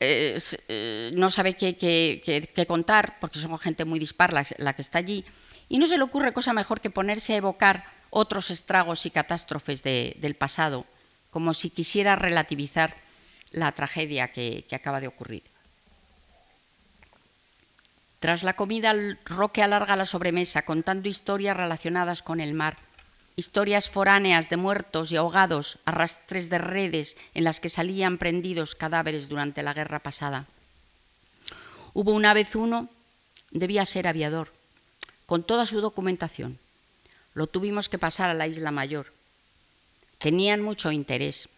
eh, 0.00 0.38
eh, 0.68 1.10
no 1.14 1.30
sabe 1.30 1.54
qué, 1.54 2.66
contar, 2.66 3.18
porque 3.20 3.38
son 3.38 3.56
gente 3.58 3.84
muy 3.84 3.98
dispar 3.98 4.32
la 4.32 4.72
que 4.72 4.82
está 4.82 4.98
allí, 4.98 5.24
y 5.68 5.78
no 5.78 5.86
se 5.86 5.96
le 5.96 6.04
ocurre 6.04 6.32
cosa 6.32 6.52
mejor 6.52 6.80
que 6.80 6.90
ponerse 6.90 7.34
a 7.34 7.36
evocar 7.36 7.84
otros 8.16 8.52
estragos 8.52 9.06
y 9.06 9.10
catástrofes 9.10 9.82
del 9.82 10.36
pasado, 10.38 10.86
como 11.30 11.52
si 11.52 11.68
quisiera 11.68 12.14
relativizar 12.14 12.94
la 13.50 13.72
tragedia 13.72 14.30
que, 14.30 14.64
acaba 14.70 15.00
de 15.00 15.08
ocurrir. 15.08 15.42
Tras 18.20 18.44
la 18.44 18.54
comida, 18.54 18.94
Roque 19.24 19.64
alarga 19.64 19.96
la 19.96 20.06
sobremesa 20.06 20.62
contando 20.62 21.08
historias 21.08 21.56
relacionadas 21.56 22.22
con 22.22 22.40
el 22.40 22.54
mar, 22.54 22.78
historias 23.34 23.90
foráneas 23.90 24.48
de 24.48 24.58
muertos 24.58 25.10
y 25.10 25.16
ahogados, 25.16 25.78
arrastres 25.84 26.48
de 26.50 26.58
redes 26.58 27.16
en 27.34 27.42
las 27.42 27.58
que 27.58 27.68
salían 27.68 28.18
prendidos 28.18 28.76
cadáveres 28.76 29.28
durante 29.28 29.64
la 29.64 29.74
guerra 29.74 29.98
pasada. 29.98 30.46
Hubo 31.94 32.12
una 32.12 32.32
vez 32.32 32.54
uno, 32.54 32.88
debía 33.50 33.84
ser 33.84 34.06
aviador, 34.06 34.52
con 35.26 35.42
toda 35.42 35.66
su 35.66 35.80
documentación, 35.80 36.60
lo 37.34 37.46
tuvimos 37.46 37.88
que 37.88 37.98
pasar 37.98 38.30
a 38.30 38.34
la 38.34 38.46
isla 38.46 38.70
mayor. 38.70 39.12
Tenían 40.18 40.62
mucho 40.62 40.90
interés. 40.90 41.48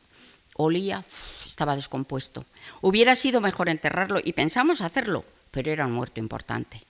Olía, 0.57 1.05
estaba 1.45 1.77
descompuesto. 1.77 2.47
Hubiera 2.81 3.14
sido 3.14 3.41
mejor 3.41 3.68
enterrarlo 3.68 4.20
y 4.22 4.33
pensamos 4.33 4.81
hacerlo, 4.81 5.24
pero 5.51 5.70
era 5.70 5.87
un 5.87 5.93
muerto 5.93 6.18
importante. 6.18 6.83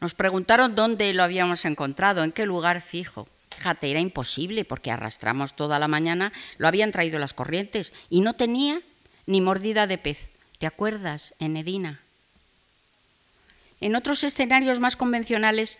Nos 0.00 0.14
preguntaron 0.14 0.74
dónde 0.74 1.12
lo 1.14 1.22
habíamos 1.22 1.64
encontrado, 1.64 2.22
en 2.22 2.32
qué 2.32 2.44
lugar 2.44 2.82
fijo. 2.82 3.26
Fíjate, 3.56 3.90
era 3.90 4.00
imposible 4.00 4.64
porque 4.64 4.90
arrastramos 4.90 5.54
toda 5.54 5.78
la 5.78 5.88
mañana, 5.88 6.32
lo 6.58 6.68
habían 6.68 6.92
traído 6.92 7.18
las 7.18 7.32
corrientes 7.32 7.94
y 8.10 8.20
no 8.20 8.34
tenía 8.34 8.80
ni 9.26 9.40
mordida 9.40 9.86
de 9.86 9.96
pez. 9.96 10.30
¿Te 10.58 10.66
acuerdas, 10.66 11.34
en 11.38 11.56
Edina? 11.56 12.00
En 13.80 13.96
otros 13.96 14.24
escenarios 14.24 14.80
más 14.80 14.96
convencionales 14.96 15.78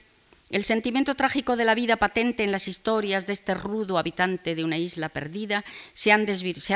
el 0.51 0.63
sentimiento 0.63 1.15
trágico 1.15 1.57
de 1.57 1.65
la 1.65 1.75
vida 1.75 1.97
patente 1.97 2.45
en 2.45 2.53
las 2.53 2.69
historias 2.69 3.27
de 3.27 3.33
este 3.33 3.55
rudo 3.55 3.99
habitante 3.99 4.55
de 4.55 4.63
una 4.63 4.77
isla 4.77 5.09
perdida 5.09 5.65
se, 5.95 6.13
ha 6.13 6.19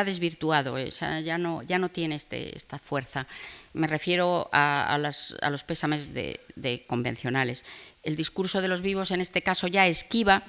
desvirtuado, 0.05 0.79
eh, 0.79 0.91
ya, 1.23 1.39
no, 1.39 1.89
tiene 1.91 2.15
este, 2.15 2.57
esta 2.57 2.79
fuerza. 2.79 3.27
Me 3.75 3.87
refiero 3.87 4.49
a, 4.53 4.99
los 4.99 5.63
pésames 5.65 6.15
de, 6.15 6.85
convencionales. 6.87 7.65
El 8.03 8.17
discurso 8.17 8.63
de 8.63 8.69
los 8.69 8.81
vivos 8.81 9.11
en 9.11 9.21
este 9.21 9.43
caso 9.43 9.67
ya 9.67 9.87
esquiva 9.87 10.45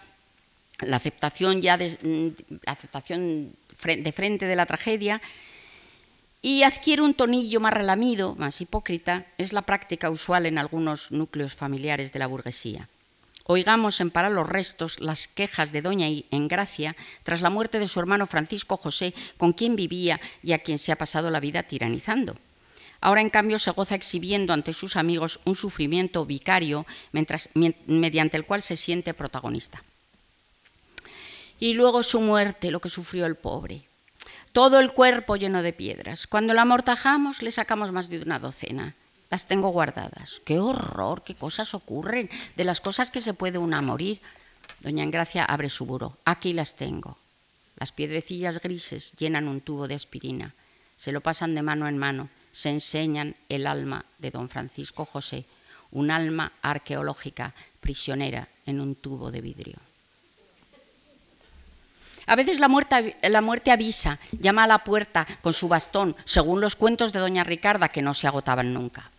la 0.80 0.96
aceptación 0.96 1.62
ya 1.62 1.78
de, 1.78 1.98
mm, 2.02 2.56
aceptación 2.66 3.52
de 3.84 4.12
frente 4.14 4.46
de 4.46 4.56
la 4.56 4.66
tragedia 4.66 5.22
y 6.42 6.64
adquiere 6.64 7.02
un 7.02 7.14
tonillo 7.14 7.60
más 7.60 7.74
relamido, 7.74 8.34
más 8.36 8.62
hipócrita, 8.62 9.26
es 9.38 9.52
la 9.52 9.64
práctica 9.64 10.10
usual 10.10 10.46
en 10.46 10.58
algunos 10.58 11.12
núcleos 11.12 11.54
familiares 11.54 12.14
de 12.14 12.20
la 12.20 12.28
burguesía. 12.28 12.88
Oigamos 13.52 14.00
en 14.00 14.12
Para 14.12 14.30
los 14.30 14.48
Restos 14.48 15.00
las 15.00 15.28
quejas 15.28 15.72
de 15.72 15.82
doña 15.82 16.06
Engracia 16.30 16.96
tras 17.24 17.42
la 17.42 17.50
muerte 17.50 17.80
de 17.80 17.88
su 17.88 18.00
hermano 18.00 18.28
Francisco 18.28 18.78
José, 18.78 19.16
con 19.38 19.54
quien 19.54 19.76
vivía 19.76 20.22
y 20.44 20.54
a 20.54 20.60
quien 20.60 20.78
se 20.78 20.92
ha 20.92 20.96
pasado 20.96 21.32
la 21.32 21.40
vida 21.40 21.64
tiranizando. 21.64 22.36
Ahora, 23.02 23.22
en 23.22 23.32
cambio, 23.32 23.58
se 23.58 23.72
goza 23.72 23.96
exhibiendo 23.96 24.54
ante 24.54 24.72
sus 24.72 24.96
amigos 24.96 25.40
un 25.46 25.56
sufrimiento 25.56 26.28
vicario 26.28 26.86
mediante 27.88 28.38
el 28.38 28.46
cual 28.46 28.62
se 28.62 28.78
siente 28.78 29.16
protagonista. 29.16 29.82
Y 31.60 31.74
luego 31.74 32.04
su 32.04 32.22
muerte, 32.22 32.70
lo 32.70 32.82
que 32.82 32.90
sufrió 32.90 33.26
el 33.26 33.34
pobre. 33.34 33.82
Todo 34.52 34.80
el 34.80 34.94
cuerpo 34.94 35.38
lleno 35.38 35.64
de 35.64 35.74
piedras. 35.74 36.28
Cuando 36.28 36.54
la 36.54 36.62
amortajamos, 36.62 37.42
le 37.42 37.52
sacamos 37.52 37.92
más 37.92 38.10
de 38.10 38.22
una 38.22 38.38
docena 38.38 38.94
las 39.30 39.46
tengo 39.48 39.70
guardadas. 39.70 40.42
¡Qué 40.46 40.60
horror! 40.60 41.24
¡Qué 41.24 41.36
cosas 41.36 41.74
ocurren! 41.74 42.30
De 42.56 42.64
las 42.64 42.82
cosas 42.82 43.12
que 43.12 43.22
se 43.22 43.34
puede 43.34 43.58
una 43.58 43.82
morir. 43.82 44.22
Doña 44.82 45.04
Engracia 45.04 45.46
abre 45.46 45.70
su 45.70 45.86
buro. 45.86 46.18
Aquí 46.26 46.54
las 46.54 46.76
tengo. 46.76 47.18
Las 47.76 47.92
piedrecillas 47.92 48.60
grises 48.62 49.14
llenan 49.14 49.48
un 49.48 49.62
tubo 49.62 49.88
de 49.88 49.96
aspirina. 49.96 50.54
Se 50.98 51.12
lo 51.12 51.22
pasan 51.22 51.54
de 51.56 51.62
mano 51.62 51.88
en 51.88 51.98
mano. 51.98 52.30
Se 52.52 52.70
enseñan 52.70 53.36
el 53.48 53.68
alma 53.68 54.06
de 54.18 54.32
don 54.32 54.50
Francisco 54.50 55.06
José, 55.06 55.46
un 55.92 56.10
alma 56.10 56.52
arqueológica 56.62 57.54
prisionera 57.80 58.48
en 58.66 58.82
un 58.82 58.96
tubo 58.96 59.32
de 59.32 59.42
vidrio. 59.42 59.78
A 62.26 62.36
veces 62.36 62.60
la 62.60 62.68
muerte, 62.68 63.18
la 63.24 63.42
muerte, 63.42 63.72
avisa, 63.72 64.20
llama 64.32 64.64
a 64.64 64.68
la 64.68 64.84
puerta 64.84 65.26
con 65.42 65.54
su 65.54 65.68
bastón, 65.68 66.16
según 66.26 66.62
los 66.62 66.76
cuentos 66.76 67.14
de 67.14 67.20
doña 67.20 67.44
Ricarda, 67.44 67.90
que 67.90 68.02
no 68.02 68.14
se 68.14 68.28
agotaban 68.28 68.74
nunca. 68.74 69.12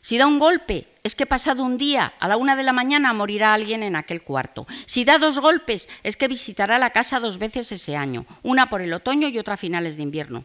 Si 0.00 0.18
da 0.18 0.26
un 0.26 0.38
golpe, 0.38 0.86
es 1.02 1.14
que 1.14 1.26
pasado 1.26 1.64
un 1.64 1.78
día, 1.78 2.14
a 2.20 2.28
la 2.28 2.36
una 2.36 2.56
de 2.56 2.62
la 2.62 2.72
mañana, 2.72 3.12
morirá 3.12 3.54
alguien 3.54 3.82
en 3.82 3.96
aquel 3.96 4.22
cuarto. 4.22 4.66
Si 4.86 5.04
da 5.04 5.18
dos 5.18 5.38
golpes, 5.38 5.88
es 6.02 6.16
que 6.16 6.28
visitará 6.28 6.78
la 6.78 6.90
casa 6.90 7.20
dos 7.20 7.38
veces 7.38 7.70
ese 7.72 7.96
año, 7.96 8.26
una 8.42 8.68
por 8.68 8.80
el 8.80 8.92
otoño 8.92 9.28
y 9.28 9.38
otra 9.38 9.54
a 9.54 9.56
finales 9.58 9.96
de 9.96 10.02
invierno. 10.02 10.44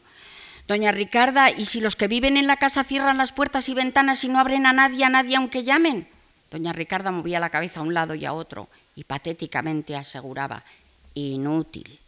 Doña 0.68 0.92
Ricarda, 0.92 1.52
¿y 1.52 1.66
si 1.66 1.82
los 1.82 1.96
que 1.96 2.08
viven 2.08 2.38
en 2.38 2.48
la 2.48 2.58
casa 2.58 2.84
cierran 2.84 3.18
las 3.18 3.34
puertas 3.34 3.68
y 3.68 3.74
ventanas 3.74 4.24
y 4.24 4.30
no 4.30 4.40
abren 4.40 4.66
a 4.66 4.74
nadie, 4.74 5.04
a 5.04 5.10
nadie 5.10 5.36
aunque 5.36 5.64
llamen? 5.64 6.08
Doña 6.50 6.72
Ricarda 6.72 7.12
movía 7.12 7.40
la 7.40 7.50
cabeza 7.50 7.82
a 7.82 7.84
un 7.84 7.94
lado 7.94 8.16
y 8.16 8.26
a 8.26 8.34
otro 8.34 8.70
y 8.96 9.04
patéticamente 9.04 9.96
aseguraba, 9.96 10.64
inútil, 11.16 12.00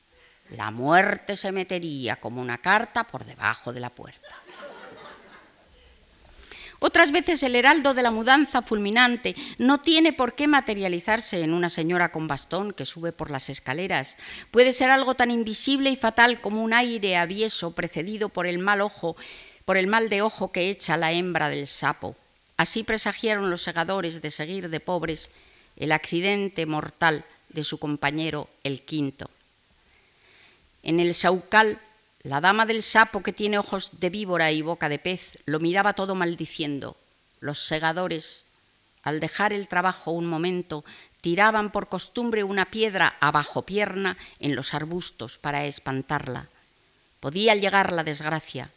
la 0.51 0.71
muerte 0.71 1.35
se 1.35 1.51
metería 1.51 2.17
como 2.17 2.41
una 2.41 2.59
carta 2.59 3.03
por 3.03 3.25
debajo 3.25 3.73
de 3.73 3.79
la 3.79 3.89
puerta. 3.89 4.44
Otras 6.87 7.11
veces 7.11 7.41
el 7.41 7.55
heraldo 7.55 7.95
de 7.95 8.03
la 8.03 8.11
mudanza 8.11 8.61
fulminante 8.61 9.35
no 9.57 9.79
tiene 9.79 10.13
por 10.13 10.35
qué 10.35 10.47
materializarse 10.47 11.41
en 11.41 11.51
una 11.51 11.67
señora 11.67 12.11
con 12.11 12.27
bastón 12.27 12.73
que 12.73 12.85
sube 12.85 13.11
por 13.11 13.31
las 13.31 13.49
escaleras. 13.49 14.17
Puede 14.51 14.71
ser 14.71 14.91
algo 14.91 15.15
tan 15.15 15.31
invisible 15.31 15.89
y 15.89 15.95
fatal 15.95 16.41
como 16.41 16.63
un 16.63 16.75
aire 16.75 17.17
avieso 17.17 17.71
precedido 17.71 18.29
por 18.29 18.45
el 18.45 18.59
mal 18.59 18.81
ojo, 18.81 19.15
por 19.65 19.77
el 19.77 19.87
mal 19.87 20.09
de 20.09 20.21
ojo 20.21 20.51
que 20.51 20.69
echa 20.69 20.95
la 20.95 21.11
hembra 21.11 21.49
del 21.49 21.65
sapo. 21.65 22.15
Así 22.55 22.83
presagiaron 22.83 23.49
los 23.49 23.63
segadores 23.63 24.21
de 24.21 24.29
seguir 24.29 24.69
de 24.69 24.79
pobres 24.79 25.31
el 25.77 25.91
accidente 25.91 26.67
mortal 26.67 27.25
de 27.49 27.63
su 27.63 27.79
compañero 27.79 28.47
el 28.63 28.83
quinto. 28.83 29.31
En 30.83 30.99
el 30.99 31.15
saucal 31.15 31.79
la 32.25 32.41
dama 32.41 32.65
del 32.65 32.81
sapo 32.81 33.21
que 33.21 33.33
tiene 33.33 33.59
ojos 33.59 33.99
de 33.99 34.09
víbora 34.09 34.51
y 34.51 34.63
boca 34.63 34.89
de 34.89 34.97
pez 34.97 35.37
lo 35.45 35.59
miraba 35.59 35.93
todo 35.93 36.15
maldiciendo. 36.15 36.97
Los 37.39 37.67
segadores, 37.67 38.45
al 39.03 39.19
dejar 39.19 39.53
el 39.53 39.67
trabajo 39.67 40.09
un 40.09 40.25
momento, 40.25 40.83
tiraban 41.21 41.71
por 41.71 41.87
costumbre 41.87 42.43
una 42.43 42.65
piedra 42.65 43.15
abajo 43.19 43.61
pierna 43.61 44.17
en 44.39 44.55
los 44.55 44.73
arbustos 44.73 45.37
para 45.37 45.65
espantarla. 45.65 46.47
Podía 47.19 47.53
llegar 47.53 47.93
la 47.93 48.03
desgracia. 48.03 48.71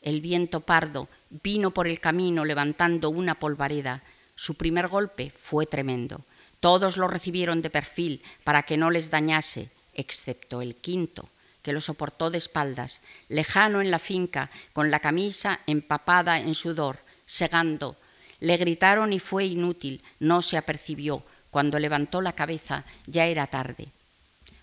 el 0.00 0.22
viento 0.22 0.60
pardo 0.60 1.08
vino 1.28 1.72
por 1.72 1.88
el 1.88 2.00
camino 2.00 2.46
levantando 2.46 3.10
una 3.10 3.34
polvareda. 3.34 4.02
Su 4.36 4.54
primer 4.54 4.88
golpe 4.88 5.28
fue 5.28 5.66
tremendo. 5.66 6.24
Todos 6.60 6.96
lo 6.96 7.08
recibieron 7.08 7.60
de 7.60 7.68
perfil 7.68 8.22
para 8.42 8.62
que 8.62 8.78
no 8.78 8.90
les 8.90 9.10
dañase, 9.10 9.68
excepto 9.92 10.62
el 10.62 10.76
quinto, 10.76 11.28
que 11.66 11.72
lo 11.72 11.80
soportó 11.80 12.30
de 12.30 12.38
espaldas, 12.38 13.02
lejano 13.26 13.80
en 13.80 13.90
la 13.90 13.98
finca, 13.98 14.50
con 14.72 14.92
la 14.92 15.00
camisa 15.00 15.58
empapada 15.66 16.38
en 16.38 16.54
sudor, 16.54 17.00
segando. 17.24 17.96
Le 18.38 18.56
gritaron 18.56 19.12
y 19.12 19.18
fue 19.18 19.46
inútil, 19.46 20.00
no 20.20 20.42
se 20.42 20.58
apercibió. 20.58 21.24
Cuando 21.50 21.80
levantó 21.80 22.20
la 22.20 22.34
cabeza 22.34 22.84
ya 23.08 23.26
era 23.26 23.48
tarde. 23.48 23.88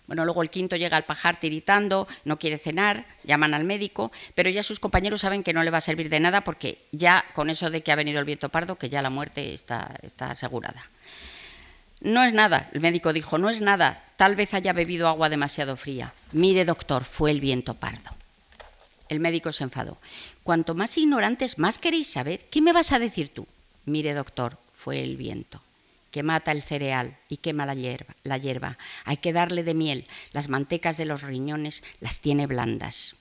Bueno, 0.06 0.24
luego 0.24 0.42
el 0.42 0.48
quinto 0.48 0.76
llega 0.76 0.96
al 0.96 1.04
pajar 1.04 1.38
tiritando, 1.38 2.08
no 2.24 2.38
quiere 2.38 2.56
cenar, 2.56 3.04
llaman 3.22 3.52
al 3.52 3.64
médico, 3.64 4.10
pero 4.34 4.48
ya 4.48 4.62
sus 4.62 4.80
compañeros 4.80 5.20
saben 5.20 5.42
que 5.42 5.52
no 5.52 5.62
le 5.62 5.70
va 5.70 5.78
a 5.78 5.82
servir 5.82 6.08
de 6.08 6.20
nada 6.20 6.42
porque 6.42 6.86
ya 6.90 7.22
con 7.34 7.50
eso 7.50 7.68
de 7.68 7.82
que 7.82 7.92
ha 7.92 7.96
venido 7.96 8.18
el 8.18 8.24
viento 8.24 8.48
pardo, 8.48 8.76
que 8.76 8.88
ya 8.88 9.02
la 9.02 9.10
muerte 9.10 9.52
está, 9.52 9.94
está 10.00 10.30
asegurada. 10.30 10.88
No 12.04 12.22
es 12.22 12.34
nada, 12.34 12.68
el 12.74 12.82
médico 12.82 13.14
dijo, 13.14 13.38
no 13.38 13.48
es 13.48 13.62
nada, 13.62 14.04
tal 14.16 14.36
vez 14.36 14.52
haya 14.52 14.74
bebido 14.74 15.08
agua 15.08 15.30
demasiado 15.30 15.74
fría. 15.74 16.12
Mire, 16.32 16.66
doctor, 16.66 17.02
fue 17.02 17.30
el 17.30 17.40
viento 17.40 17.74
pardo. 17.74 18.10
El 19.08 19.20
médico 19.20 19.52
se 19.52 19.64
enfadó. 19.64 19.96
Cuanto 20.42 20.74
más 20.74 20.98
ignorantes, 20.98 21.58
más 21.58 21.78
queréis 21.78 22.12
saber. 22.12 22.44
¿Qué 22.50 22.60
me 22.60 22.74
vas 22.74 22.92
a 22.92 22.98
decir 22.98 23.30
tú? 23.30 23.46
Mire, 23.86 24.12
doctor, 24.12 24.58
fue 24.72 25.02
el 25.02 25.16
viento 25.16 25.62
que 26.10 26.22
mata 26.22 26.52
el 26.52 26.62
cereal 26.62 27.16
y 27.28 27.38
quema 27.38 27.66
la 27.66 27.74
hierba, 27.74 28.14
la 28.22 28.38
hierba. 28.38 28.78
Hay 29.04 29.16
que 29.16 29.32
darle 29.32 29.64
de 29.64 29.74
miel. 29.74 30.06
Las 30.32 30.48
mantecas 30.48 30.96
de 30.96 31.06
los 31.06 31.22
riñones 31.22 31.82
las 32.00 32.20
tiene 32.20 32.46
blandas. 32.46 33.16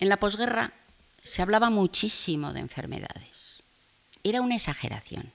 En 0.00 0.08
la 0.08 0.18
posguerra 0.18 0.72
se 1.22 1.40
hablaba 1.40 1.70
muchísimo 1.70 2.52
de 2.52 2.60
enfermedades. 2.60 3.62
Era 4.24 4.42
una 4.42 4.56
exageración. 4.56 5.32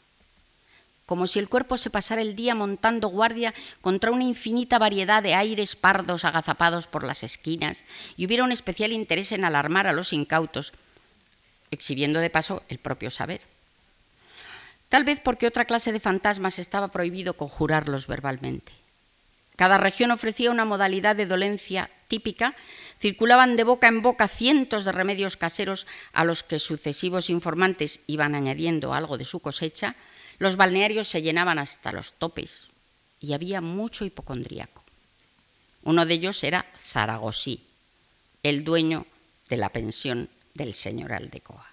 Como 1.10 1.26
si 1.26 1.39
el 1.39 1.49
cuerpo 1.49 1.76
se 1.76 1.89
pasara 1.89 2.22
el 2.22 2.36
día 2.36 2.53
montando 2.53 3.07
guardia 3.07 3.55
contra 3.82 4.12
una 4.12 4.26
infinita 4.26 4.78
variedad 4.78 5.24
de 5.24 5.34
aires 5.34 5.76
pardos 5.76 6.24
agazapados 6.24 6.86
por 6.86 7.03
las 7.03 7.24
esquinas 7.24 7.84
y 8.16 8.28
hubiera 8.28 8.43
un 8.43 8.51
especial 8.51 8.91
interés 8.91 9.32
en 9.32 9.43
alarmar 9.43 9.88
a 9.88 9.91
los 9.91 10.14
incautos, 10.14 10.72
exhibiendo 11.72 12.20
de 12.20 12.30
paso 12.30 12.62
el 12.70 12.78
propio 12.78 13.10
saber. 13.10 13.41
Tal 14.88 15.03
vez 15.03 15.20
porque 15.20 15.47
otra 15.47 15.66
clase 15.66 15.91
de 15.91 15.99
fantasmas 15.99 16.60
estaba 16.60 16.89
prohibido 16.89 17.34
conjurarlos 17.34 18.05
verbalmente. 18.05 18.72
Cada 19.55 19.80
región 19.80 20.12
ofrecía 20.12 20.51
una 20.51 20.64
modalidad 20.64 21.16
de 21.16 21.26
dolencia 21.26 21.89
típica, 22.07 22.53
circulaban 22.99 23.55
de 23.55 23.64
boca 23.64 23.88
en 23.88 24.03
boca 24.03 24.28
cientos 24.28 24.86
de 24.86 24.91
remedios 24.91 25.38
caseros 25.38 25.88
a 26.14 26.24
los 26.24 26.43
que 26.43 26.60
sucesivos 26.60 27.32
informantes 27.32 27.99
iban 28.05 28.36
añadiendo 28.36 28.93
algo 28.93 29.18
de 29.18 29.26
su 29.26 29.39
cosecha, 29.39 29.95
los 30.39 30.55
balnearios 30.55 31.07
se 31.07 31.21
llenaban 31.21 31.59
hasta 31.59 31.91
los 31.91 32.13
topes 32.13 32.67
y 33.19 33.33
había 33.33 33.61
mucho 33.61 34.05
hipocondríaco. 34.05 34.83
Uno 35.83 36.05
de 36.05 36.13
ellos 36.13 36.43
era 36.43 36.65
Zaragosí, 36.77 37.65
el 38.43 38.63
dueño 38.63 39.05
de 39.49 39.57
la 39.57 39.69
pensión 39.69 40.29
del 40.53 40.73
señor 40.73 41.13
Aldecoa. 41.13 41.67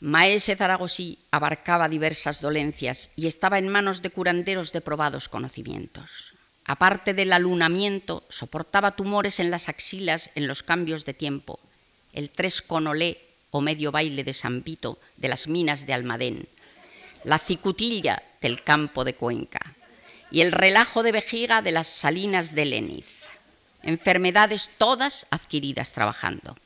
Maese 0.00 0.56
Zaragosí 0.56 1.18
abarcaba 1.30 1.88
diversas 1.88 2.40
dolencias 2.40 3.10
y 3.16 3.26
estaba 3.26 3.58
en 3.58 3.68
manos 3.68 4.00
de 4.00 4.10
curanderos 4.10 4.72
de 4.72 4.80
probados 4.80 5.28
conocimientos. 5.28 6.32
Aparte 6.64 7.14
del 7.14 7.32
alunamiento, 7.32 8.24
soportaba 8.30 8.96
tumores 8.96 9.40
en 9.40 9.50
las 9.50 9.68
axilas 9.68 10.30
en 10.36 10.46
los 10.46 10.62
cambios 10.62 11.04
de 11.04 11.14
tiempo, 11.14 11.58
el 12.12 12.30
tres 12.30 12.62
conolé 12.62 13.20
o 13.50 13.60
medio 13.60 13.92
baile 13.92 14.24
de 14.24 14.34
San 14.34 14.62
Vito 14.62 14.98
de 15.16 15.28
las 15.28 15.48
minas 15.48 15.86
de 15.86 15.92
Almadén, 15.92 16.48
la 17.24 17.38
cicutilla 17.38 18.22
del 18.40 18.62
campo 18.62 19.04
de 19.04 19.14
Cuenca 19.14 19.60
y 20.30 20.40
el 20.40 20.52
relajo 20.52 21.02
de 21.02 21.12
vejiga 21.12 21.62
de 21.62 21.72
las 21.72 21.86
salinas 21.86 22.54
de 22.54 22.64
Leniz. 22.64 23.24
Enfermedades 23.82 24.70
todas 24.78 25.26
adquiridas 25.30 25.92
trabajando. 25.92 26.56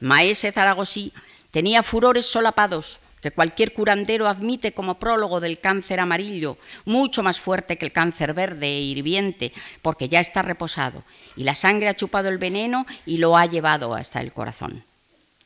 Maese 0.00 0.52
Zaragosí 0.52 1.12
Tenía 1.50 1.82
furores 1.82 2.26
solapados 2.26 3.00
que 3.20 3.32
cualquier 3.32 3.74
curandero 3.74 4.28
admite 4.28 4.72
como 4.72 4.98
prólogo 4.98 5.40
del 5.40 5.58
cáncer 5.58 6.00
amarillo, 6.00 6.56
mucho 6.86 7.22
más 7.22 7.38
fuerte 7.38 7.76
que 7.76 7.84
el 7.84 7.92
cáncer 7.92 8.32
verde 8.32 8.66
e 8.66 8.80
hirviente, 8.80 9.52
porque 9.82 10.08
ya 10.08 10.20
está 10.20 10.40
reposado, 10.40 11.04
y 11.36 11.44
la 11.44 11.54
sangre 11.54 11.88
ha 11.88 11.94
chupado 11.94 12.30
el 12.30 12.38
veneno 12.38 12.86
y 13.04 13.18
lo 13.18 13.36
ha 13.36 13.44
llevado 13.44 13.94
hasta 13.94 14.20
el 14.20 14.32
corazón. 14.32 14.84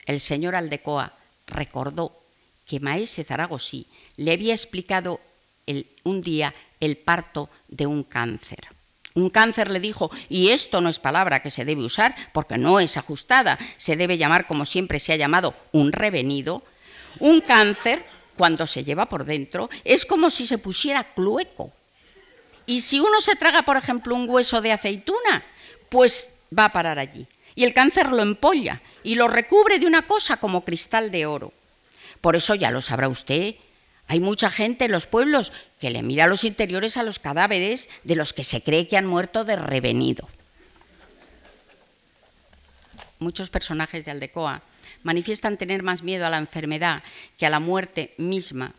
El 0.07 0.21
señor 0.21 0.55
Aldecoa 0.55 1.15
recordó 1.49 2.13
que 2.67 2.81
Maese 2.81 3.25
Zaragosí 3.25 3.87
le 4.17 4.33
había 4.33 4.55
explicado 4.55 5.21
un 6.05 6.23
día 6.23 6.55
el 6.81 6.97
parto 6.97 7.49
de 7.69 7.87
un 7.87 8.05
cáncer. 8.05 8.69
Un 9.15 9.31
cáncer 9.31 9.71
le 9.71 9.79
dijo, 9.79 10.11
y 10.29 10.49
esto 10.49 10.81
no 10.81 10.89
es 10.89 10.99
palabra 10.99 11.41
que 11.41 11.51
se 11.51 11.65
debe 11.65 11.85
usar 11.85 12.15
porque 12.33 12.59
no 12.59 12.81
es 12.81 12.97
ajustada, 12.97 13.59
se 13.77 13.97
debe 13.97 14.19
llamar 14.19 14.47
como 14.47 14.67
siempre 14.67 14.99
se 14.99 15.13
ha 15.13 15.17
llamado 15.17 15.55
un 15.73 15.93
revenido. 15.93 16.65
Un 17.21 17.41
cáncer, 17.41 18.05
cuando 18.37 18.67
se 18.67 18.83
lleva 18.83 19.09
por 19.09 19.25
dentro, 19.25 19.71
es 19.85 20.05
como 20.05 20.31
si 20.31 20.47
se 20.47 20.59
pusiera 20.59 21.15
clueco. 21.15 21.73
Y 22.67 22.81
si 22.81 22.99
uno 22.99 23.21
se 23.21 23.37
traga, 23.37 23.63
por 23.63 23.77
ejemplo, 23.77 24.17
un 24.17 24.29
hueso 24.29 24.61
de 24.61 24.73
aceituna, 24.73 25.45
pues 25.91 26.31
va 26.57 26.67
a 26.67 26.73
parar 26.73 26.99
allí. 26.99 27.27
Y 27.55 27.63
el 27.63 27.73
cáncer 27.73 28.11
lo 28.11 28.23
empolla 28.23 28.83
y 29.05 29.15
lo 29.15 29.29
recubre 29.29 29.79
de 29.79 29.87
una 29.87 30.03
cosa 30.03 30.39
como 30.39 30.65
cristal 30.65 31.13
de 31.13 31.27
oro. 31.27 31.53
Por 32.25 32.37
eso 32.37 32.55
ya 32.55 32.71
lo 32.71 32.81
sabrá 32.81 33.11
usted, 33.11 33.57
hay 34.09 34.19
mucha 34.19 34.49
gente 34.49 34.87
en 34.87 34.93
los 34.93 35.07
pueblos 35.07 35.53
que 35.79 35.91
le 35.91 36.03
mira 36.03 36.27
los 36.27 36.45
interiores 36.45 36.97
a 36.97 37.03
los 37.03 37.19
cadáveres 37.19 37.91
de 38.03 38.17
los 38.17 38.33
que 38.33 38.45
se 38.45 38.63
cree 38.63 38.89
que 38.89 38.97
han 38.97 39.05
muerto 39.05 39.45
de 39.45 39.57
revenido. 39.57 40.27
Muchos 43.19 43.51
personajes 43.51 44.07
de 44.07 44.13
Aldecoa 44.13 44.63
manifiestan 45.03 45.59
tener 45.59 45.83
más 45.83 46.03
miedo 46.03 46.25
a 46.25 46.31
la 46.31 46.39
enfermedad 46.39 47.03
que 47.37 47.45
a 47.45 47.51
la 47.51 47.61
muerte 47.61 48.15
misma. 48.17 48.73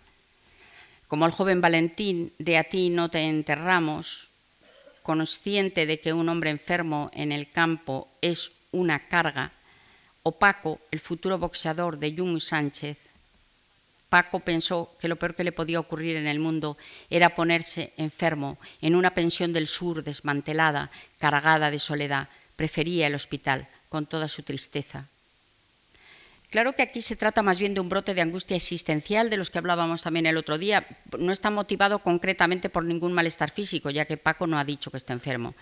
Como 1.08 1.28
el 1.28 1.32
joven 1.32 1.62
Valentín 1.62 2.34
de 2.40 2.58
A 2.58 2.64
ti 2.64 2.90
no 2.90 3.12
te 3.12 3.20
enterramos, 3.20 4.30
consciente 5.04 5.86
de 5.86 6.00
que 6.00 6.14
un 6.14 6.30
hombre 6.30 6.50
enfermo 6.50 7.12
en 7.14 7.32
el 7.32 7.52
campo 7.52 8.08
es 8.24 8.54
una 8.72 9.08
carga, 9.08 9.52
o 10.24 10.32
Paco, 10.32 10.80
el 10.90 11.00
futuro 11.00 11.38
boxeador 11.38 12.00
de 12.00 12.16
Jung 12.18 12.40
Sánchez, 12.40 13.14
Paco 14.10 14.40
pensó 14.40 14.96
que 15.00 15.08
lo 15.08 15.16
peor 15.16 15.36
que 15.36 15.44
le 15.44 15.52
podía 15.52 15.80
ocurrir 15.80 16.16
en 16.16 16.28
el 16.28 16.40
mundo 16.40 16.78
era 17.10 17.36
ponerse 17.36 17.94
enfermo 17.98 18.58
en 18.82 18.96
una 18.96 19.14
pensión 19.14 19.52
del 19.52 19.68
sur 19.68 20.04
desmantelada, 20.04 20.92
cargada 21.20 21.72
de 21.72 21.80
soledad. 21.80 22.30
Prefería 22.56 23.08
el 23.08 23.16
hospital 23.16 23.68
con 23.90 24.06
toda 24.06 24.28
su 24.28 24.44
tristeza. 24.44 25.08
Claro 26.50 26.74
que 26.74 26.84
aquí 26.84 27.02
se 27.02 27.16
trata 27.16 27.42
más 27.42 27.60
bien 27.60 27.74
de 27.74 27.82
un 27.82 27.90
brote 27.90 28.14
de 28.14 28.22
angustia 28.22 28.56
existencial 28.56 29.30
de 29.30 29.38
los 29.38 29.50
que 29.50 29.58
hablábamos 29.58 30.04
también 30.04 30.26
el 30.26 30.38
otro 30.38 30.58
día. 30.58 30.86
No 31.18 31.34
está 31.34 31.50
motivado 31.50 32.00
concretamente 32.00 32.70
por 32.70 32.86
ningún 32.86 33.12
malestar 33.12 33.52
físico, 33.52 33.90
ya 33.90 34.06
que 34.06 34.16
Paco 34.16 34.48
no 34.48 34.58
ha 34.58 34.64
dicho 34.64 34.92
que 34.92 34.98
está 34.98 35.12
enfermo. 35.12 35.54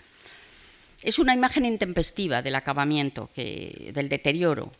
Es 1.02 1.18
una 1.18 1.34
imagen 1.34 1.64
intempestiva 1.64 2.42
del 2.42 2.54
acabamiento, 2.54 3.28
del 3.34 4.08
deterioro, 4.08 4.72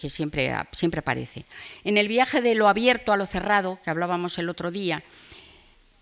que 0.00 0.10
siempre, 0.10 0.54
siempre 0.72 1.00
aparece. 1.00 1.44
En 1.84 1.98
el 1.98 2.08
viaje 2.08 2.40
de 2.40 2.54
lo 2.54 2.68
abierto 2.68 3.12
a 3.12 3.16
lo 3.16 3.26
cerrado, 3.26 3.78
que 3.84 3.90
hablábamos 3.90 4.38
el 4.38 4.48
otro 4.48 4.70
día, 4.70 5.02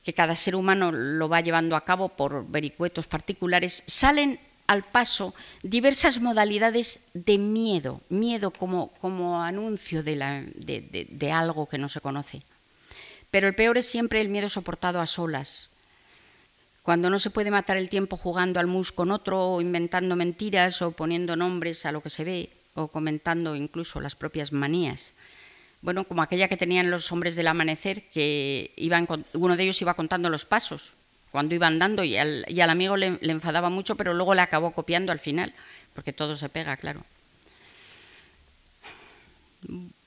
que 0.05 0.15
cada 0.15 0.37
ser 0.37 0.55
humano 0.55 0.93
lo 0.93 1.29
va 1.29 1.41
llevando 1.41 1.77
a 1.77 1.85
cabo 1.85 2.09
por 2.09 2.47
vericuetos 2.49 3.07
particulares, 3.07 3.83
salen 3.87 4.41
al 4.67 4.85
paso 4.85 5.35
diversas 5.63 6.21
modalidades 6.21 7.01
de 7.15 7.39
miedo, 7.39 8.01
miedo 8.09 8.51
como, 8.51 8.89
como 9.01 9.43
anuncio 9.43 10.03
de, 10.03 11.07
de 11.11 11.33
algo 11.33 11.67
que 11.67 11.79
no 11.79 11.89
se 11.89 12.01
conoce. 12.01 12.43
Pero 13.31 13.49
el 13.49 13.55
peor 13.55 13.79
es 13.79 13.87
siempre 13.87 14.21
el 14.21 14.29
miedo 14.29 14.49
soportado 14.49 15.01
a 15.01 15.07
solas, 15.07 15.69
cuando 16.83 17.11
no 17.11 17.19
se 17.19 17.29
puede 17.29 17.51
matar 17.51 17.77
el 17.77 17.91
tiempo 17.91 18.17
jugando 18.17 18.61
al 18.61 18.67
mus 18.67 18.93
con 18.93 19.11
otro, 19.11 19.47
o 19.47 19.61
inventando 19.61 20.17
mentiras 20.17 20.81
o 20.81 20.93
poniendo 20.93 21.37
nombres 21.37 21.85
a 21.85 21.93
lo 21.93 22.01
que 22.01 22.09
se 22.09 22.25
ve, 22.25 22.49
o 22.79 22.89
comentando 22.89 23.57
incluso 23.57 24.01
las 24.01 24.15
propias 24.15 24.53
manías. 24.53 25.13
Bueno, 25.83 26.05
como 26.05 26.23
aquella 26.23 26.49
que 26.49 26.57
tenían 26.57 26.91
los 26.91 27.11
hombres 27.13 27.35
del 27.35 27.47
amanecer, 27.47 28.09
que 28.11 28.73
iban, 28.77 29.07
uno 29.35 29.57
de 29.57 29.63
ellos 29.63 29.83
iba 29.83 29.95
contando 29.95 30.31
los 30.31 30.45
pasos 30.45 30.95
cuando 31.31 31.55
iba 31.55 31.67
andando 31.67 32.03
y 32.05 32.17
al, 32.17 32.71
amigo 32.71 32.97
le, 32.97 33.19
le, 33.21 33.33
enfadaba 33.33 33.69
mucho, 33.69 33.97
pero 33.97 34.15
luego 34.15 34.35
le 34.35 34.41
acabó 34.41 34.73
copiando 34.73 35.13
al 35.13 35.19
final, 35.19 35.53
porque 35.95 36.13
todo 36.13 36.37
se 36.37 36.49
pega, 36.49 36.77
claro. 36.79 37.05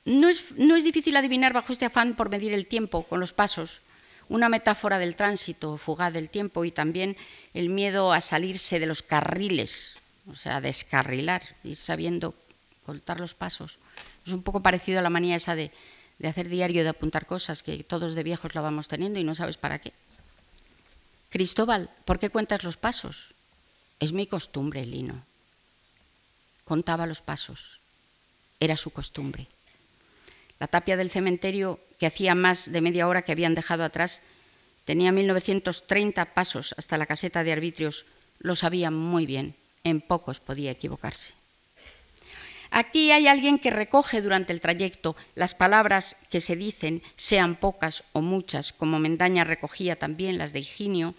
No 0.04 0.30
es, 0.30 0.52
no 0.58 0.76
es 0.76 0.84
difícil 0.84 1.16
adivinar 1.16 1.54
bajo 1.54 1.72
este 1.72 1.86
afán 1.86 2.16
por 2.16 2.30
medir 2.30 2.54
el 2.54 2.66
tiempo 2.66 3.04
con 3.04 3.20
los 3.20 3.34
pasos 3.34 3.82
una 4.30 4.48
metáfora 4.48 4.98
del 4.98 5.18
tránsito 5.18 5.78
fugaz 5.78 6.14
del 6.14 6.30
tiempo 6.30 6.64
y 6.64 6.72
también 6.72 7.18
el 7.54 7.68
miedo 7.68 8.14
a 8.14 8.22
salirse 8.22 8.80
de 8.80 8.86
los 8.86 9.04
carriles 9.04 9.98
o 10.30 10.36
sea, 10.36 10.62
descarrilar, 10.62 11.42
ir 11.64 11.76
sabiendo 11.76 12.36
contar 12.86 13.20
los 13.20 13.34
pasos. 13.34 13.78
Es 14.26 14.34
un 14.34 14.44
poco 14.44 14.62
parecido 14.62 15.00
a 15.00 15.02
la 15.02 15.10
manía 15.10 15.36
esa 15.36 15.56
de, 15.56 15.72
de 16.20 16.28
hacer 16.28 16.50
diario, 16.50 16.84
de 16.84 16.90
apuntar 16.90 17.26
cosas, 17.26 17.64
que 17.64 17.84
todos 17.84 18.16
de 18.16 18.24
viejos 18.24 18.54
la 18.54 18.62
vamos 18.62 18.88
teniendo 18.88 19.20
y 19.20 19.24
no 19.24 19.36
sabes 19.36 19.58
para 19.58 19.80
qué. 19.80 19.94
Cristóbal, 21.30 21.90
¿por 22.06 22.20
qué 22.20 22.30
cuentas 22.30 22.64
los 22.64 22.78
pasos? 22.78 23.34
Es 24.00 24.12
mi 24.14 24.28
costumbre, 24.28 24.86
Lino. 24.86 25.24
Contaba 26.66 27.06
los 27.06 27.22
pasos. 27.22 27.80
Era 28.60 28.78
su 28.78 28.92
costumbre. 28.92 29.48
La 30.60 30.68
tapia 30.68 30.98
del 30.98 31.10
cementerio, 31.10 31.80
que 31.98 32.06
hacía 32.06 32.36
más 32.36 32.72
de 32.72 32.82
media 32.82 33.08
hora 33.08 33.24
que 33.24 33.32
habían 33.32 33.56
dejado 33.56 33.84
atrás, 33.84 34.22
tenía 34.86 35.12
1930 35.12 36.34
pasos 36.34 36.76
hasta 36.78 36.98
la 36.98 37.08
caseta 37.08 37.44
de 37.44 37.52
arbitrios. 37.52 38.06
Lo 38.40 38.56
sabía 38.56 38.92
muy 38.92 39.26
bien. 39.26 39.56
En 39.84 40.02
pocos 40.02 40.40
podía 40.40 40.70
equivocarse. 40.70 41.41
Aquí 42.72 43.12
hay 43.12 43.28
alguien 43.28 43.60
que 43.60 43.70
recoge 43.70 44.22
durante 44.22 44.54
el 44.54 44.62
trayecto 44.62 45.18
las 45.36 45.54
palabras 45.54 46.16
que 46.30 46.40
se 46.40 46.56
dicen, 46.56 47.04
sean 47.18 47.56
pocas 47.56 48.06
o 48.14 48.22
muchas, 48.22 48.72
como 48.72 48.98
Mendaña 48.98 49.44
recogía 49.44 49.98
también 49.98 50.38
las 50.38 50.54
de 50.54 50.62
Higinio, 50.62 51.14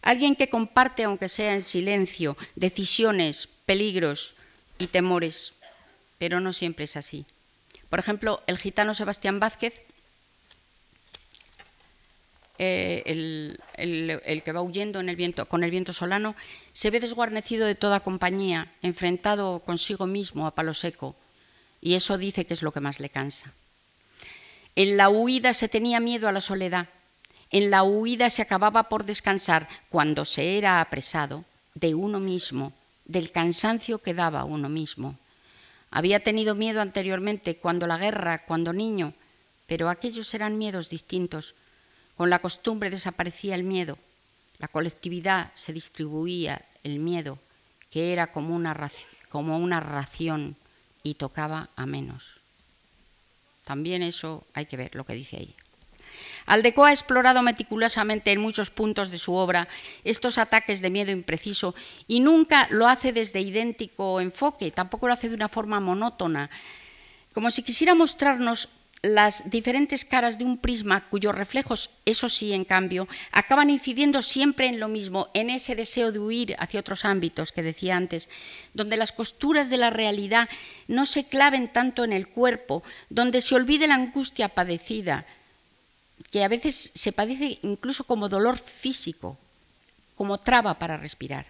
alguien 0.00 0.36
que 0.36 0.48
comparte, 0.48 1.02
aunque 1.02 1.28
sea 1.28 1.54
en 1.54 1.62
silencio, 1.62 2.36
decisiones, 2.54 3.48
peligros 3.66 4.36
y 4.78 4.86
temores, 4.86 5.54
pero 6.18 6.38
no 6.38 6.52
siempre 6.52 6.84
es 6.84 6.96
así. 6.96 7.26
Por 7.90 7.98
ejemplo, 7.98 8.40
el 8.46 8.56
gitano 8.56 8.94
Sebastián 8.94 9.40
Vázquez 9.40 9.82
eh, 12.64 13.58
el, 13.76 14.42
que 14.44 14.52
va 14.52 14.62
huyendo 14.62 15.00
con 15.48 15.64
el 15.64 15.70
viento 15.72 15.92
solano, 15.92 16.36
se 16.72 16.90
ve 16.90 17.00
desguarnecido 17.00 17.66
de 17.66 17.74
toda 17.74 18.06
compañía, 18.06 18.70
enfrentado 18.82 19.58
consigo 19.66 20.06
mismo 20.06 20.46
a 20.46 20.54
palo 20.54 20.72
seco, 20.72 21.16
y 21.80 21.94
eso 21.94 22.18
dice 22.18 22.44
que 22.44 22.54
es 22.54 22.62
lo 22.62 22.70
que 22.70 22.78
más 22.78 23.00
le 23.00 23.08
cansa. 23.08 23.52
En 24.76 24.96
la 24.96 25.08
huida 25.08 25.54
se 25.54 25.66
tenía 25.66 25.98
miedo 25.98 26.28
a 26.28 26.32
la 26.32 26.40
soledad, 26.40 26.86
en 27.50 27.68
la 27.72 27.82
huida 27.82 28.30
se 28.30 28.42
acababa 28.42 28.84
por 28.84 29.06
descansar 29.06 29.68
cuando 29.90 30.24
se 30.24 30.56
era 30.56 30.80
apresado 30.80 31.44
de 31.74 31.96
uno 31.96 32.20
mismo, 32.20 32.72
del 33.06 33.32
cansancio 33.32 33.98
que 33.98 34.14
daba 34.14 34.44
uno 34.44 34.68
mismo. 34.68 35.18
Había 35.90 36.20
tenido 36.20 36.54
miedo 36.54 36.80
anteriormente, 36.80 37.56
cuando 37.56 37.88
la 37.88 37.98
guerra, 37.98 38.44
cuando 38.46 38.72
niño, 38.72 39.14
pero 39.66 39.90
aquellos 39.90 40.32
eran 40.32 40.58
miedos 40.58 40.90
distintos, 40.90 41.56
con 42.22 42.30
la 42.30 42.38
costumbre 42.38 42.88
desaparecía 42.88 43.56
el 43.56 43.64
miedo, 43.64 43.98
la 44.60 44.68
colectividad 44.68 45.50
se 45.54 45.72
distribuía 45.72 46.64
el 46.84 47.00
miedo, 47.00 47.40
que 47.90 48.12
era 48.12 48.30
como 48.30 48.54
una, 48.54 48.76
como 49.28 49.58
una 49.58 49.80
ración 49.80 50.54
y 51.02 51.14
tocaba 51.14 51.70
a 51.74 51.84
menos. 51.84 52.34
También 53.64 54.04
eso 54.04 54.46
hay 54.54 54.66
que 54.66 54.76
ver 54.76 54.94
lo 54.94 55.04
que 55.04 55.14
dice 55.14 55.36
ahí. 55.38 55.52
Aldecoa 56.46 56.90
ha 56.90 56.92
explorado 56.92 57.42
meticulosamente 57.42 58.30
en 58.30 58.40
muchos 58.40 58.70
puntos 58.70 59.10
de 59.10 59.18
su 59.18 59.34
obra 59.34 59.66
estos 60.04 60.38
ataques 60.38 60.80
de 60.80 60.90
miedo 60.90 61.10
impreciso 61.10 61.74
y 62.06 62.20
nunca 62.20 62.68
lo 62.70 62.86
hace 62.86 63.12
desde 63.12 63.40
idéntico 63.40 64.20
enfoque, 64.20 64.70
tampoco 64.70 65.08
lo 65.08 65.14
hace 65.14 65.28
de 65.28 65.34
una 65.34 65.48
forma 65.48 65.80
monótona, 65.80 66.50
como 67.32 67.50
si 67.50 67.64
quisiera 67.64 67.96
mostrarnos 67.96 68.68
las 69.02 69.50
diferentes 69.50 70.04
caras 70.04 70.38
de 70.38 70.44
un 70.44 70.58
prisma 70.58 71.08
cuyos 71.08 71.34
reflejos, 71.34 71.90
eso 72.04 72.28
sí, 72.28 72.52
en 72.52 72.64
cambio, 72.64 73.08
acaban 73.32 73.68
incidiendo 73.68 74.22
siempre 74.22 74.68
en 74.68 74.78
lo 74.78 74.86
mismo, 74.88 75.28
en 75.34 75.50
ese 75.50 75.74
deseo 75.74 76.12
de 76.12 76.20
huir 76.20 76.56
hacia 76.60 76.78
otros 76.78 77.04
ámbitos 77.04 77.50
que 77.50 77.64
decía 77.64 77.96
antes, 77.96 78.28
donde 78.74 78.96
las 78.96 79.10
costuras 79.10 79.70
de 79.70 79.76
la 79.76 79.90
realidad 79.90 80.48
no 80.86 81.04
se 81.04 81.24
claven 81.24 81.72
tanto 81.72 82.04
en 82.04 82.12
el 82.12 82.28
cuerpo, 82.28 82.84
donde 83.10 83.40
se 83.40 83.56
olvide 83.56 83.88
la 83.88 83.96
angustia 83.96 84.48
padecida, 84.48 85.26
que 86.30 86.44
a 86.44 86.48
veces 86.48 86.92
se 86.94 87.10
padece 87.10 87.58
incluso 87.62 88.04
como 88.04 88.28
dolor 88.28 88.56
físico, 88.56 89.36
como 90.14 90.38
traba 90.38 90.78
para 90.78 90.96
respirar. 90.96 91.46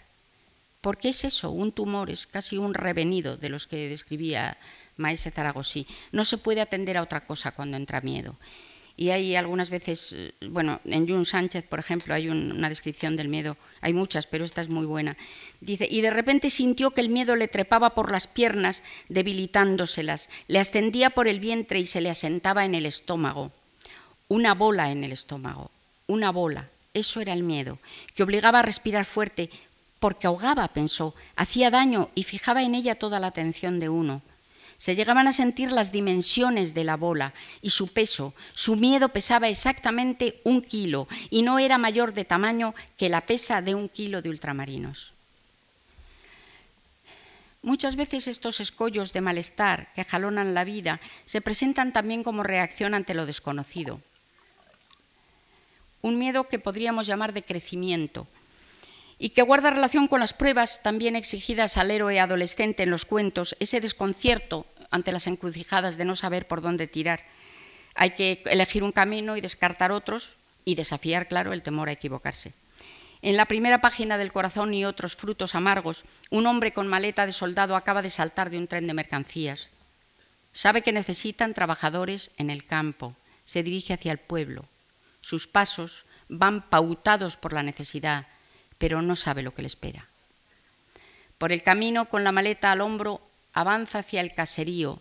Porque 0.80 1.10
es 1.10 1.22
eso, 1.24 1.50
un 1.50 1.70
tumor, 1.70 2.10
es 2.10 2.26
casi 2.26 2.56
un 2.56 2.72
revenido 2.72 3.36
de 3.36 3.50
los 3.50 3.66
que 3.66 3.88
describía 3.88 4.56
Maese 4.96 5.30
Zaragosí. 5.30 5.86
No 6.12 6.24
se 6.24 6.38
puede 6.38 6.60
atender 6.60 6.96
a 6.96 7.02
otra 7.02 7.26
cosa 7.26 7.52
cuando 7.52 7.76
entra 7.76 8.00
miedo. 8.00 8.36
Y 8.96 9.10
hay 9.10 9.36
algunas 9.36 9.70
veces, 9.70 10.14
eh, 10.16 10.34
bueno, 10.48 10.80
en 10.84 11.08
Jun 11.08 11.24
Sánchez, 11.24 11.64
por 11.64 11.78
ejemplo, 11.78 12.14
hay 12.14 12.28
una 12.28 12.68
descripción 12.68 13.16
del 13.16 13.28
miedo, 13.28 13.56
hay 13.80 13.94
muchas, 13.94 14.26
pero 14.26 14.44
esta 14.44 14.60
es 14.60 14.68
muy 14.68 14.84
buena. 14.84 15.16
Dice, 15.60 15.88
y 15.90 16.02
de 16.02 16.10
repente 16.10 16.50
sintió 16.50 16.90
que 16.90 17.00
el 17.00 17.08
miedo 17.08 17.34
le 17.34 17.48
trepaba 17.48 17.94
por 17.94 18.12
las 18.12 18.26
piernas, 18.26 18.82
debilitándoselas, 19.08 20.28
le 20.46 20.58
ascendía 20.58 21.10
por 21.10 21.26
el 21.26 21.40
vientre 21.40 21.80
y 21.80 21.86
se 21.86 22.02
le 22.02 22.10
asentaba 22.10 22.64
en 22.64 22.74
el 22.74 22.84
estómago. 22.84 23.50
Una 24.28 24.54
bola 24.54 24.90
en 24.90 25.04
el 25.04 25.12
estómago, 25.12 25.70
una 26.06 26.30
bola, 26.30 26.68
eso 26.94 27.20
era 27.20 27.32
el 27.32 27.42
miedo, 27.42 27.78
que 28.14 28.22
obligaba 28.22 28.60
a 28.60 28.62
respirar 28.62 29.04
fuerte, 29.04 29.50
porque 30.00 30.26
ahogaba, 30.26 30.68
pensó, 30.68 31.14
hacía 31.36 31.70
daño 31.70 32.10
y 32.14 32.24
fijaba 32.24 32.62
en 32.62 32.74
ella 32.74 32.96
toda 32.96 33.20
la 33.20 33.28
atención 33.28 33.80
de 33.80 33.88
uno. 33.88 34.20
Se 34.82 34.96
llegaban 34.96 35.28
a 35.28 35.32
sentir 35.32 35.70
las 35.70 35.92
dimensiones 35.92 36.74
de 36.74 36.82
la 36.82 36.96
bola 36.96 37.34
y 37.60 37.70
su 37.70 37.86
peso. 37.86 38.34
Su 38.52 38.74
miedo 38.74 39.10
pesaba 39.10 39.46
exactamente 39.46 40.40
un 40.42 40.60
kilo 40.60 41.06
y 41.30 41.42
no 41.42 41.60
era 41.60 41.78
mayor 41.78 42.12
de 42.12 42.24
tamaño 42.24 42.74
que 42.96 43.08
la 43.08 43.20
pesa 43.20 43.62
de 43.62 43.76
un 43.76 43.88
kilo 43.88 44.22
de 44.22 44.30
ultramarinos. 44.30 45.12
Muchas 47.62 47.94
veces 47.94 48.26
estos 48.26 48.58
escollos 48.58 49.12
de 49.12 49.20
malestar 49.20 49.92
que 49.94 50.02
jalonan 50.02 50.52
la 50.52 50.64
vida 50.64 51.00
se 51.26 51.40
presentan 51.40 51.92
también 51.92 52.24
como 52.24 52.42
reacción 52.42 52.92
ante 52.94 53.14
lo 53.14 53.24
desconocido. 53.24 54.00
Un 56.00 56.18
miedo 56.18 56.48
que 56.48 56.58
podríamos 56.58 57.06
llamar 57.06 57.32
de 57.32 57.44
crecimiento, 57.44 58.26
y 59.22 59.28
que 59.28 59.42
guarda 59.42 59.70
relación 59.70 60.08
con 60.08 60.18
las 60.18 60.32
pruebas 60.32 60.82
también 60.82 61.14
exigidas 61.14 61.76
al 61.76 61.92
héroe 61.92 62.18
adolescente 62.18 62.82
en 62.82 62.90
los 62.90 63.04
cuentos, 63.04 63.54
ese 63.60 63.80
desconcierto 63.80 64.66
ante 64.92 65.10
las 65.10 65.26
encrucijadas 65.26 65.96
de 65.96 66.04
no 66.04 66.14
saber 66.14 66.46
por 66.46 66.62
dónde 66.62 66.86
tirar. 66.86 67.24
Hay 67.94 68.10
que 68.10 68.42
elegir 68.46 68.84
un 68.84 68.92
camino 68.92 69.36
y 69.36 69.40
descartar 69.40 69.90
otros 69.90 70.36
y 70.64 70.76
desafiar, 70.76 71.26
claro, 71.26 71.52
el 71.52 71.62
temor 71.62 71.88
a 71.88 71.92
equivocarse. 71.92 72.52
En 73.22 73.36
la 73.36 73.46
primera 73.46 73.80
página 73.80 74.18
del 74.18 74.32
Corazón 74.32 74.74
y 74.74 74.84
otros 74.84 75.16
frutos 75.16 75.54
amargos, 75.54 76.04
un 76.30 76.46
hombre 76.46 76.72
con 76.72 76.88
maleta 76.88 77.26
de 77.26 77.32
soldado 77.32 77.76
acaba 77.76 78.02
de 78.02 78.10
saltar 78.10 78.50
de 78.50 78.58
un 78.58 78.66
tren 78.66 78.86
de 78.86 78.94
mercancías. 78.94 79.68
Sabe 80.52 80.82
que 80.82 80.92
necesitan 80.92 81.54
trabajadores 81.54 82.30
en 82.36 82.50
el 82.50 82.66
campo. 82.66 83.14
Se 83.44 83.62
dirige 83.62 83.94
hacia 83.94 84.12
el 84.12 84.18
pueblo. 84.18 84.64
Sus 85.20 85.46
pasos 85.46 86.04
van 86.28 86.62
pautados 86.62 87.36
por 87.36 87.52
la 87.52 87.62
necesidad, 87.62 88.26
pero 88.78 89.02
no 89.02 89.16
sabe 89.16 89.42
lo 89.42 89.54
que 89.54 89.62
le 89.62 89.68
espera. 89.68 90.08
Por 91.38 91.52
el 91.52 91.62
camino, 91.62 92.06
con 92.08 92.24
la 92.24 92.32
maleta 92.32 92.72
al 92.72 92.80
hombro, 92.80 93.20
avanza 93.52 94.00
hacia 94.00 94.20
el 94.20 94.34
caserío. 94.34 95.00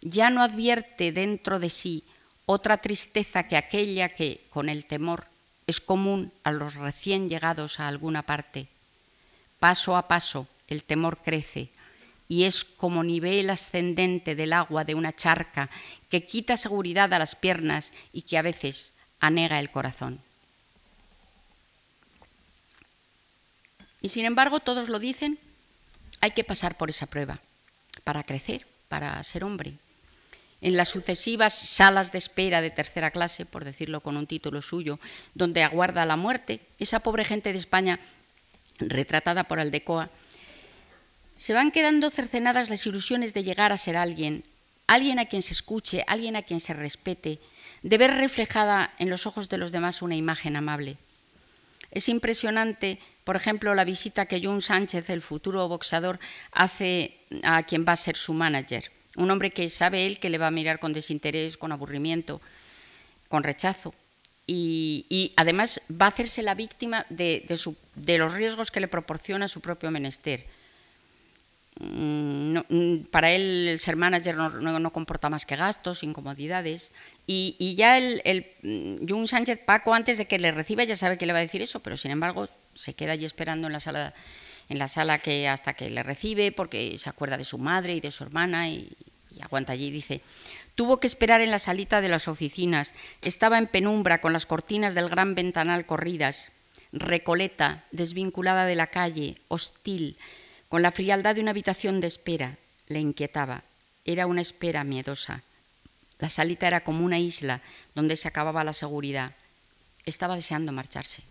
Ya 0.00 0.30
no 0.30 0.42
advierte 0.42 1.12
dentro 1.12 1.58
de 1.58 1.70
sí 1.70 2.04
otra 2.46 2.78
tristeza 2.78 3.48
que 3.48 3.56
aquella 3.56 4.08
que, 4.10 4.44
con 4.50 4.68
el 4.68 4.84
temor, 4.84 5.26
es 5.66 5.80
común 5.80 6.32
a 6.42 6.52
los 6.52 6.74
recién 6.74 7.28
llegados 7.28 7.80
a 7.80 7.88
alguna 7.88 8.22
parte. 8.22 8.68
Paso 9.58 9.96
a 9.96 10.08
paso, 10.08 10.46
el 10.68 10.84
temor 10.84 11.18
crece 11.18 11.70
y 12.28 12.44
es 12.44 12.64
como 12.64 13.04
nivel 13.04 13.48
ascendente 13.50 14.34
del 14.34 14.52
agua 14.52 14.84
de 14.84 14.94
una 14.94 15.14
charca 15.14 15.70
que 16.10 16.26
quita 16.26 16.56
seguridad 16.56 17.12
a 17.12 17.18
las 17.18 17.34
piernas 17.34 17.92
y 18.12 18.22
que 18.22 18.38
a 18.38 18.42
veces 18.42 18.92
anega 19.20 19.58
el 19.58 19.70
corazón. 19.70 20.20
Y 24.02 24.10
sin 24.10 24.26
embargo, 24.26 24.60
todos 24.60 24.90
lo 24.90 24.98
dicen, 24.98 25.38
hay 26.20 26.32
que 26.32 26.44
pasar 26.44 26.76
por 26.76 26.90
esa 26.90 27.06
prueba 27.06 27.40
para 28.02 28.24
crecer, 28.24 28.66
para 28.88 29.22
ser 29.22 29.44
hombre. 29.44 29.74
En 30.60 30.76
las 30.76 30.88
sucesivas 30.88 31.52
salas 31.52 32.10
de 32.10 32.18
espera 32.18 32.60
de 32.60 32.70
tercera 32.70 33.10
clase, 33.10 33.44
por 33.44 33.64
decirlo 33.64 34.00
con 34.00 34.16
un 34.16 34.26
título 34.26 34.62
suyo, 34.62 34.98
donde 35.34 35.62
aguarda 35.62 36.06
la 36.06 36.16
muerte, 36.16 36.60
esa 36.78 37.00
pobre 37.00 37.24
gente 37.24 37.52
de 37.52 37.58
España, 37.58 38.00
retratada 38.78 39.44
por 39.44 39.60
Aldecoa, 39.60 40.10
se 41.36 41.52
van 41.52 41.70
quedando 41.70 42.10
cercenadas 42.10 42.70
las 42.70 42.86
ilusiones 42.86 43.34
de 43.34 43.44
llegar 43.44 43.72
a 43.72 43.76
ser 43.76 43.96
alguien, 43.96 44.44
alguien 44.86 45.18
a 45.18 45.26
quien 45.26 45.42
se 45.42 45.52
escuche, 45.52 46.04
alguien 46.06 46.36
a 46.36 46.42
quien 46.42 46.60
se 46.60 46.74
respete, 46.74 47.40
de 47.82 47.98
ver 47.98 48.12
reflejada 48.12 48.94
en 48.98 49.10
los 49.10 49.26
ojos 49.26 49.48
de 49.48 49.58
los 49.58 49.72
demás 49.72 50.00
una 50.00 50.16
imagen 50.16 50.56
amable. 50.56 50.96
Es 51.90 52.08
impresionante, 52.08 52.98
por 53.24 53.36
ejemplo, 53.36 53.74
la 53.74 53.84
visita 53.84 54.26
que 54.26 54.40
John 54.42 54.60
Sánchez, 54.60 55.08
el 55.08 55.22
futuro 55.22 55.66
boxeador, 55.66 56.20
hace 56.52 57.16
a 57.42 57.62
quien 57.62 57.84
va 57.88 57.92
a 57.92 57.96
ser 57.96 58.16
su 58.16 58.34
manager. 58.34 58.90
Un 59.16 59.30
hombre 59.30 59.50
que 59.50 59.70
sabe 59.70 60.06
él 60.06 60.18
que 60.18 60.28
le 60.28 60.38
va 60.38 60.48
a 60.48 60.50
mirar 60.50 60.78
con 60.78 60.92
desinterés, 60.92 61.56
con 61.56 61.72
aburrimiento, 61.72 62.42
con 63.28 63.42
rechazo. 63.42 63.94
Y, 64.46 65.32
además 65.36 65.80
va 65.90 66.04
a 66.06 66.08
hacerse 66.10 66.42
la 66.42 66.54
víctima 66.54 67.06
de, 67.08 67.46
los 68.18 68.34
riesgos 68.34 68.70
que 68.70 68.80
le 68.80 68.88
proporciona 68.88 69.48
su 69.48 69.62
propio 69.62 69.90
menester. 69.90 70.44
mm, 71.80 72.58
mm, 72.68 73.04
para 73.10 73.32
él 73.32 73.68
el 73.68 73.78
ser 73.80 73.96
manager 73.96 74.36
no, 74.36 74.92
comporta 74.92 75.30
más 75.30 75.46
que 75.46 75.56
gastos, 75.56 76.02
incomodidades. 76.02 76.92
Y, 77.26 77.74
ya 77.74 77.96
el, 77.96 78.20
el 78.26 79.00
Jung 79.08 79.26
Sánchez 79.26 79.60
Paco, 79.64 79.94
antes 79.94 80.18
de 80.18 80.26
que 80.26 80.38
le 80.38 80.52
reciba, 80.52 80.84
ya 80.84 80.94
sabe 80.94 81.16
que 81.16 81.24
le 81.24 81.32
va 81.32 81.38
a 81.38 81.42
decir 81.42 81.62
eso, 81.62 81.80
pero 81.80 81.96
sin 81.96 82.10
embargo 82.10 82.48
se 82.74 82.94
queda 82.94 83.12
allí 83.12 83.24
esperando 83.24 83.66
en 83.66 83.72
la 83.72 83.80
sala, 83.80 84.14
en 84.68 84.78
la 84.78 84.88
sala 84.88 85.18
que 85.18 85.48
hasta 85.48 85.74
que 85.74 85.90
le 85.90 86.02
recibe, 86.02 86.52
porque 86.52 86.96
se 86.98 87.10
acuerda 87.10 87.36
de 87.36 87.44
su 87.44 87.58
madre 87.58 87.94
y 87.94 88.00
de 88.00 88.10
su 88.10 88.24
hermana 88.24 88.68
y, 88.68 88.90
aguanta 89.40 89.72
allí 89.72 89.90
dice, 89.90 90.22
Tuvo 90.74 90.98
que 90.98 91.06
esperar 91.06 91.40
en 91.40 91.50
la 91.50 91.58
salita 91.58 92.00
de 92.00 92.08
las 92.08 92.26
oficinas. 92.26 92.92
Estaba 93.22 93.58
en 93.58 93.68
penumbra 93.68 94.20
con 94.20 94.32
las 94.32 94.46
cortinas 94.46 94.94
del 94.94 95.08
gran 95.08 95.34
ventanal 95.34 95.86
corridas, 95.86 96.50
recoleta, 96.92 97.84
desvinculada 97.92 98.66
de 98.66 98.74
la 98.74 98.88
calle, 98.88 99.36
hostil, 99.48 100.16
con 100.68 100.82
la 100.82 100.90
frialdad 100.90 101.36
de 101.36 101.42
una 101.42 101.52
habitación 101.52 102.00
de 102.00 102.08
espera. 102.08 102.56
Le 102.88 102.98
inquietaba. 102.98 103.62
Era 104.04 104.26
una 104.26 104.40
espera 104.40 104.82
miedosa. 104.82 105.42
La 106.18 106.28
salita 106.28 106.66
era 106.66 106.82
como 106.82 107.04
una 107.04 107.18
isla 107.18 107.60
donde 107.94 108.16
se 108.16 108.28
acababa 108.28 108.64
la 108.64 108.72
seguridad. 108.72 109.32
Estaba 110.04 110.34
deseando 110.34 110.72
marcharse. 110.72 111.22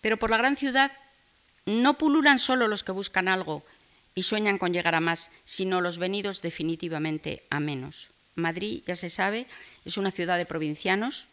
Pero 0.00 0.18
por 0.18 0.30
la 0.30 0.38
gran 0.38 0.56
ciudad 0.56 0.92
no 1.66 1.98
pululan 1.98 2.38
solo 2.38 2.68
los 2.68 2.84
que 2.84 2.92
buscan 2.92 3.28
algo, 3.28 3.62
y 4.14 4.22
sueñan 4.22 4.58
con 4.58 4.72
llegar 4.72 4.94
a 4.94 5.00
más, 5.00 5.30
sino 5.44 5.80
los 5.80 5.98
venidos 5.98 6.42
definitivamente 6.42 7.44
a 7.50 7.60
menos. 7.60 8.10
Madrid, 8.34 8.82
ya 8.86 8.96
se 8.96 9.10
sabe, 9.10 9.46
es 9.84 9.96
una 9.96 10.10
ciudad 10.10 10.38
de 10.38 10.46
provincianos, 10.46 11.26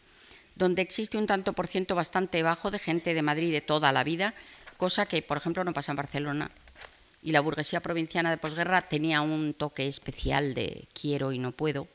donde 0.54 0.82
existe 0.82 1.18
un 1.18 1.26
tanto 1.26 1.52
por 1.52 1.66
ciento 1.66 1.94
bastante 1.94 2.42
bajo 2.42 2.70
de 2.70 2.78
gente 2.78 3.14
de 3.14 3.22
Madrid 3.22 3.52
de 3.52 3.60
toda 3.60 3.92
la 3.92 4.04
vida, 4.04 4.34
cosa 4.76 5.06
que, 5.06 5.22
por 5.22 5.36
ejemplo, 5.36 5.64
no 5.64 5.72
pasa 5.72 5.92
en 5.92 5.96
Barcelona. 5.96 6.50
Y 7.22 7.32
la 7.32 7.40
burguesía 7.40 7.80
provinciana 7.80 8.30
de 8.30 8.36
posguerra 8.36 8.88
tenía 8.88 9.22
un 9.22 9.54
toque 9.54 9.86
especial 9.86 10.54
de 10.54 10.88
quiero 10.92 11.32
y 11.32 11.38
no 11.38 11.52
puedo, 11.52 11.88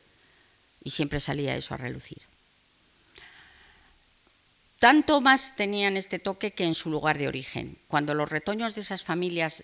y 0.84 0.92
siempre 0.92 1.20
salía 1.20 1.56
eso 1.56 1.74
a 1.74 1.78
relucir. 1.78 2.33
Tanto 4.84 5.22
más 5.22 5.56
tenían 5.56 5.96
este 5.96 6.20
toque 6.20 6.52
que 6.52 6.66
en 6.66 6.76
su 6.76 6.90
lugar 6.90 7.18
de 7.18 7.30
origen. 7.30 7.78
Cuando 7.88 8.14
los 8.14 8.30
retoños 8.30 8.76
de 8.76 8.82
esas 8.82 9.02
familias 9.02 9.64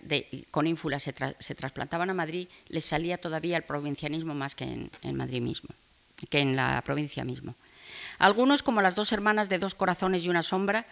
con 0.49 0.65
ínfulas 0.65 1.03
se, 1.03 1.55
trasplantaban 1.55 2.09
a 2.09 2.13
Madrid, 2.13 2.47
les 2.70 2.86
salía 2.86 3.17
todavía 3.17 3.57
el 3.57 3.63
provincianismo 3.63 4.34
más 4.34 4.55
que 4.55 4.63
en, 4.63 4.89
en, 5.01 5.17
Madrid 5.17 5.41
mismo, 5.41 5.72
que 6.30 6.39
en 6.39 6.55
la 6.55 6.82
provincia 6.86 7.26
mismo. 7.26 7.55
Algunos, 8.17 8.63
como 8.63 8.82
las 8.82 8.95
dos 8.95 9.11
hermanas 9.11 9.49
de 9.49 9.59
dos 9.59 9.76
corazones 9.76 10.24
y 10.24 10.30
una 10.30 10.41
sombra, 10.41 10.86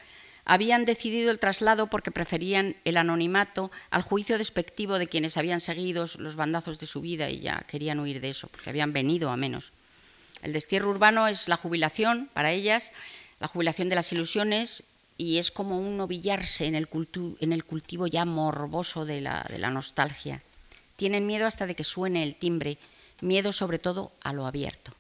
habían 0.44 0.84
decidido 0.84 1.32
el 1.32 1.40
traslado 1.40 1.88
porque 1.88 2.12
preferían 2.12 2.76
el 2.84 2.98
anonimato 2.98 3.72
al 3.92 4.02
juicio 4.02 4.38
despectivo 4.38 5.00
de 5.00 5.08
quienes 5.08 5.38
habían 5.38 5.62
seguido 5.62 6.06
los 6.18 6.36
bandazos 6.36 6.82
de 6.82 6.86
su 6.86 7.00
vida 7.00 7.30
y 7.30 7.40
ya 7.40 7.64
querían 7.66 8.02
huir 8.02 8.20
de 8.20 8.32
eso, 8.32 8.50
porque 8.50 8.72
habían 8.72 8.92
venido 8.92 9.30
a 9.30 9.38
menos. 9.38 9.72
El 10.44 10.52
destierro 10.52 10.90
urbano 10.90 11.30
es 11.30 11.48
la 11.48 11.56
jubilación 11.56 12.30
para 12.34 12.52
ellas 12.52 12.92
la 13.40 13.48
jubilación 13.48 13.90
de 13.90 13.96
las 13.96 14.12
ilusiones 14.12 14.84
y 15.18 15.38
es 15.38 15.52
como 15.52 15.80
un 15.80 15.98
novillarse 15.98 16.66
en 16.66 16.76
el, 16.76 16.88
en 17.40 17.54
el 17.54 17.64
cultivo 17.66 18.08
ya 18.08 18.26
morboso 18.26 19.06
de 19.06 19.22
la, 19.22 19.46
de 19.50 19.58
la 19.58 19.72
nostalgia. 19.72 20.42
Tienen 20.96 21.26
miedo 21.26 21.46
hasta 21.46 21.68
de 21.68 21.76
que 21.76 21.84
suene 21.84 22.24
el 22.24 22.36
timbre, 22.36 22.78
miedo 23.22 23.52
sobre 23.52 23.80
todo 23.80 24.12
a 24.22 24.34
lo 24.34 24.46
abierto. 24.46 24.94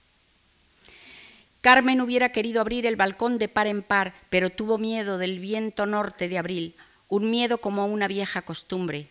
Carmen 1.61 2.01
hubiera 2.01 2.31
querido 2.31 2.61
abrir 2.61 2.85
el 2.85 2.95
balcón 2.95 3.37
de 3.37 3.49
par 3.49 3.67
en 3.67 3.83
par, 3.83 4.13
pero 4.29 4.49
tuvo 4.49 4.77
miedo 4.77 5.17
del 5.17 5.39
viento 5.39 5.85
norte 5.85 6.29
de 6.29 6.37
abril, 6.37 6.75
un 7.09 7.29
miedo 7.29 7.57
como 7.57 7.85
una 7.85 8.07
vieja 8.07 8.41
costumbre. 8.43 9.07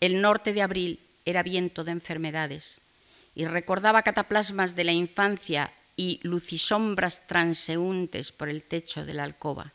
El 0.00 0.20
norte 0.20 0.52
de 0.52 0.62
abril 0.62 1.00
era 1.24 1.42
viento 1.42 1.84
de 1.84 1.92
enfermedades 1.92 2.80
y 3.34 3.46
recordaba 3.46 4.02
cataplasmas 4.02 4.76
de 4.76 4.84
la 4.84 4.92
infancia 4.92 5.72
y 5.96 6.20
lucisombras 6.22 7.26
transeúntes 7.26 8.32
por 8.32 8.48
el 8.48 8.62
techo 8.62 9.04
de 9.04 9.14
la 9.14 9.24
alcoba. 9.24 9.72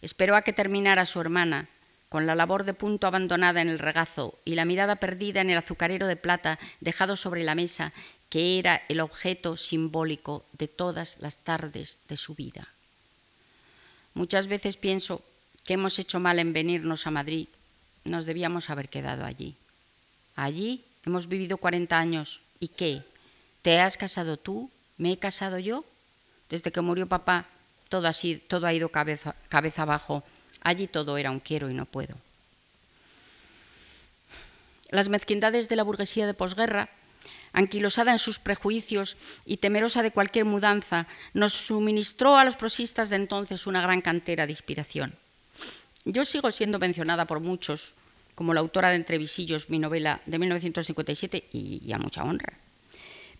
Esperó 0.00 0.36
a 0.36 0.42
que 0.42 0.52
terminara 0.52 1.04
su 1.06 1.20
hermana, 1.20 1.68
con 2.08 2.26
la 2.26 2.34
labor 2.34 2.64
de 2.64 2.74
punto 2.74 3.06
abandonada 3.06 3.60
en 3.60 3.68
el 3.68 3.78
regazo 3.78 4.38
y 4.44 4.54
la 4.54 4.64
mirada 4.64 4.96
perdida 4.96 5.40
en 5.40 5.50
el 5.50 5.58
azucarero 5.58 6.06
de 6.06 6.16
plata 6.16 6.58
dejado 6.80 7.16
sobre 7.16 7.44
la 7.44 7.54
mesa, 7.54 7.92
que 8.30 8.58
era 8.58 8.82
el 8.88 9.00
objeto 9.00 9.56
simbólico 9.56 10.44
de 10.52 10.68
todas 10.68 11.18
las 11.20 11.38
tardes 11.38 12.00
de 12.08 12.16
su 12.16 12.34
vida. 12.34 12.68
Muchas 14.14 14.46
veces 14.46 14.76
pienso 14.76 15.22
que 15.64 15.74
hemos 15.74 15.98
hecho 15.98 16.18
mal 16.18 16.38
en 16.38 16.52
venirnos 16.52 17.06
a 17.06 17.10
Madrid, 17.10 17.48
nos 18.04 18.26
debíamos 18.26 18.70
haber 18.70 18.88
quedado 18.88 19.24
allí. 19.24 19.54
Allí 20.34 20.84
hemos 21.04 21.28
vivido 21.28 21.58
40 21.58 21.98
años. 21.98 22.40
¿Y 22.60 22.68
qué? 22.68 23.02
¿Te 23.62 23.80
has 23.80 23.96
casado 23.96 24.36
tú? 24.36 24.70
¿Me 24.98 25.12
he 25.12 25.18
casado 25.18 25.58
yo? 25.58 25.84
Desde 26.50 26.72
que 26.72 26.80
murió 26.80 27.06
papá, 27.06 27.46
todo, 27.88 28.08
así, 28.08 28.36
todo 28.36 28.66
ha 28.66 28.74
ido 28.74 28.90
cabeza, 28.90 29.34
abajo. 29.76 30.24
Allí 30.60 30.88
todo 30.88 31.16
era 31.16 31.30
un 31.30 31.40
quiero 31.40 31.70
y 31.70 31.74
no 31.74 31.86
puedo. 31.86 32.16
Las 34.90 35.08
mezquindades 35.08 35.68
de 35.68 35.76
la 35.76 35.84
burguesía 35.84 36.26
de 36.26 36.34
posguerra, 36.34 36.88
anquilosada 37.52 38.10
en 38.10 38.18
sus 38.18 38.38
prejuicios 38.38 39.16
y 39.46 39.58
temerosa 39.58 40.02
de 40.02 40.10
cualquier 40.10 40.46
mudanza, 40.46 41.06
nos 41.32 41.52
suministró 41.52 42.36
a 42.36 42.44
los 42.44 42.56
prosistas 42.56 43.08
de 43.08 43.16
entonces 43.16 43.66
una 43.66 43.82
gran 43.82 44.00
cantera 44.00 44.46
de 44.46 44.52
inspiración. 44.52 45.14
Yo 46.04 46.24
sigo 46.24 46.50
siendo 46.50 46.78
mencionada 46.78 47.26
por 47.26 47.40
muchos 47.40 47.94
como 48.34 48.54
la 48.54 48.60
autora 48.60 48.90
de 48.90 48.96
Entrevisillos, 48.96 49.68
mi 49.68 49.78
novela 49.78 50.20
de 50.24 50.38
1957, 50.38 51.48
y 51.50 51.92
a 51.92 51.98
mucha 51.98 52.22
honra. 52.22 52.67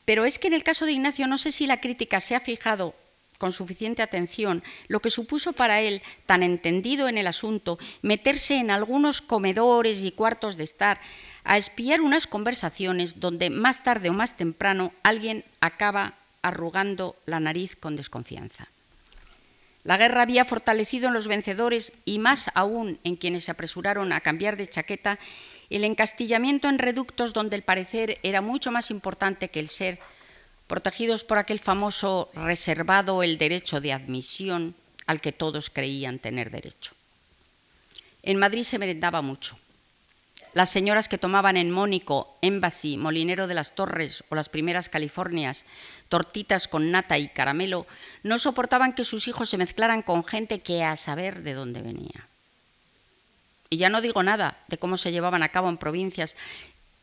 Pero 0.09 0.25
es 0.25 0.39
que 0.39 0.49
en 0.49 0.55
el 0.55 0.65
caso 0.65 0.87
de 0.87 0.93
Ignacio 0.93 1.27
no 1.27 1.37
sé 1.37 1.53
si 1.53 1.67
la 1.67 1.83
crítica 1.83 2.19
se 2.19 2.35
ha 2.35 2.41
fijado 2.41 2.95
con 3.37 3.53
suficiente 3.53 4.01
atención 4.01 4.65
lo 4.87 5.01
que 5.01 5.11
supuso 5.11 5.53
para 5.53 5.83
él, 5.83 6.01
tan 6.25 6.43
entendido 6.43 7.11
en 7.11 7.19
el 7.19 7.27
asunto, 7.27 7.79
meterse 8.01 8.55
en 8.55 8.71
algunos 8.71 9.21
comedores 9.21 10.03
y 10.03 10.13
cuartos 10.13 10.57
de 10.57 10.65
estar 10.65 10.99
a 11.45 11.59
espiar 11.59 12.01
unas 12.01 12.27
conversaciones 12.27 13.21
donde 13.21 13.51
más 13.51 13.83
tarde 13.85 14.09
o 14.09 14.15
más 14.15 14.39
temprano 14.39 14.95
alguien 15.03 15.45
acaba 15.61 16.15
arrugando 16.41 17.15
la 17.27 17.39
nariz 17.39 17.77
con 17.77 17.95
desconfianza. 17.95 18.69
La 19.85 19.99
guerra 19.99 20.23
había 20.23 20.47
fortalecido 20.47 21.09
en 21.09 21.15
los 21.15 21.29
vencedores 21.29 21.93
y 22.07 22.19
más 22.19 22.51
aún 22.55 22.99
en 23.05 23.17
quienes 23.17 23.45
se 23.45 23.51
apresuraron 23.51 24.13
a 24.13 24.23
cambiar 24.23 24.57
de 24.57 24.69
chaqueta 24.69 25.19
el 25.77 25.85
encastillamiento 25.85 26.69
en 26.69 26.79
reductos 26.79 27.33
donde 27.33 27.57
el 27.57 27.63
parecer 27.63 28.19
era 28.23 28.41
mucho 28.41 28.71
más 28.71 28.91
importante 28.91 29.49
que 29.49 29.61
el 29.61 29.69
ser, 29.69 29.99
protegidos 30.67 31.25
por 31.25 31.39
aquel 31.39 31.59
famoso 31.59 32.31
reservado 32.35 33.23
el 33.23 33.39
derecho 33.39 33.81
de 33.81 33.93
admisión 33.93 34.75
al 35.07 35.21
que 35.21 35.33
todos 35.33 35.71
creían 35.71 36.19
tener 36.19 36.51
derecho. 36.51 36.93
En 38.23 38.39
Madrid 38.39 38.63
se 38.63 38.79
merendaba 38.79 39.23
mucho. 39.23 39.59
Las 40.55 40.71
señoras 40.71 41.09
que 41.09 41.19
tomaban 41.19 41.57
en 41.57 41.71
Mónico, 41.71 42.37
Embassy, 42.43 42.97
Molinero 42.97 43.47
de 43.47 43.55
las 43.55 43.75
Torres 43.75 44.25
o 44.29 44.35
las 44.35 44.49
primeras 44.49 44.89
Californias, 44.89 45.65
tortitas 46.09 46.69
con 46.69 46.91
nata 46.91 47.19
y 47.19 47.29
caramelo, 47.29 47.87
no 48.23 48.39
soportaban 48.39 48.95
que 48.95 49.05
sus 49.05 49.29
hijos 49.29 49.51
se 49.51 49.59
mezclaran 49.59 50.03
con 50.03 50.25
gente 50.25 50.61
que 50.61 50.85
a 50.85 50.97
saber 50.97 51.43
de 51.43 51.55
dónde 51.55 51.83
venía. 51.83 52.29
Y 53.71 53.77
ya 53.77 53.89
no 53.89 54.01
digo 54.01 54.23
nada 54.23 54.59
de 54.69 54.79
cómo 54.79 54.97
se 54.97 55.13
llevaban 55.13 55.43
a 55.43 55.51
cabo 55.51 55.69
en 55.69 55.77
provincias 55.77 56.37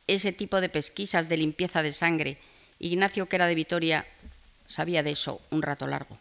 ese 0.07 0.31
tipo 0.31 0.61
de 0.61 0.69
pesquisas 0.69 1.29
de 1.29 1.37
limpieza 1.37 1.83
de 1.83 1.91
sangre. 1.91 2.37
Ignacio, 2.79 3.27
que 3.27 3.35
era 3.35 3.47
de 3.47 3.55
Vitoria, 3.55 4.05
sabía 4.67 5.03
de 5.03 5.11
eso 5.11 5.41
un 5.51 5.61
rato 5.61 5.87
largo. 5.87 6.17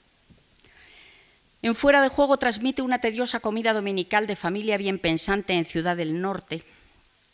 En 1.62 1.74
Fuera 1.74 2.03
de 2.03 2.09
Juego 2.09 2.36
transmite 2.36 2.82
una 2.82 3.01
tediosa 3.01 3.40
comida 3.40 3.72
dominical 3.72 4.26
de 4.26 4.36
familia 4.36 4.76
bien 4.76 4.99
pensante 4.99 5.55
en 5.55 5.64
Ciudad 5.64 5.97
del 5.97 6.20
Norte. 6.20 6.62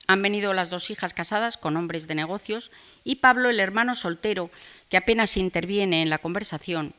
Han 0.07 0.23
venido 0.23 0.55
las 0.55 0.71
dos 0.71 0.91
hijas 0.91 1.15
casadas 1.15 1.57
con 1.57 1.77
hombres 1.77 2.07
de 2.07 2.15
negocios 2.15 2.71
y 3.03 3.17
Pablo, 3.17 3.51
el 3.51 3.59
hermano 3.59 3.97
soltero, 3.97 4.51
que 4.89 4.97
apenas 4.97 5.37
interviene 5.37 6.03
en 6.03 6.11
la 6.11 6.19
conversación, 6.19 6.95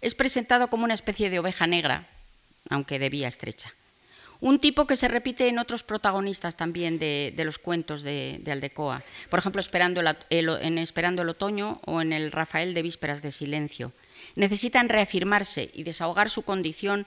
es 0.00 0.14
presentado 0.14 0.68
como 0.68 0.84
una 0.84 0.94
especie 0.94 1.30
de 1.30 1.38
oveja 1.38 1.66
negra, 1.66 2.06
aunque 2.68 2.98
de 2.98 3.10
vía 3.10 3.28
estrecha. 3.28 3.72
Un 4.40 4.60
tipo 4.60 4.86
que 4.86 4.94
se 4.94 5.08
repite 5.08 5.48
en 5.48 5.58
otros 5.58 5.82
protagonistas 5.82 6.56
también 6.56 6.98
de, 6.98 7.34
los 7.44 7.58
cuentos 7.58 8.02
de, 8.02 8.40
Aldecoa. 8.46 9.02
Por 9.30 9.40
ejemplo, 9.40 9.60
esperando 9.60 10.00
el, 10.00 10.48
en 10.60 10.78
Esperando 10.78 11.22
el 11.22 11.28
Otoño 11.30 11.80
o 11.86 12.00
en 12.00 12.12
el 12.12 12.30
Rafael 12.30 12.72
de 12.72 12.82
Vísperas 12.82 13.20
de 13.20 13.32
Silencio. 13.32 13.92
Necesitan 14.36 14.88
reafirmarse 14.88 15.70
y 15.74 15.82
desahogar 15.82 16.30
su 16.30 16.42
condición 16.42 17.06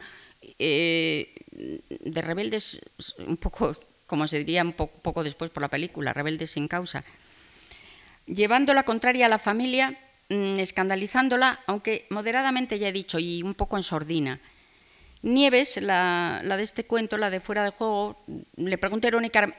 eh, 0.60 1.34
de 1.52 2.22
rebeldes, 2.22 2.82
un 3.26 3.38
poco, 3.38 3.78
como 4.08 4.28
se 4.28 4.40
diría 4.40 4.64
un 4.64 4.74
poco, 4.74 5.24
después 5.24 5.52
por 5.52 5.62
la 5.62 5.70
película, 5.70 6.12
rebeldes 6.12 6.52
sin 6.52 6.68
causa. 6.68 7.06
Llevando 8.26 8.74
la 8.74 8.84
contraria 8.84 9.28
a 9.28 9.30
la 9.30 9.40
familia, 9.40 9.98
mm, 10.28 10.60
escandalizándola, 10.60 11.62
aunque 11.66 12.08
moderadamente 12.10 12.78
ya 12.78 12.90
he 12.90 12.94
dicho, 12.94 13.20
y 13.20 13.42
un 13.42 13.54
poco 13.54 13.78
en 13.78 13.84
sordina 13.84 14.42
Nieves, 15.24 15.78
la, 15.78 16.42
de 16.44 16.64
este 16.64 16.86
cuento, 16.86 17.18
la 17.18 17.30
de 17.30 17.40
fuera 17.40 17.64
de 17.64 17.70
juego, 17.70 18.18
le 18.56 18.78
pregunta 18.80 19.08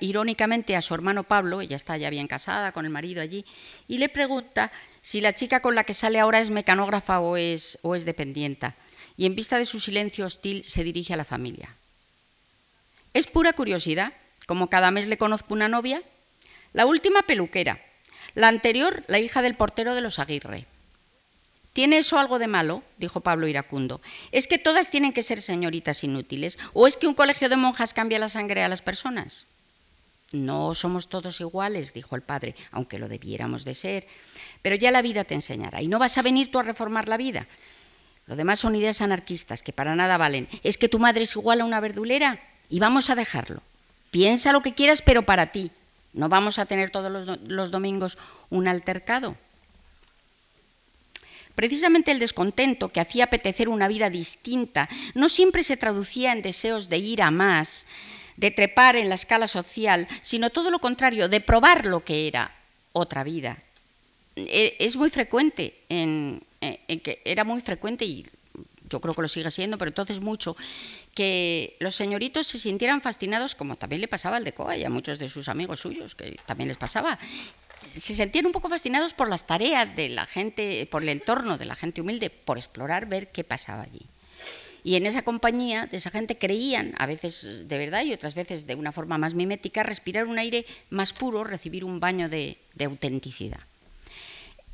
irónicamente 0.01 0.75
a 0.75 0.83
su 0.83 0.93
hermano 0.93 1.23
Pablo, 1.23 1.61
ella 1.61 1.77
está 1.77 1.97
ya 1.97 2.11
bien 2.11 2.27
casada 2.27 2.73
con 2.73 2.85
el 2.85 2.91
marido 2.91 3.23
allí, 3.23 3.45
y 3.87 3.99
le 3.99 4.09
pregunta 4.09 4.73
si 5.01 5.21
la 5.21 5.35
chica 5.35 5.61
con 5.61 5.77
la 5.77 5.85
que 5.85 5.95
sale 5.95 6.19
ahora 6.19 6.41
es 6.41 6.51
mecanógrafa 6.51 7.21
o 7.21 7.37
es, 7.37 7.79
o 7.83 7.95
es 7.95 8.05
dependienta. 8.05 8.75
Y 9.17 9.27
en 9.27 9.37
vista 9.37 9.57
de 9.57 9.67
su 9.67 9.79
silencio 9.79 10.27
hostil 10.27 10.65
se 10.65 10.83
dirige 10.83 11.15
a 11.15 11.17
la 11.17 11.25
familia. 11.25 11.77
Es 13.15 13.29
pura 13.29 13.53
curiosidad, 13.53 14.13
como 14.47 14.69
cada 14.69 14.91
mes 14.91 15.07
le 15.07 15.19
conozco 15.19 15.55
una 15.55 15.69
novia. 15.69 16.03
La 16.73 16.87
última 16.87 17.23
peluquera, 17.23 17.81
la 18.35 18.49
anterior 18.49 19.05
la 19.07 19.21
hija 19.21 19.43
del 19.43 19.55
portero 19.55 19.95
de 19.95 20.01
los 20.01 20.19
Aguirre. 20.19 20.67
¿Tiene 21.73 21.99
eso 21.99 22.19
algo 22.19 22.39
de 22.39 22.47
malo? 22.47 22.83
dijo 22.99 23.21
Pablo 23.21 23.49
iracundo. 23.49 24.01
¿Es 24.31 24.47
que 24.47 24.59
todas 24.59 24.91
tienen 24.91 25.13
que 25.13 25.23
ser 25.23 25.41
señoritas 25.41 26.05
inútiles? 26.05 26.59
¿O 26.75 26.87
es 26.87 26.97
que 26.97 27.07
un 27.07 27.15
colegio 27.15 27.49
de 27.49 27.57
monjas 27.57 27.95
cambia 27.95 28.19
la 28.19 28.29
sangre 28.29 28.63
a 28.63 28.69
las 28.69 28.83
personas? 28.83 29.47
No 30.33 30.75
somos 30.75 31.09
todos 31.09 31.41
iguales, 31.41 31.93
dijo 31.93 32.17
el 32.17 32.23
padre, 32.23 32.55
aunque 32.71 32.99
lo 32.99 33.09
debiéramos 33.09 33.65
de 33.65 33.75
ser. 33.75 34.07
Pero 34.63 34.77
ya 34.77 34.91
la 34.91 35.03
vida 35.03 35.25
te 35.25 35.35
enseñará. 35.35 35.83
Y 35.83 35.89
no 35.89 35.99
vas 35.99 36.17
a 36.19 36.23
venir 36.23 36.51
tú 36.51 36.59
a 36.59 36.63
reformar 36.63 37.09
la 37.09 37.17
vida. 37.17 37.47
Lo 38.27 38.37
demás 38.37 38.61
son 38.61 38.77
ideas 38.77 39.01
anarquistas 39.01 39.63
que 39.63 39.73
para 39.73 39.97
nada 39.97 40.17
valen. 40.17 40.49
¿Es 40.63 40.79
que 40.79 40.89
tu 40.89 40.99
madre 40.99 41.25
es 41.25 41.37
igual 41.37 41.61
a 41.61 41.65
una 41.65 41.81
verdulera? 41.81 42.41
Y 42.71 42.81
vamos 42.81 43.11
a 43.11 43.15
dejarlo. 43.15 43.63
Piensa 44.11 44.53
lo 44.53 44.63
que 44.63 44.75
quieras, 44.75 45.03
pero 45.03 45.23
para 45.23 45.53
ti. 45.53 45.71
No 46.13 46.29
vamos 46.29 46.59
a 46.59 46.67
tener 46.67 46.91
todos 46.91 47.39
los, 47.43 47.71
domingos 47.71 48.19
un 48.51 48.69
altercado. 48.69 49.37
Precisamente 51.55 52.11
el 52.11 52.19
descontento 52.19 52.89
que 52.89 53.01
hacía 53.01 53.25
apetecer 53.25 53.69
una 53.69 53.89
vida 53.89 54.11
distinta 54.11 54.89
no 55.15 55.29
siempre 55.29 55.63
se 55.63 55.77
traducía 55.77 56.33
en 56.33 56.43
deseos 56.43 56.89
de 56.89 56.99
ir 56.99 57.23
a 57.23 57.31
más, 57.31 57.87
de 58.37 58.51
trepar 58.51 58.97
en 58.97 59.09
la 59.09 59.15
escala 59.15 59.47
social, 59.47 60.09
sino 60.23 60.51
todo 60.51 60.71
lo 60.71 60.79
contrario, 60.79 61.29
de 61.29 61.41
probar 61.41 61.87
lo 61.87 62.05
que 62.05 62.27
era 62.27 62.51
otra 62.93 63.25
vida. 63.25 63.59
E, 64.37 64.77
es 64.79 64.97
muy 64.97 65.11
frecuente, 65.11 65.75
en, 65.89 66.43
que 66.61 67.21
era 67.25 67.45
muy 67.45 67.61
frecuente 67.61 68.05
y 68.05 68.27
yo 68.89 69.01
creo 69.01 69.15
que 69.15 69.23
lo 69.23 69.29
sigue 69.29 69.51
siendo, 69.51 69.79
pero 69.79 69.89
entonces 69.89 70.21
mucho, 70.21 70.57
que 71.15 71.77
los 71.81 71.95
señoritos 71.95 72.47
se 72.47 72.59
sintieran 72.59 73.01
fascinados, 73.01 73.55
como 73.55 73.77
también 73.77 74.01
le 74.01 74.09
pasaba 74.09 74.37
al 74.37 74.45
de 74.45 74.53
Coa 74.53 74.77
y 74.77 74.85
a 74.85 74.91
muchos 74.91 75.19
de 75.19 75.29
sus 75.29 75.49
amigos 75.49 75.81
suyos, 75.81 76.15
que 76.15 76.37
también 76.47 76.69
les 76.69 76.77
pasaba, 76.77 77.19
se 77.85 78.15
sentían 78.15 78.47
un 78.47 78.53
poco 78.53 78.69
fascinados 78.69 79.15
por 79.15 79.29
las 79.29 79.47
tareas 79.47 79.95
de 79.97 80.09
la 80.09 80.27
gente, 80.27 80.87
por 80.91 81.03
el 81.03 81.09
entorno 81.09 81.59
de 81.59 81.65
la 81.65 81.77
gente 81.77 82.01
humilde, 82.01 82.31
por 82.31 82.59
explorar, 82.59 83.07
ver 83.07 83.29
qué 83.29 83.45
pasaba 83.45 83.83
allí. 83.83 84.07
Y 84.85 84.97
en 84.97 85.07
esa 85.07 85.23
compañía 85.23 85.87
de 85.87 85.99
esa 85.99 86.11
gente 86.11 86.37
creían, 86.37 86.95
a 86.99 87.07
veces 87.07 87.69
de 87.69 87.79
verdad 87.79 88.05
y 88.05 88.13
otras 88.13 88.35
veces 88.35 88.67
de 88.67 88.75
una 88.75 88.91
forma 88.91 89.17
más 89.17 89.35
mimética, 89.35 89.85
respirar 89.85 90.27
un 90.27 90.39
aire 90.39 90.67
más 90.91 91.13
puro, 91.13 91.45
recibir 91.45 91.85
un 91.85 92.01
baño 92.01 92.29
de, 92.29 92.59
autenticidad. 92.85 93.61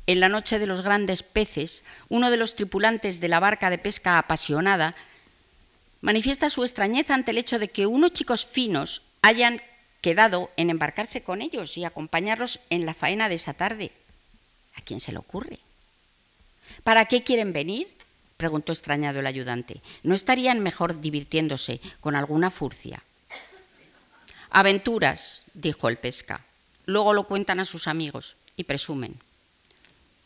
En 0.07 0.19
la 0.19 0.29
noche 0.29 0.57
de 0.57 0.65
los 0.65 0.81
grandes 0.81 1.21
peces, 1.21 1.83
uno 2.07 2.31
de 2.31 2.37
los 2.37 2.55
tripulantes 2.55 3.19
de 3.19 3.27
la 3.27 3.39
barca 3.39 3.69
de 3.69 3.77
pesca 3.77 4.17
apasionada 4.17 4.95
manifiesta 6.01 6.49
su 6.49 6.63
extrañeza 6.63 7.13
ante 7.13 7.29
el 7.29 7.37
hecho 7.37 7.59
de 7.59 7.69
que 7.69 7.85
unos 7.85 8.13
chicos 8.13 8.47
finos 8.47 9.03
hayan 9.21 9.61
quedado 10.01 10.49
en 10.57 10.69
embarcarse 10.69 11.23
con 11.23 11.41
ellos 11.41 11.77
y 11.77 11.85
acompañarlos 11.85 12.59
en 12.69 12.85
la 12.85 12.93
faena 12.93 13.29
de 13.29 13.35
esa 13.35 13.53
tarde. 13.53 13.91
¿A 14.75 14.81
quién 14.81 14.99
se 14.99 15.11
le 15.11 15.17
ocurre? 15.17 15.59
¿Para 16.83 17.05
qué 17.05 17.23
quieren 17.23 17.53
venir? 17.53 17.87
preguntó 18.37 18.71
extrañado 18.71 19.19
el 19.19 19.27
ayudante. 19.27 19.81
¿No 20.03 20.15
estarían 20.15 20.61
mejor 20.61 21.01
divirtiéndose 21.01 21.81
con 21.99 22.15
alguna 22.15 22.49
furcia? 22.49 23.03
Aventuras, 24.49 25.43
dijo 25.53 25.89
el 25.89 25.97
pesca. 25.97 26.45
Luego 26.85 27.13
lo 27.13 27.27
cuentan 27.27 27.59
a 27.59 27.65
sus 27.65 27.87
amigos 27.87 28.37
y 28.55 28.63
presumen. 28.63 29.15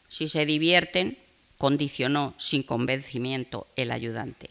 Si 0.07 0.29
se 0.29 0.45
divierten, 0.45 1.17
condicionó 1.57 2.35
sin 2.37 2.61
convencimiento 2.61 3.67
el 3.75 3.91
ayudante. 3.91 4.49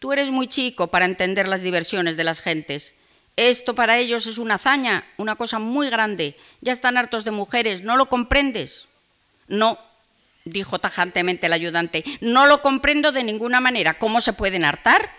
Tú 0.00 0.12
eres 0.12 0.30
muy 0.30 0.48
chico 0.48 0.88
para 0.88 1.04
entender 1.04 1.48
las 1.48 1.62
diversiones 1.62 2.16
de 2.16 2.24
las 2.24 2.40
gentes 2.40 2.94
esto 3.36 3.74
para 3.74 3.98
ellos 3.98 4.26
es 4.26 4.38
una 4.38 4.54
hazaña, 4.54 5.06
una 5.16 5.36
cosa 5.36 5.58
muy 5.58 5.90
grande. 5.90 6.36
Ya 6.60 6.72
están 6.72 6.96
hartos 6.96 7.24
de 7.24 7.30
mujeres, 7.30 7.82
¿no 7.82 7.96
lo 7.96 8.06
comprendes? 8.06 8.86
No, 9.48 9.78
dijo 10.44 10.78
tajantemente 10.78 11.46
el 11.46 11.52
ayudante, 11.52 12.04
no 12.20 12.46
lo 12.46 12.62
comprendo 12.62 13.12
de 13.12 13.24
ninguna 13.24 13.60
manera. 13.60 13.98
¿Cómo 13.98 14.20
se 14.20 14.32
pueden 14.32 14.64
hartar? 14.64 15.10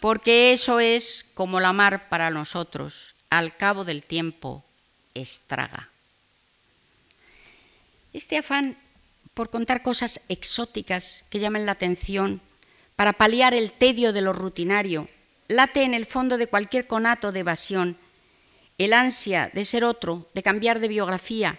Porque 0.00 0.52
eso 0.52 0.80
es 0.80 1.24
como 1.34 1.60
la 1.60 1.72
mar 1.72 2.08
para 2.08 2.30
nosotros, 2.30 3.14
al 3.30 3.56
cabo 3.56 3.84
del 3.84 4.02
tiempo 4.02 4.64
estraga. 5.14 5.88
Este 8.12 8.36
afán 8.36 8.76
por 9.34 9.50
contar 9.50 9.82
cosas 9.82 10.20
exóticas 10.28 11.24
que 11.30 11.38
llamen 11.38 11.66
la 11.66 11.72
atención, 11.72 12.40
para 12.96 13.14
paliar 13.14 13.54
el 13.54 13.72
tedio 13.72 14.12
de 14.12 14.20
lo 14.20 14.32
rutinario, 14.32 15.08
late 15.48 15.82
en 15.82 15.94
el 15.94 16.06
fondo 16.06 16.38
de 16.38 16.46
cualquier 16.46 16.86
conato 16.86 17.32
de 17.32 17.40
evasión, 17.40 17.96
el 18.78 18.92
ansia 18.92 19.50
de 19.52 19.64
ser 19.64 19.84
otro, 19.84 20.28
de 20.34 20.42
cambiar 20.42 20.80
de 20.80 20.88
biografía, 20.88 21.58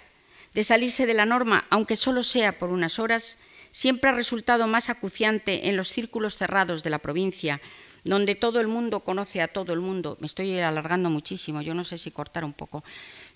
de 0.53 0.63
salirse 0.63 1.05
de 1.05 1.13
la 1.13 1.25
norma, 1.25 1.65
aunque 1.69 1.95
solo 1.95 2.23
sea 2.23 2.57
por 2.57 2.69
unas 2.69 2.99
horas, 2.99 3.38
siempre 3.71 4.09
ha 4.09 4.13
resultado 4.13 4.67
más 4.67 4.89
acuciante 4.89 5.69
en 5.69 5.77
los 5.77 5.89
círculos 5.89 6.38
cerrados 6.38 6.84
de 6.84 6.89
la 6.89 6.99
provincia, 6.99 7.61
donde 8.03 8.36
todo 8.36 8.59
el 8.59 8.67
mundo 8.67 8.99
conoce 8.99 9.41
a 9.41 9.47
todo 9.47 9.73
el 9.73 9.79
mundo. 9.79 10.17
Me 10.19 10.27
estoy 10.27 10.59
alargando 10.59 11.09
muchísimo, 11.09 11.61
yo 11.61 11.73
no 11.73 11.84
sé 11.84 11.97
si 11.97 12.11
cortar 12.11 12.43
un 12.43 12.53
poco. 12.53 12.84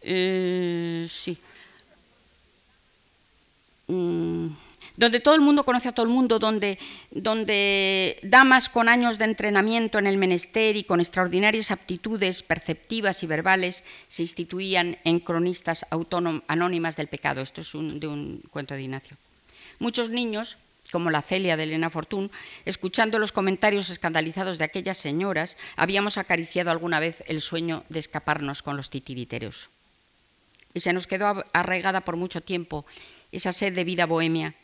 Eh, 0.02 1.08
sí. 1.10 1.38
Mm 3.88 4.67
donde 4.98 5.20
todo 5.20 5.36
el 5.36 5.42
mundo 5.42 5.64
conoce 5.64 5.90
a 5.90 5.92
todo 5.92 6.06
el 6.06 6.12
mundo, 6.12 6.40
donde, 6.40 8.20
damas 8.24 8.68
con 8.68 8.90
años 8.90 9.20
de 9.20 9.26
entrenamiento 9.26 10.00
en 10.00 10.08
el 10.08 10.18
menester 10.18 10.76
y 10.76 10.84
con 10.84 11.00
extraordinarias 11.00 11.70
aptitudes 11.70 12.42
perceptivas 12.42 13.22
y 13.22 13.28
verbales 13.28 13.84
se 14.08 14.24
instituían 14.24 14.98
en 15.04 15.20
cronistas 15.20 15.86
anónimas 16.48 16.98
del 16.98 17.08
pecado. 17.08 17.42
Esto 17.42 17.62
es 17.62 17.72
de 17.74 18.08
un 18.08 18.42
cuento 18.50 18.74
de 18.74 18.82
Ignacio. 18.82 19.18
Muchos 19.78 20.10
niños, 20.10 20.58
como 20.92 21.12
la 21.12 21.22
Celia 21.22 21.58
de 21.58 21.64
Elena 21.64 21.92
Fortún, 21.92 22.32
escuchando 22.66 23.20
los 23.20 23.32
comentarios 23.32 23.92
escandalizados 23.92 24.58
de 24.58 24.64
aquellas 24.64 24.98
señoras, 24.98 25.58
habíamos 25.76 26.18
acariciado 26.18 26.72
alguna 26.72 27.00
vez 27.00 27.24
el 27.28 27.42
sueño 27.42 27.84
de 27.90 28.00
escaparnos 28.00 28.64
con 28.64 28.76
los 28.76 28.90
titiriteros. 28.90 29.70
Y 30.74 30.80
se 30.80 30.94
nos 30.94 31.06
quedó 31.06 31.46
arraigada 31.54 32.02
por 32.02 32.18
mucho 32.18 32.42
tiempo 32.42 32.86
esa 33.32 33.52
sed 33.52 33.74
de 33.74 33.84
vida 33.84 34.08
bohemia 34.08 34.56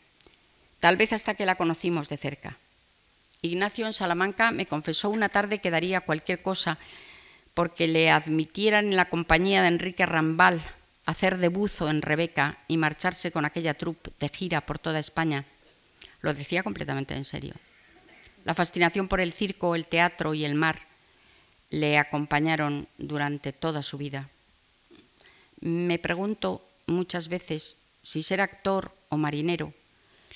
tal 0.84 0.98
vez 0.98 1.14
hasta 1.14 1.32
que 1.32 1.46
la 1.46 1.54
conocimos 1.54 2.10
de 2.10 2.18
cerca. 2.18 2.58
Ignacio 3.40 3.86
en 3.86 3.94
Salamanca 3.94 4.50
me 4.50 4.66
confesó 4.66 5.08
una 5.08 5.30
tarde 5.30 5.58
que 5.58 5.70
daría 5.70 6.02
cualquier 6.02 6.42
cosa 6.42 6.76
porque 7.54 7.86
le 7.86 8.10
admitieran 8.10 8.88
en 8.88 8.96
la 8.96 9.08
compañía 9.08 9.62
de 9.62 9.68
Enrique 9.68 10.04
Rambal 10.04 10.60
hacer 11.06 11.38
de 11.38 11.48
buzo 11.48 11.88
en 11.88 12.02
Rebeca 12.02 12.58
y 12.68 12.76
marcharse 12.76 13.32
con 13.32 13.46
aquella 13.46 13.72
troupe 13.72 14.10
de 14.20 14.28
gira 14.28 14.60
por 14.60 14.78
toda 14.78 14.98
España. 14.98 15.46
Lo 16.20 16.34
decía 16.34 16.62
completamente 16.62 17.14
en 17.14 17.24
serio. 17.24 17.54
La 18.44 18.52
fascinación 18.52 19.08
por 19.08 19.22
el 19.22 19.32
circo, 19.32 19.74
el 19.74 19.86
teatro 19.86 20.34
y 20.34 20.44
el 20.44 20.54
mar 20.54 20.80
le 21.70 21.96
acompañaron 21.96 22.88
durante 22.98 23.54
toda 23.54 23.82
su 23.82 23.96
vida. 23.96 24.28
Me 25.60 25.98
pregunto 25.98 26.62
muchas 26.86 27.28
veces 27.28 27.78
si 28.02 28.22
ser 28.22 28.42
actor 28.42 28.94
o 29.08 29.16
marinero 29.16 29.72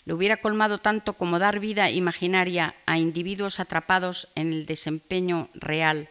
le 0.09 0.15
hubiera 0.15 0.39
colmado 0.39 0.79
tanto 0.79 1.13
como 1.13 1.39
dar 1.39 1.61
vida 1.61 1.91
imaginaria 1.91 2.75
a 2.87 2.97
individuos 2.97 3.61
atrapados 3.61 4.27
en 4.37 4.55
el 4.55 4.65
desempeño 4.65 5.51
real 5.53 6.09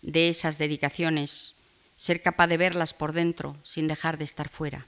de 0.00 0.28
esas 0.28 0.58
dedicaciones, 0.58 1.56
ser 1.96 2.22
capaz 2.22 2.46
de 2.46 2.56
verlas 2.56 2.94
por 2.94 3.12
dentro 3.12 3.56
sin 3.64 3.88
dejar 3.88 4.16
de 4.16 4.22
estar 4.22 4.48
fuera. 4.48 4.86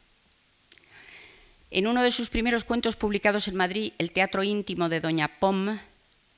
En 1.73 1.89
uno 1.89 2.05
de 2.05 2.13
sus 2.13 2.31
primeros 2.31 2.63
cuentos 2.63 2.95
publicados 2.95 3.49
en 3.49 3.57
Madrid, 3.57 3.93
El 3.99 4.13
Teatro 4.13 4.45
Íntimo 4.45 4.89
de 4.89 5.01
Doña 5.01 5.41
Pom, 5.41 5.77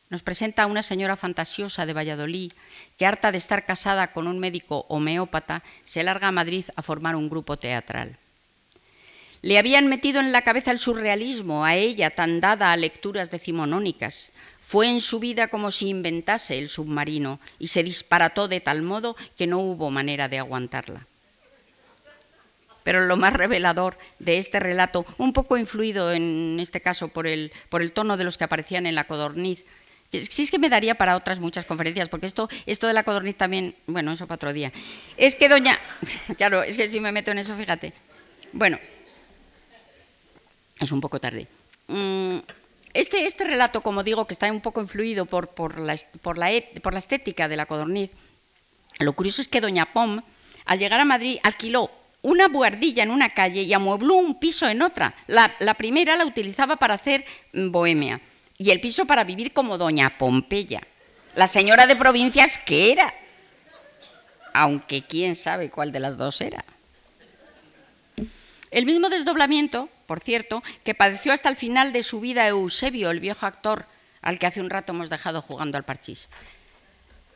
nos 0.09 0.23
presenta 0.23 0.63
a 0.63 0.69
una 0.69 0.83
señora 0.83 1.17
fantasiosa 1.17 1.85
de 1.85 1.93
Valladolid 1.93 2.53
que, 2.97 3.05
harta 3.05 3.31
de 3.31 3.37
estar 3.37 3.67
casada 3.67 4.15
con 4.15 4.27
un 4.27 4.39
médico 4.39 4.87
homeópata, 4.89 5.63
se 5.85 6.03
larga 6.03 6.29
a 6.29 6.33
Madrid 6.33 6.65
a 6.77 6.81
formar 6.81 7.15
un 7.15 7.29
grupo 7.29 7.59
teatral. 7.59 8.17
Le 9.43 9.59
habían 9.59 9.87
metido 9.87 10.21
en 10.21 10.33
la 10.33 10.43
cabeza 10.43 10.71
el 10.71 10.79
surrealismo, 10.79 11.65
a 11.65 11.75
ella 11.77 12.11
tan 12.11 12.41
dada 12.41 12.73
a 12.73 12.77
lecturas 12.77 13.31
decimonónicas. 13.31 14.33
Fue 14.61 14.89
en 14.89 15.01
su 15.01 15.21
vida 15.21 15.49
como 15.49 15.71
si 15.71 15.89
inventase 15.89 16.59
el 16.59 16.69
submarino 16.69 17.39
y 17.59 17.69
se 17.69 17.85
disparató 17.85 18.49
de 18.49 18.61
tal 18.61 18.83
modo 18.83 19.17
que 19.37 19.47
no 19.47 19.61
hubo 19.61 19.91
manera 19.91 20.29
de 20.29 20.39
aguantarla. 20.39 21.07
pero 22.83 23.05
lo 23.05 23.17
más 23.17 23.33
revelador 23.33 23.99
de 24.21 24.39
este 24.39 24.61
relato, 24.61 25.05
un 25.19 25.33
poco 25.33 25.59
influido 25.59 26.13
en 26.13 26.59
este 26.61 26.81
caso 26.81 27.09
por 27.09 27.27
el, 27.27 27.51
por 27.69 27.83
el 27.83 27.91
tono 27.91 28.17
de 28.17 28.23
los 28.23 28.39
que 28.39 28.45
aparecían 28.45 28.87
en 28.87 28.95
la 28.95 29.09
codorniz, 29.09 29.65
Sí 30.13 30.43
es 30.43 30.51
que 30.51 30.59
me 30.59 30.69
daría 30.69 30.95
para 30.95 31.17
otras 31.17 31.41
muchas 31.41 31.65
conferencias, 31.65 32.09
porque 32.09 32.27
esto, 32.27 32.49
esto 32.65 32.87
de 32.87 32.93
la 32.93 33.03
codorniz 33.03 33.37
también, 33.37 33.75
bueno, 33.87 34.13
eso 34.13 34.27
para 34.27 34.37
otro 34.37 34.53
día. 34.53 34.73
Es 35.17 35.35
que 35.35 35.49
doña, 35.49 35.79
claro, 36.39 36.63
es 36.63 36.77
que 36.77 36.87
si 36.87 37.01
me 37.01 37.13
meto 37.13 37.31
en 37.33 37.39
eso, 37.39 37.57
fíjate. 37.57 37.93
Bueno, 38.53 38.79
es 40.79 40.93
un 40.93 41.01
poco 41.01 41.21
tarde. 41.21 41.49
Mm, 41.89 42.39
este, 42.95 43.27
este 43.27 43.45
relato, 43.45 43.83
como 43.83 44.03
digo, 44.03 44.27
que 44.27 44.35
está 44.35 44.51
un 44.51 44.61
poco 44.61 44.81
influido 44.81 45.27
por, 45.27 45.49
por, 45.49 45.79
la, 45.79 45.95
la, 45.95 46.63
por 46.83 46.93
la 46.93 46.99
estética 46.99 47.49
de 47.49 47.57
la 47.57 47.67
codorniz, 47.67 48.11
lo 48.99 49.13
curioso 49.13 49.43
es 49.43 49.49
que 49.49 49.61
doña 49.61 49.93
Pom, 49.93 50.23
al 50.65 50.79
llegar 50.79 51.01
a 51.01 51.05
Madrid, 51.05 51.39
alquiló 51.43 51.91
una 52.23 52.49
buhardilla 52.49 53.03
en 53.03 53.11
una 53.11 53.31
calle 53.35 53.63
y 53.63 53.73
amuebló 53.73 54.15
un 54.15 54.39
piso 54.39 54.67
en 54.69 54.83
otra. 54.83 55.15
La, 55.27 55.55
la 55.61 55.75
primera 55.75 56.17
la 56.17 56.25
utilizaba 56.25 56.77
para 56.77 56.95
hacer 56.95 57.25
bohemia 57.53 58.21
y 58.59 58.71
el 58.71 58.81
piso 58.81 59.05
para 59.05 59.25
vivir 59.25 59.53
como 59.53 59.79
doña 59.79 60.17
Pompeya. 60.19 60.83
La 61.35 61.47
señora 61.47 61.87
de 61.87 61.97
provincias 61.97 62.59
que 62.59 62.93
era, 62.93 63.13
aunque 64.55 65.03
quién 65.03 65.35
sabe 65.37 65.71
cuál 65.71 65.93
de 65.93 66.01
las 66.01 66.17
dos 66.17 66.41
era. 66.41 66.65
El 68.71 68.87
mismo 68.87 69.09
desdoblamiento, 69.09 69.89
por 70.07 70.21
cierto, 70.21 70.63
que 70.85 70.95
padeció 70.95 71.33
hasta 71.33 71.49
el 71.49 71.57
final 71.57 71.93
de 71.93 72.03
su 72.03 72.21
vida 72.21 72.47
Eusebio, 72.47 73.11
el 73.11 73.21
viejo 73.21 73.47
actor 73.47 73.87
al 74.23 74.39
que 74.39 74.47
hace 74.47 74.61
un 74.61 74.71
rato 74.71 74.93
hemos 74.93 75.11
dejado 75.11 75.41
jugando 75.41 75.79
al 75.79 75.85
parchís. 75.85 76.29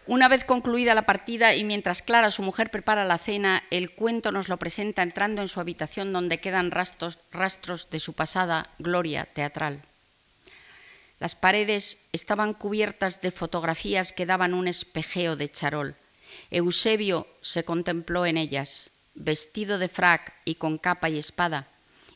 Una 0.07 0.27
vez 0.27 0.45
concluida 0.45 0.95
la 0.95 1.07
partida 1.07 1.55
y 1.55 1.63
mientras 1.63 2.03
Clara, 2.03 2.33
su 2.33 2.43
mujer, 2.43 2.71
prepara 2.71 3.05
la 3.05 3.17
cena, 3.17 3.63
el 3.71 3.93
cuento 3.93 4.33
nos 4.33 4.49
lo 4.49 4.57
presenta 4.57 5.03
entrando 5.03 5.41
en 5.41 5.47
su 5.47 5.61
habitación 5.61 6.13
donde 6.13 6.41
quedan 6.41 6.73
rastros, 6.73 7.19
rastros 7.31 7.91
de 7.91 8.01
su 8.01 8.15
pasada 8.15 8.71
gloria 8.81 9.27
teatral. 9.27 9.83
Las 11.21 11.37
paredes 11.37 11.99
estaban 12.13 12.55
cubiertas 12.55 13.21
de 13.21 13.31
fotografías 13.31 14.13
que 14.13 14.27
daban 14.27 14.53
un 14.53 14.67
espejeo 14.67 15.37
de 15.37 15.49
charol. 15.49 15.95
Eusebio 16.51 17.29
se 17.41 17.63
contempló 17.63 18.27
en 18.27 18.37
ellas, 18.37 18.91
vestido 19.15 19.79
de 19.79 19.89
frac 19.89 20.35
y 20.45 20.57
con 20.57 20.79
capa 20.79 21.09
y 21.09 21.19
espada, 21.19 21.69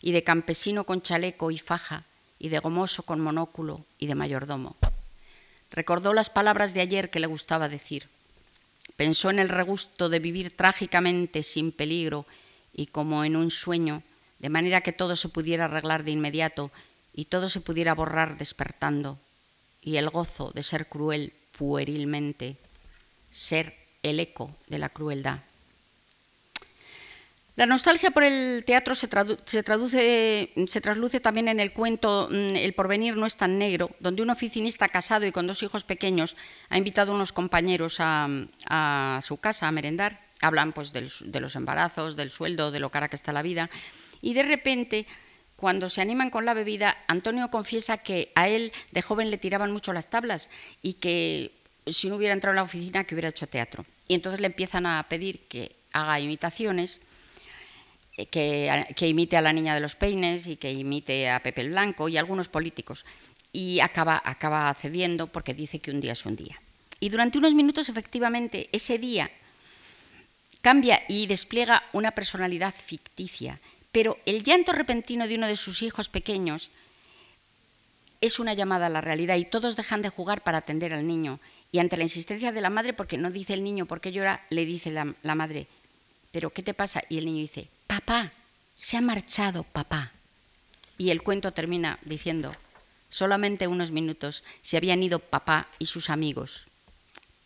y 0.05 0.13
de 0.13 0.23
campesino 0.23 0.85
con 0.85 1.01
chaleco 1.01 1.51
y 1.51 1.57
faja, 1.57 2.05
y 2.39 2.51
de 2.51 2.59
gomoso 2.59 3.05
con 3.05 3.23
monóculo 3.23 3.87
y 3.99 4.07
de 4.07 4.15
mayordomo. 4.15 4.77
Recordó 5.71 6.13
las 6.13 6.29
palabras 6.29 6.75
de 6.75 6.83
ayer 6.83 7.09
que 7.09 7.21
le 7.21 7.27
gustaba 7.27 7.71
decir. 7.71 8.07
Pensó 8.99 9.31
en 9.31 9.39
el 9.39 9.49
regusto 9.49 10.11
de 10.11 10.19
vivir 10.19 10.55
trágicamente 10.55 11.43
sin 11.43 11.73
peligro 11.73 12.27
y 12.75 12.89
como 12.89 13.25
en 13.25 13.35
un 13.35 13.51
sueño, 13.51 14.03
de 14.41 14.51
manera 14.51 14.83
que 14.83 14.93
todo 14.93 15.17
se 15.17 15.31
pudiera 15.31 15.65
arreglar 15.65 16.05
de 16.05 16.11
inmediato 16.11 16.71
y 17.15 17.25
todo 17.25 17.49
se 17.49 17.63
pudiera 17.63 17.95
borrar 17.95 18.37
despertando, 18.37 19.19
y 19.81 19.97
el 19.97 20.11
gozo 20.11 20.51
de 20.51 20.63
ser 20.63 20.87
cruel 20.87 21.33
puerilmente, 21.57 22.59
ser 23.31 23.75
el 24.03 24.21
eco 24.21 24.55
de 24.69 24.81
la 24.81 24.91
crueldad. 24.91 25.39
La 27.57 27.67
nostalgia 27.67 28.11
por 28.11 28.25
el 28.25 28.65
teatro 28.65 28.97
se, 28.97 29.07
traduce, 29.07 30.53
se 30.67 30.81
trasluce 30.81 31.21
también 31.21 31.47
en 31.47 31.61
el 31.61 31.73
cuento 31.73 32.29
mm, 32.29 32.57
El 32.57 32.73
porvenir 32.73 33.17
no 33.17 33.27
es 33.27 33.37
tan 33.37 33.59
negro, 33.59 33.91
donde 34.01 34.23
un 34.23 34.31
oficinista 34.31 34.89
casado 34.89 35.25
y 35.25 35.33
con 35.33 35.47
dos 35.47 35.63
hijos 35.63 35.85
pequeños 35.85 36.37
ha 36.69 36.79
invitado 36.79 37.13
a 37.13 37.15
unos 37.15 37.33
compañeros 37.33 37.99
a, 38.01 39.21
su 39.23 39.37
casa 39.37 39.69
a 39.69 39.73
merendar. 39.73 40.21
Hablan 40.41 40.73
pues 40.73 40.93
de 40.93 41.41
los 41.41 41.57
embarazos, 41.57 42.17
del 42.17 42.31
sueldo, 42.31 42.73
de 42.73 42.81
lo 42.81 42.91
cara 42.91 43.09
que 43.09 43.17
está 43.17 43.33
la 43.33 43.43
vida. 43.43 43.71
Y 44.21 44.35
de 44.35 44.43
repente 44.43 45.07
cuando 45.57 45.89
se 45.89 46.03
animan 46.03 46.31
con 46.31 46.45
la 46.45 46.55
bebida, 46.55 46.97
Antonio 47.07 47.49
confiesa 47.51 47.99
que 47.99 48.33
a 48.35 48.49
él 48.49 48.73
de 48.91 49.03
joven 49.03 49.31
le 49.31 49.39
tiraban 49.39 49.73
mucho 49.73 49.93
las 49.93 50.11
tablas 50.11 50.51
y 50.83 50.95
que 50.95 51.53
si 51.87 52.09
no 52.09 52.17
hubiera 52.17 52.35
entrado 52.35 52.53
en 52.53 52.57
la 52.57 52.63
oficina 52.65 53.05
que 53.05 53.15
hubiera 53.15 53.29
hecho 53.29 53.47
teatro. 53.47 53.87
Y 54.09 54.15
entonces 54.15 54.41
le 54.41 54.49
empiezan 54.49 54.87
a 54.87 55.03
pedir 55.09 55.47
que 55.47 55.77
haga 55.93 56.19
imitaciones, 56.21 57.01
eh, 58.17 58.27
que, 58.27 59.09
imite 59.09 59.37
a 59.37 59.43
la 59.43 59.53
niña 59.53 59.75
de 59.75 59.81
los 59.81 59.97
peines 59.97 60.47
y 60.47 60.57
que 60.57 60.73
imite 60.73 61.31
a 61.31 61.43
Pepe 61.43 61.63
el 61.63 61.71
Blanco 61.71 62.09
y 62.09 62.17
a 62.17 62.21
algunos 62.21 62.49
políticos. 62.49 63.05
Y 63.53 63.81
acaba, 63.81 64.21
acaba 64.25 64.73
cediendo 64.75 65.27
porque 65.29 65.55
dice 65.55 65.79
que 65.79 65.91
un 65.91 66.01
día 66.01 66.13
es 66.13 66.27
un 66.27 66.37
día. 66.37 66.61
Y 67.01 67.09
durante 67.09 67.39
unos 67.39 67.55
minutos, 67.55 67.89
efectivamente, 67.89 68.69
ese 68.73 68.99
día 68.99 69.31
cambia 70.63 71.03
y 71.09 71.27
despliega 71.27 71.83
una 71.93 72.13
personalidad 72.13 72.75
ficticia 72.75 73.61
pero 73.95 74.19
el 74.27 74.43
llanto 74.43 74.73
repentino 74.73 75.29
de 75.29 75.37
uno 75.37 75.47
de 75.47 75.55
sus 75.55 75.83
hijos 75.83 76.09
pequeños 76.09 76.71
es 78.21 78.41
una 78.41 78.53
llamada 78.53 78.87
a 78.87 78.89
la 78.89 79.01
realidad 79.01 79.37
y 79.37 79.45
todos 79.45 79.77
dejan 79.77 80.03
de 80.03 80.09
jugar 80.09 80.43
para 80.43 80.59
atender 80.59 80.93
al 80.93 81.07
niño. 81.07 81.39
Y 81.71 81.79
ante 81.79 81.97
la 81.97 82.03
insistencia 82.03 82.51
de 82.51 82.61
la 82.61 82.71
madre, 82.71 82.93
porque 82.93 83.19
no 83.19 83.31
dice 83.31 83.55
el 83.55 83.63
niño 83.63 83.87
por 83.87 84.01
qué 84.01 84.11
llora, 84.11 84.45
le 84.51 84.67
dice 84.67 84.91
la 84.91 85.35
madre, 85.37 85.69
¿pero 86.33 86.51
qué 86.51 86.65
te 86.65 86.75
pasa? 86.75 87.05
Y 87.09 87.19
el 87.19 87.27
niño 87.27 87.39
dice, 87.39 87.69
papá, 88.05 88.33
se 88.75 88.99
ha 88.99 89.01
marchado 89.01 89.63
papá. 89.63 90.13
Y 90.99 91.11
el 91.11 91.23
cuento 91.23 91.53
termina 91.53 91.99
diciendo, 92.05 92.53
solamente 93.09 93.67
unos 93.67 93.91
minutos 93.91 94.45
se 94.61 94.77
habían 94.77 95.03
ido 95.03 95.19
papá 95.21 95.69
y 95.79 95.87
sus 95.87 96.11
amigos, 96.11 96.67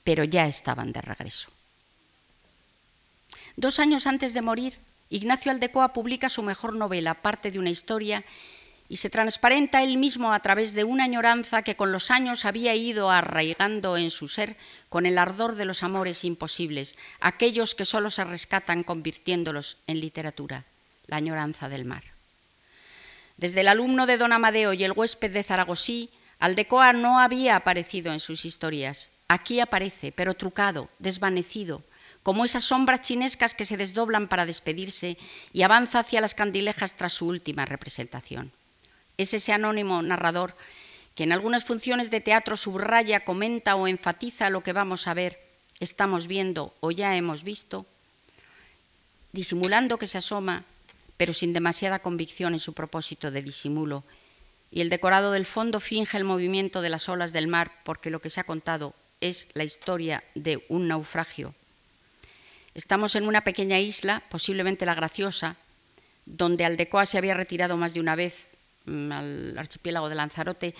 pero 0.02 0.24
ya 0.24 0.46
estaban 0.46 0.92
de 0.92 1.00
regreso. 1.00 1.48
Dos 3.56 3.78
años 3.78 4.06
antes 4.06 4.34
de 4.34 4.42
morir, 4.42 4.78
Ignacio 5.10 5.52
Aldecoa 5.52 5.92
publica 5.92 6.28
su 6.28 6.42
mejor 6.42 6.74
novela, 6.74 7.14
parte 7.14 7.50
de 7.52 7.58
una 7.60 7.70
historia, 7.70 8.24
y 8.88 8.96
se 8.96 9.10
transparenta 9.10 9.82
él 9.82 9.98
mismo 9.98 10.32
a 10.32 10.40
través 10.40 10.74
de 10.74 10.84
una 10.84 11.04
añoranza 11.04 11.62
que 11.62 11.76
con 11.76 11.92
los 11.92 12.10
años 12.10 12.44
había 12.44 12.74
ido 12.74 13.10
arraigando 13.10 13.96
en 13.96 14.10
su 14.10 14.28
ser 14.28 14.56
con 14.88 15.04
el 15.04 15.18
ardor 15.18 15.56
de 15.56 15.66
los 15.66 15.82
amores 15.82 16.24
imposibles, 16.24 16.96
aquellos 17.20 17.74
que 17.74 17.84
solo 17.84 18.10
se 18.10 18.24
rescatan 18.24 18.84
convirtiéndolos 18.84 19.76
en 19.86 20.00
literatura, 20.00 20.64
la 21.06 21.16
añoranza 21.16 21.68
del 21.68 21.84
mar. 21.84 22.04
Desde 23.36 23.60
el 23.60 23.68
alumno 23.68 24.06
de 24.06 24.16
don 24.16 24.32
Amadeo 24.32 24.72
y 24.72 24.84
el 24.84 24.92
huésped 24.92 25.32
de 25.32 25.42
Zaragosí, 25.42 26.10
Aldecoa 26.40 26.92
no 26.92 27.20
había 27.20 27.56
aparecido 27.56 28.12
en 28.12 28.20
sus 28.20 28.44
historias. 28.44 29.10
Aquí 29.28 29.60
aparece, 29.60 30.12
pero 30.12 30.34
trucado, 30.34 30.88
desvanecido, 30.98 31.82
como 32.22 32.44
esas 32.44 32.64
sombras 32.64 33.02
chinescas 33.02 33.54
que 33.54 33.64
se 33.64 33.76
desdoblan 33.76 34.28
para 34.28 34.46
despedirse 34.46 35.18
y 35.52 35.62
avanza 35.62 36.00
hacia 36.00 36.20
las 36.20 36.34
candilejas 36.34 36.96
tras 36.96 37.12
su 37.12 37.26
última 37.26 37.64
representación. 37.64 38.52
Es 39.18 39.34
ese 39.34 39.52
anónimo 39.52 40.00
narrador 40.00 40.54
que 41.16 41.24
en 41.24 41.32
algunas 41.32 41.64
funciones 41.64 42.12
de 42.12 42.20
teatro 42.20 42.56
subraya, 42.56 43.24
comenta 43.24 43.74
o 43.74 43.88
enfatiza 43.88 44.50
lo 44.50 44.62
que 44.62 44.72
vamos 44.72 45.08
a 45.08 45.14
ver, 45.14 45.40
estamos 45.80 46.28
viendo 46.28 46.72
o 46.78 46.92
ya 46.92 47.16
hemos 47.16 47.42
visto, 47.42 47.86
disimulando 49.32 49.98
que 49.98 50.06
se 50.06 50.18
asoma, 50.18 50.62
pero 51.16 51.34
sin 51.34 51.52
demasiada 51.52 51.98
convicción 51.98 52.52
en 52.52 52.60
su 52.60 52.72
propósito 52.72 53.32
de 53.32 53.42
disimulo, 53.42 54.04
y 54.70 54.80
el 54.80 54.90
decorado 54.90 55.32
del 55.32 55.44
fondo 55.46 55.80
finge 55.80 56.16
el 56.16 56.22
movimiento 56.22 56.82
de 56.82 56.90
las 56.90 57.08
olas 57.08 57.32
del 57.32 57.48
mar 57.48 57.72
porque 57.82 58.10
lo 58.10 58.20
que 58.20 58.30
se 58.30 58.38
ha 58.38 58.44
contado 58.44 58.94
es 59.20 59.48
la 59.54 59.64
historia 59.64 60.22
de 60.36 60.64
un 60.68 60.86
naufragio. 60.86 61.52
Estamos 62.74 63.16
en 63.16 63.26
una 63.26 63.42
pequeña 63.42 63.80
isla, 63.80 64.22
posiblemente 64.30 64.86
la 64.86 64.94
Graciosa, 64.94 65.56
donde 66.26 66.64
Aldecoa 66.64 67.06
se 67.06 67.18
había 67.18 67.34
retirado 67.34 67.76
más 67.76 67.92
de 67.92 67.98
una 67.98 68.14
vez 68.14 68.46
al 69.12 69.56
archipiélago 69.56 70.08
de 70.08 70.14
Lanzarote, 70.14 70.74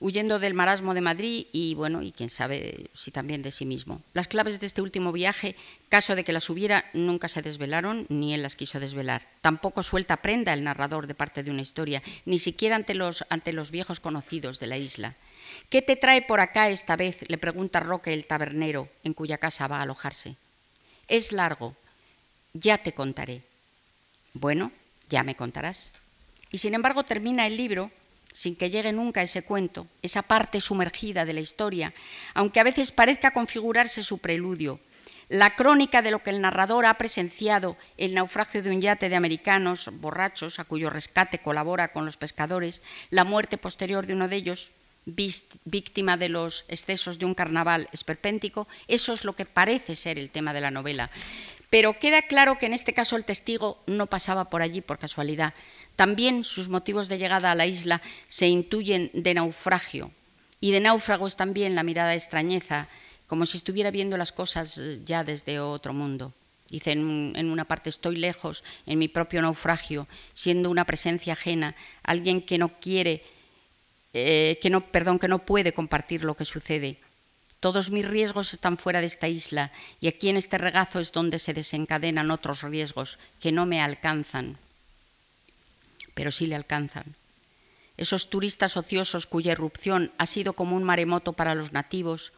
huyendo 0.00 0.38
del 0.38 0.54
marasmo 0.54 0.94
de 0.94 1.02
Madrid 1.02 1.46
y, 1.52 1.74
bueno, 1.74 2.02
y 2.02 2.10
quién 2.10 2.30
sabe 2.30 2.86
si 2.94 3.10
también 3.10 3.42
de 3.42 3.50
sí 3.50 3.66
mismo. 3.66 4.00
Las 4.14 4.28
claves 4.28 4.58
de 4.58 4.66
este 4.66 4.80
último 4.80 5.12
viaje, 5.12 5.54
caso 5.90 6.14
de 6.16 6.24
que 6.24 6.32
las 6.32 6.48
hubiera, 6.48 6.86
nunca 6.94 7.28
se 7.28 7.42
desvelaron, 7.42 8.06
ni 8.08 8.32
él 8.32 8.42
las 8.42 8.56
quiso 8.56 8.80
desvelar. 8.80 9.26
Tampoco 9.42 9.82
suelta 9.82 10.16
prenda 10.16 10.54
el 10.54 10.64
narrador 10.64 11.06
de 11.06 11.14
parte 11.14 11.42
de 11.42 11.50
una 11.50 11.60
historia, 11.60 12.02
ni 12.24 12.38
siquiera 12.38 12.76
ante 12.76 12.94
los, 12.94 13.24
ante 13.28 13.52
los 13.52 13.70
viejos 13.70 14.00
conocidos 14.00 14.58
de 14.58 14.66
la 14.66 14.78
isla. 14.78 15.16
¿Qué 15.68 15.82
te 15.82 15.96
trae 15.96 16.22
por 16.22 16.40
acá 16.40 16.70
esta 16.70 16.96
vez? 16.96 17.28
le 17.28 17.36
pregunta 17.36 17.80
Roque 17.80 18.14
el 18.14 18.24
tabernero, 18.24 18.88
en 19.04 19.12
cuya 19.12 19.36
casa 19.36 19.68
va 19.68 19.78
a 19.78 19.82
alojarse. 19.82 20.36
Es 21.08 21.32
largo, 21.32 21.76
ya 22.54 22.78
te 22.78 22.92
contaré. 22.92 23.42
Bueno, 24.32 24.72
ya 25.10 25.22
me 25.24 25.34
contarás. 25.34 25.90
Y 26.50 26.58
sin 26.58 26.74
embargo 26.74 27.04
termina 27.04 27.46
el 27.46 27.56
libro 27.56 27.90
sin 28.32 28.56
que 28.56 28.70
llegue 28.70 28.92
nunca 28.92 29.22
ese 29.22 29.42
cuento, 29.42 29.86
esa 30.02 30.22
parte 30.22 30.60
sumergida 30.60 31.24
de 31.24 31.32
la 31.32 31.40
historia, 31.40 31.92
aunque 32.34 32.60
a 32.60 32.64
veces 32.64 32.92
parezca 32.92 33.32
configurarse 33.32 34.02
su 34.02 34.18
preludio, 34.18 34.80
la 35.28 35.54
crónica 35.54 36.02
de 36.02 36.10
lo 36.10 36.22
que 36.22 36.30
el 36.30 36.40
narrador 36.40 36.86
ha 36.86 36.94
presenciado, 36.94 37.76
el 37.96 38.14
naufragio 38.14 38.62
de 38.62 38.70
un 38.70 38.80
yate 38.80 39.08
de 39.08 39.16
americanos 39.16 39.88
borrachos 39.92 40.58
a 40.58 40.64
cuyo 40.64 40.90
rescate 40.90 41.38
colabora 41.38 41.92
con 41.92 42.04
los 42.04 42.16
pescadores, 42.16 42.82
la 43.10 43.24
muerte 43.24 43.56
posterior 43.56 44.06
de 44.06 44.14
uno 44.14 44.28
de 44.28 44.36
ellos, 44.36 44.72
víctima 45.06 46.16
de 46.16 46.28
los 46.28 46.64
excesos 46.68 47.18
de 47.18 47.26
un 47.26 47.34
carnaval 47.34 47.88
esperpéntico, 47.92 48.68
eso 48.88 49.12
es 49.12 49.24
lo 49.24 49.34
que 49.34 49.46
parece 49.46 49.96
ser 49.96 50.18
el 50.18 50.30
tema 50.30 50.52
de 50.52 50.60
la 50.60 50.70
novela. 50.70 51.10
Pero 51.70 52.00
queda 52.00 52.22
claro 52.22 52.58
que 52.58 52.66
en 52.66 52.74
este 52.74 52.92
caso 52.92 53.16
el 53.16 53.24
testigo 53.24 53.78
no 53.86 54.08
pasaba 54.08 54.50
por 54.50 54.60
allí 54.60 54.80
por 54.80 54.98
casualidad. 54.98 55.54
También 56.00 56.44
sus 56.44 56.70
motivos 56.70 57.10
de 57.10 57.18
llegada 57.18 57.50
a 57.50 57.54
la 57.54 57.66
isla 57.66 58.00
se 58.26 58.48
intuyen 58.48 59.10
de 59.12 59.34
naufragio. 59.34 60.12
Y 60.58 60.72
de 60.72 60.80
náufrago 60.80 61.26
es 61.26 61.36
también 61.36 61.74
la 61.74 61.82
mirada 61.82 62.14
extrañeza, 62.14 62.88
como 63.26 63.44
si 63.44 63.58
estuviera 63.58 63.90
viendo 63.90 64.16
las 64.16 64.32
cosas 64.32 64.78
eh, 64.78 65.02
ya 65.04 65.24
desde 65.24 65.60
otro 65.60 65.92
mundo. 65.92 66.32
Dice 66.70 66.92
en, 66.92 67.50
una 67.50 67.66
parte, 67.66 67.90
estoy 67.90 68.16
lejos, 68.16 68.64
en 68.86 68.98
mi 68.98 69.08
propio 69.08 69.42
naufragio, 69.42 70.08
siendo 70.32 70.70
una 70.70 70.86
presencia 70.86 71.34
ajena, 71.34 71.76
alguien 72.02 72.40
que 72.40 72.56
no 72.56 72.80
quiere, 72.80 73.22
eh, 74.14 74.58
que 74.62 74.70
no, 74.70 74.80
perdón, 74.80 75.18
que 75.18 75.28
no 75.28 75.40
puede 75.40 75.74
compartir 75.74 76.24
lo 76.24 76.34
que 76.34 76.46
sucede. 76.46 76.96
Todos 77.60 77.90
mis 77.90 78.08
riesgos 78.08 78.54
están 78.54 78.78
fuera 78.78 79.02
de 79.02 79.06
esta 79.06 79.28
isla 79.28 79.70
y 80.00 80.08
aquí 80.08 80.30
en 80.30 80.38
este 80.38 80.56
regazo 80.56 80.98
es 80.98 81.12
donde 81.12 81.38
se 81.38 81.52
desencadenan 81.52 82.30
otros 82.30 82.62
riesgos 82.62 83.18
que 83.38 83.52
no 83.52 83.66
me 83.66 83.82
alcanzan, 83.82 84.56
pero 86.20 86.30
sí 86.30 86.46
le 86.46 86.54
alcanzan. 86.54 87.16
Esos 87.96 88.28
turistas 88.28 88.76
ociosos 88.76 89.24
cuya 89.24 89.52
irrupción 89.52 90.12
ha 90.18 90.26
sido 90.26 90.52
como 90.52 90.76
un 90.76 90.84
maremoto 90.84 91.32
para 91.32 91.54
los 91.54 91.72
nativos, 91.72 92.34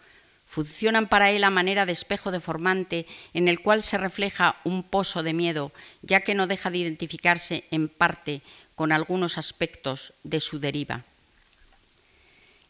funcionan 0.47 1.09
para 1.09 1.33
él 1.33 1.43
a 1.43 1.51
manera 1.51 1.85
de 1.85 1.91
espejo 1.91 2.31
deformante 2.31 3.07
en 3.35 3.49
el 3.49 3.59
cual 3.59 3.83
se 3.83 3.99
refleja 3.99 4.55
un 4.63 4.85
pozo 4.85 5.25
de 5.25 5.33
miedo, 5.33 5.73
ya 6.01 6.21
que 6.21 6.37
no 6.37 6.47
deja 6.47 6.71
de 6.71 6.79
identificarse 6.79 7.65
en 7.73 7.89
parte 7.89 8.43
con 8.77 8.93
algunos 8.93 9.37
aspectos 9.37 10.13
de 10.23 10.39
su 10.39 10.61
deriva. 10.61 11.03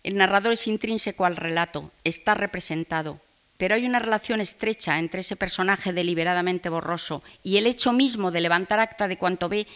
El 0.05 0.16
narrador 0.16 0.55
es 0.55 0.66
intrínseco 0.66 1.26
al 1.26 1.36
relato, 1.36 1.93
está 2.05 2.34
representado, 2.34 3.20
pero 3.59 3.74
hay 3.74 3.84
una 3.84 3.98
relación 3.98 4.40
estrecha 4.40 4.98
entre 4.98 5.20
ese 5.20 5.36
personaje 5.36 5.93
deliberadamente 5.93 6.70
borroso 6.70 7.22
y 7.44 7.59
el 7.59 7.66
hecho 7.66 7.93
mismo 7.93 8.30
de 8.30 8.40
levantar 8.40 8.80
acta 8.80 9.09
de 9.09 9.18
cuanto 9.18 9.51
ve. 9.51 9.66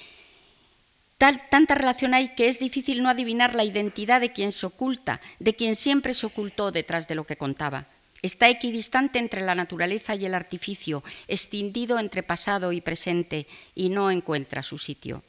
Tanta 1.18 1.74
relación 1.74 2.14
hay 2.14 2.34
que 2.34 2.48
es 2.48 2.58
difícil 2.58 3.02
no 3.02 3.08
adivinar 3.08 3.54
la 3.54 3.64
identidad 3.64 4.20
de 4.20 4.32
quien 4.32 4.52
se 4.52 4.66
oculta, 4.66 5.20
de 5.38 5.54
quien 5.54 5.74
siempre 5.74 6.12
se 6.14 6.26
ocultó 6.26 6.70
detrás 6.72 7.08
de 7.08 7.14
lo 7.14 7.24
que 7.24 7.36
contaba. 7.36 7.86
Está 8.22 8.48
equidistante 8.48 9.18
entre 9.18 9.42
la 9.42 9.54
naturaleza 9.54 10.14
y 10.14 10.26
el 10.26 10.34
artificio, 10.34 11.04
escindido 11.28 11.98
entre 11.98 12.22
pasado 12.22 12.72
y 12.72 12.80
presente, 12.80 13.46
y 13.74 13.88
no 13.88 14.10
encuentra 14.10 14.62
su 14.62 14.78
sitio. 14.78 15.22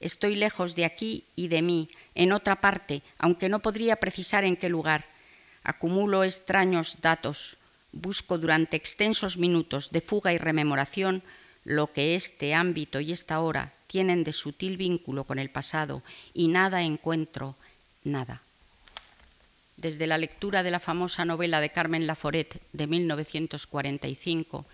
Estoy 0.00 0.36
lejos 0.36 0.74
de 0.74 0.86
aquí 0.86 1.24
y 1.36 1.48
de 1.48 1.60
mí, 1.60 1.90
en 2.14 2.32
otra 2.32 2.60
parte, 2.60 3.02
aunque 3.18 3.48
no 3.48 3.60
podría 3.60 3.96
precisar 3.96 4.44
en 4.44 4.56
qué 4.56 4.68
lugar. 4.68 5.04
Acumulo 5.62 6.24
extraños 6.24 6.98
datos, 7.02 7.58
busco 7.92 8.38
durante 8.38 8.76
extensos 8.76 9.36
minutos 9.36 9.90
de 9.90 10.00
fuga 10.00 10.32
y 10.32 10.38
rememoración 10.38 11.22
lo 11.64 11.92
que 11.92 12.14
este 12.14 12.54
ámbito 12.54 13.00
y 13.00 13.12
esta 13.12 13.40
hora 13.40 13.74
tienen 13.90 14.22
de 14.22 14.32
sutil 14.32 14.76
vínculo 14.76 15.24
con 15.24 15.40
el 15.40 15.50
pasado, 15.50 16.02
y 16.32 16.46
nada 16.48 16.82
encuentro, 16.82 17.56
nada 18.04 18.40
desde 19.80 20.06
la 20.06 20.18
lectura 20.18 20.62
de 20.62 20.70
la 20.70 20.80
famosa 20.80 21.24
novela 21.24 21.60
de 21.60 21.70
Carmen 21.70 22.06
Laforet 22.06 22.60
de 22.72 22.86
1945, 22.86 24.66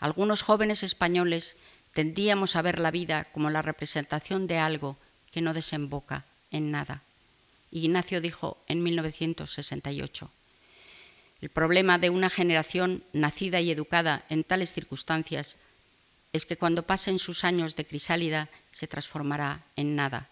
algunos 0.00 0.42
jóvenes 0.42 0.82
españoles 0.82 1.56
tendíamos 1.92 2.56
a 2.56 2.62
ver 2.62 2.80
la 2.80 2.90
vida 2.90 3.24
como 3.32 3.50
la 3.50 3.62
representación 3.62 4.46
de 4.46 4.58
algo 4.58 4.96
que 5.30 5.42
no 5.42 5.54
desemboca 5.54 6.24
en 6.50 6.70
nada. 6.70 7.02
Ignacio 7.70 8.20
dijo 8.20 8.56
en 8.66 8.82
1968, 8.82 10.30
el 11.42 11.50
problema 11.50 11.98
de 11.98 12.10
una 12.10 12.30
generación 12.30 13.02
nacida 13.12 13.60
y 13.60 13.70
educada 13.70 14.24
en 14.30 14.44
tales 14.44 14.72
circunstancias 14.72 15.56
es 16.34 16.44
que 16.44 16.58
cuando 16.58 16.82
pasen 16.82 17.18
sus 17.18 17.44
años 17.44 17.76
de 17.76 17.86
crisálida 17.86 18.50
se 18.72 18.86
transformará 18.86 19.62
en 19.76 19.96
nada 19.96 20.28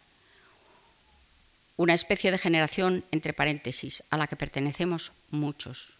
una 1.76 1.94
especie 1.94 2.30
de 2.30 2.38
generación, 2.38 3.04
entre 3.10 3.32
paréntesis, 3.32 4.04
a 4.10 4.16
la 4.16 4.26
que 4.26 4.36
pertenecemos 4.36 5.12
muchos. 5.30 5.94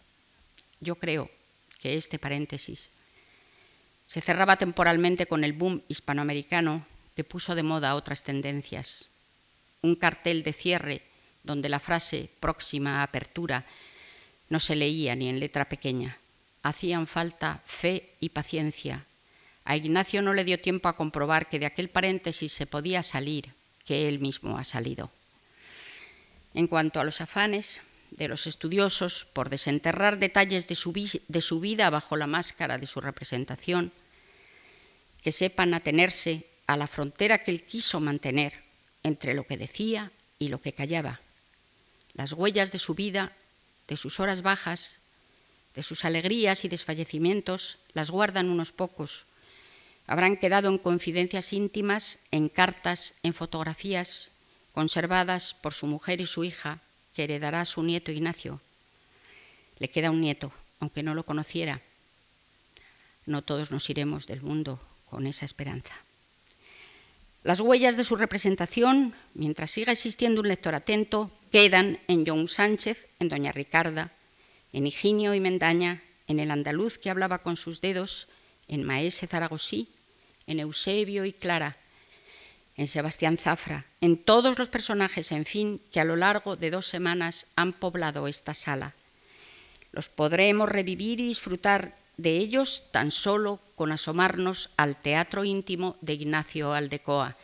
Yo 0.79 0.95
creo 0.95 1.29
que 1.79 1.95
este 1.95 2.19
paréntesis 2.19 2.91
se 4.07 4.21
cerraba 4.21 4.55
temporalmente 4.55 5.25
con 5.25 5.43
el 5.43 5.53
boom 5.53 5.81
hispanoamericano 5.87 6.85
que 7.15 7.23
puso 7.23 7.55
de 7.55 7.63
moda 7.63 7.95
otras 7.95 8.23
tendencias. 8.23 9.09
Un 9.81 9.95
cartel 9.95 10.43
de 10.43 10.53
cierre 10.53 11.01
donde 11.43 11.69
la 11.69 11.79
frase 11.79 12.29
próxima 12.39 12.99
a 12.99 13.03
apertura 13.03 13.65
no 14.49 14.59
se 14.59 14.75
leía 14.75 15.15
ni 15.15 15.27
en 15.27 15.39
letra 15.39 15.67
pequeña. 15.67 16.17
Hacían 16.61 17.07
falta 17.07 17.61
fe 17.65 18.13
y 18.19 18.29
paciencia. 18.29 19.05
A 19.65 19.75
Ignacio 19.77 20.21
no 20.21 20.33
le 20.33 20.43
dio 20.43 20.59
tiempo 20.59 20.89
a 20.89 20.95
comprobar 20.95 21.47
que 21.49 21.59
de 21.59 21.65
aquel 21.65 21.89
paréntesis 21.89 22.51
se 22.51 22.67
podía 22.67 23.03
salir, 23.03 23.53
que 23.85 24.07
él 24.07 24.19
mismo 24.19 24.57
ha 24.57 24.63
salido. 24.63 25.11
En 26.53 26.67
cuanto 26.67 26.99
a 26.99 27.03
los 27.03 27.21
afanes 27.21 27.81
de 28.11 28.27
los 28.27 28.45
estudiosos 28.45 29.25
por 29.33 29.49
desenterrar 29.49 30.19
detalles 30.19 30.67
de 30.67 30.75
su, 30.75 30.91
de 30.93 31.41
su 31.41 31.59
vida 31.59 31.89
bajo 31.89 32.15
la 32.15 32.27
máscara 32.27 32.77
de 32.77 32.85
su 32.85 33.01
representación, 33.01 33.91
que 35.21 35.31
sepan 35.31 35.73
atenerse 35.73 36.45
a 36.67 36.77
la 36.77 36.87
frontera 36.87 37.43
que 37.43 37.51
él 37.51 37.63
quiso 37.63 37.99
mantener 37.99 38.53
entre 39.03 39.33
lo 39.33 39.45
que 39.45 39.57
decía 39.57 40.11
y 40.37 40.49
lo 40.49 40.61
que 40.61 40.73
callaba. 40.73 41.21
Las 42.13 42.33
huellas 42.33 42.71
de 42.71 42.79
su 42.79 42.93
vida, 42.93 43.31
de 43.87 43.97
sus 43.97 44.19
horas 44.19 44.41
bajas, 44.41 44.99
de 45.75 45.83
sus 45.83 46.05
alegrías 46.05 46.65
y 46.65 46.69
desfallecimientos, 46.69 47.79
las 47.93 48.11
guardan 48.11 48.49
unos 48.49 48.71
pocos. 48.71 49.25
Habrán 50.05 50.37
quedado 50.37 50.69
en 50.69 50.77
confidencias 50.77 51.53
íntimas, 51.53 52.19
en 52.31 52.49
cartas, 52.49 53.13
en 53.23 53.33
fotografías, 53.33 54.31
conservadas 54.73 55.53
por 55.53 55.73
su 55.73 55.87
mujer 55.87 56.19
y 56.19 56.25
su 56.25 56.43
hija, 56.43 56.79
que 57.13 57.23
heredará 57.23 57.61
a 57.61 57.65
su 57.65 57.83
nieto 57.83 58.11
Ignacio. 58.11 58.59
Le 59.79 59.89
queda 59.89 60.11
un 60.11 60.21
nieto, 60.21 60.51
aunque 60.79 61.03
no 61.03 61.15
lo 61.15 61.23
conociera. 61.23 61.81
No 63.25 63.41
todos 63.41 63.71
nos 63.71 63.89
iremos 63.89 64.27
del 64.27 64.41
mundo 64.41 64.81
con 65.09 65.27
esa 65.27 65.45
esperanza. 65.45 65.95
Las 67.43 67.59
huellas 67.59 67.97
de 67.97 68.03
su 68.03 68.15
representación, 68.15 69.13
mientras 69.33 69.71
siga 69.71 69.91
existiendo 69.91 70.41
un 70.41 70.47
lector 70.47 70.75
atento, 70.75 71.29
quedan 71.51 71.99
en 72.07 72.25
John 72.25 72.47
Sánchez, 72.47 73.07
en 73.19 73.29
Doña 73.29 73.51
Ricarda, 73.51 74.11
en 74.71 74.87
Higinio 74.87 75.33
y 75.33 75.39
Mendaña, 75.39 76.01
en 76.27 76.39
el 76.39 76.51
andaluz 76.51 76.97
que 76.97 77.09
hablaba 77.09 77.39
con 77.39 77.57
sus 77.57 77.81
dedos, 77.81 78.27
en 78.67 78.83
Maese 78.83 79.27
Zaragosí, 79.27 79.87
en 80.47 80.59
Eusebio 80.59 81.25
y 81.25 81.33
Clara, 81.33 81.77
en 82.75 82.87
Sebastián 82.87 83.37
Zafra, 83.37 83.85
en 84.01 84.17
todos 84.17 84.57
los 84.57 84.69
personajes, 84.69 85.31
en 85.31 85.45
fin, 85.45 85.81
que 85.91 85.99
a 85.99 86.05
lo 86.05 86.15
largo 86.15 86.55
de 86.55 86.71
dos 86.71 86.87
semanas 86.87 87.45
han 87.55 87.73
poblado 87.73 88.27
esta 88.27 88.53
sala. 88.53 88.93
Los 89.91 90.09
podremos 90.09 90.69
revivir 90.69 91.19
y 91.19 91.27
disfrutar 91.27 91.95
de 92.17 92.37
ellos 92.37 92.83
tan 92.91 93.11
solo 93.11 93.59
con 93.75 93.91
asomarnos 93.91 94.69
al 94.77 94.97
teatro 94.97 95.43
íntimo 95.43 95.97
de 96.01 96.13
Ignacio 96.13 96.73
Aldecoa. 96.73 97.37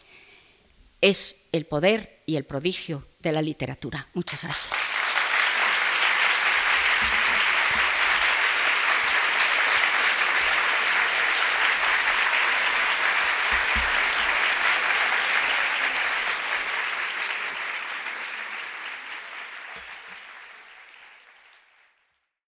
Es 1.02 1.36
el 1.52 1.66
poder 1.66 2.22
y 2.26 2.36
el 2.36 2.44
prodigio 2.44 3.06
de 3.20 3.32
la 3.32 3.42
literatura. 3.42 4.08
Muchas 4.14 4.44
gracias. 4.44 4.79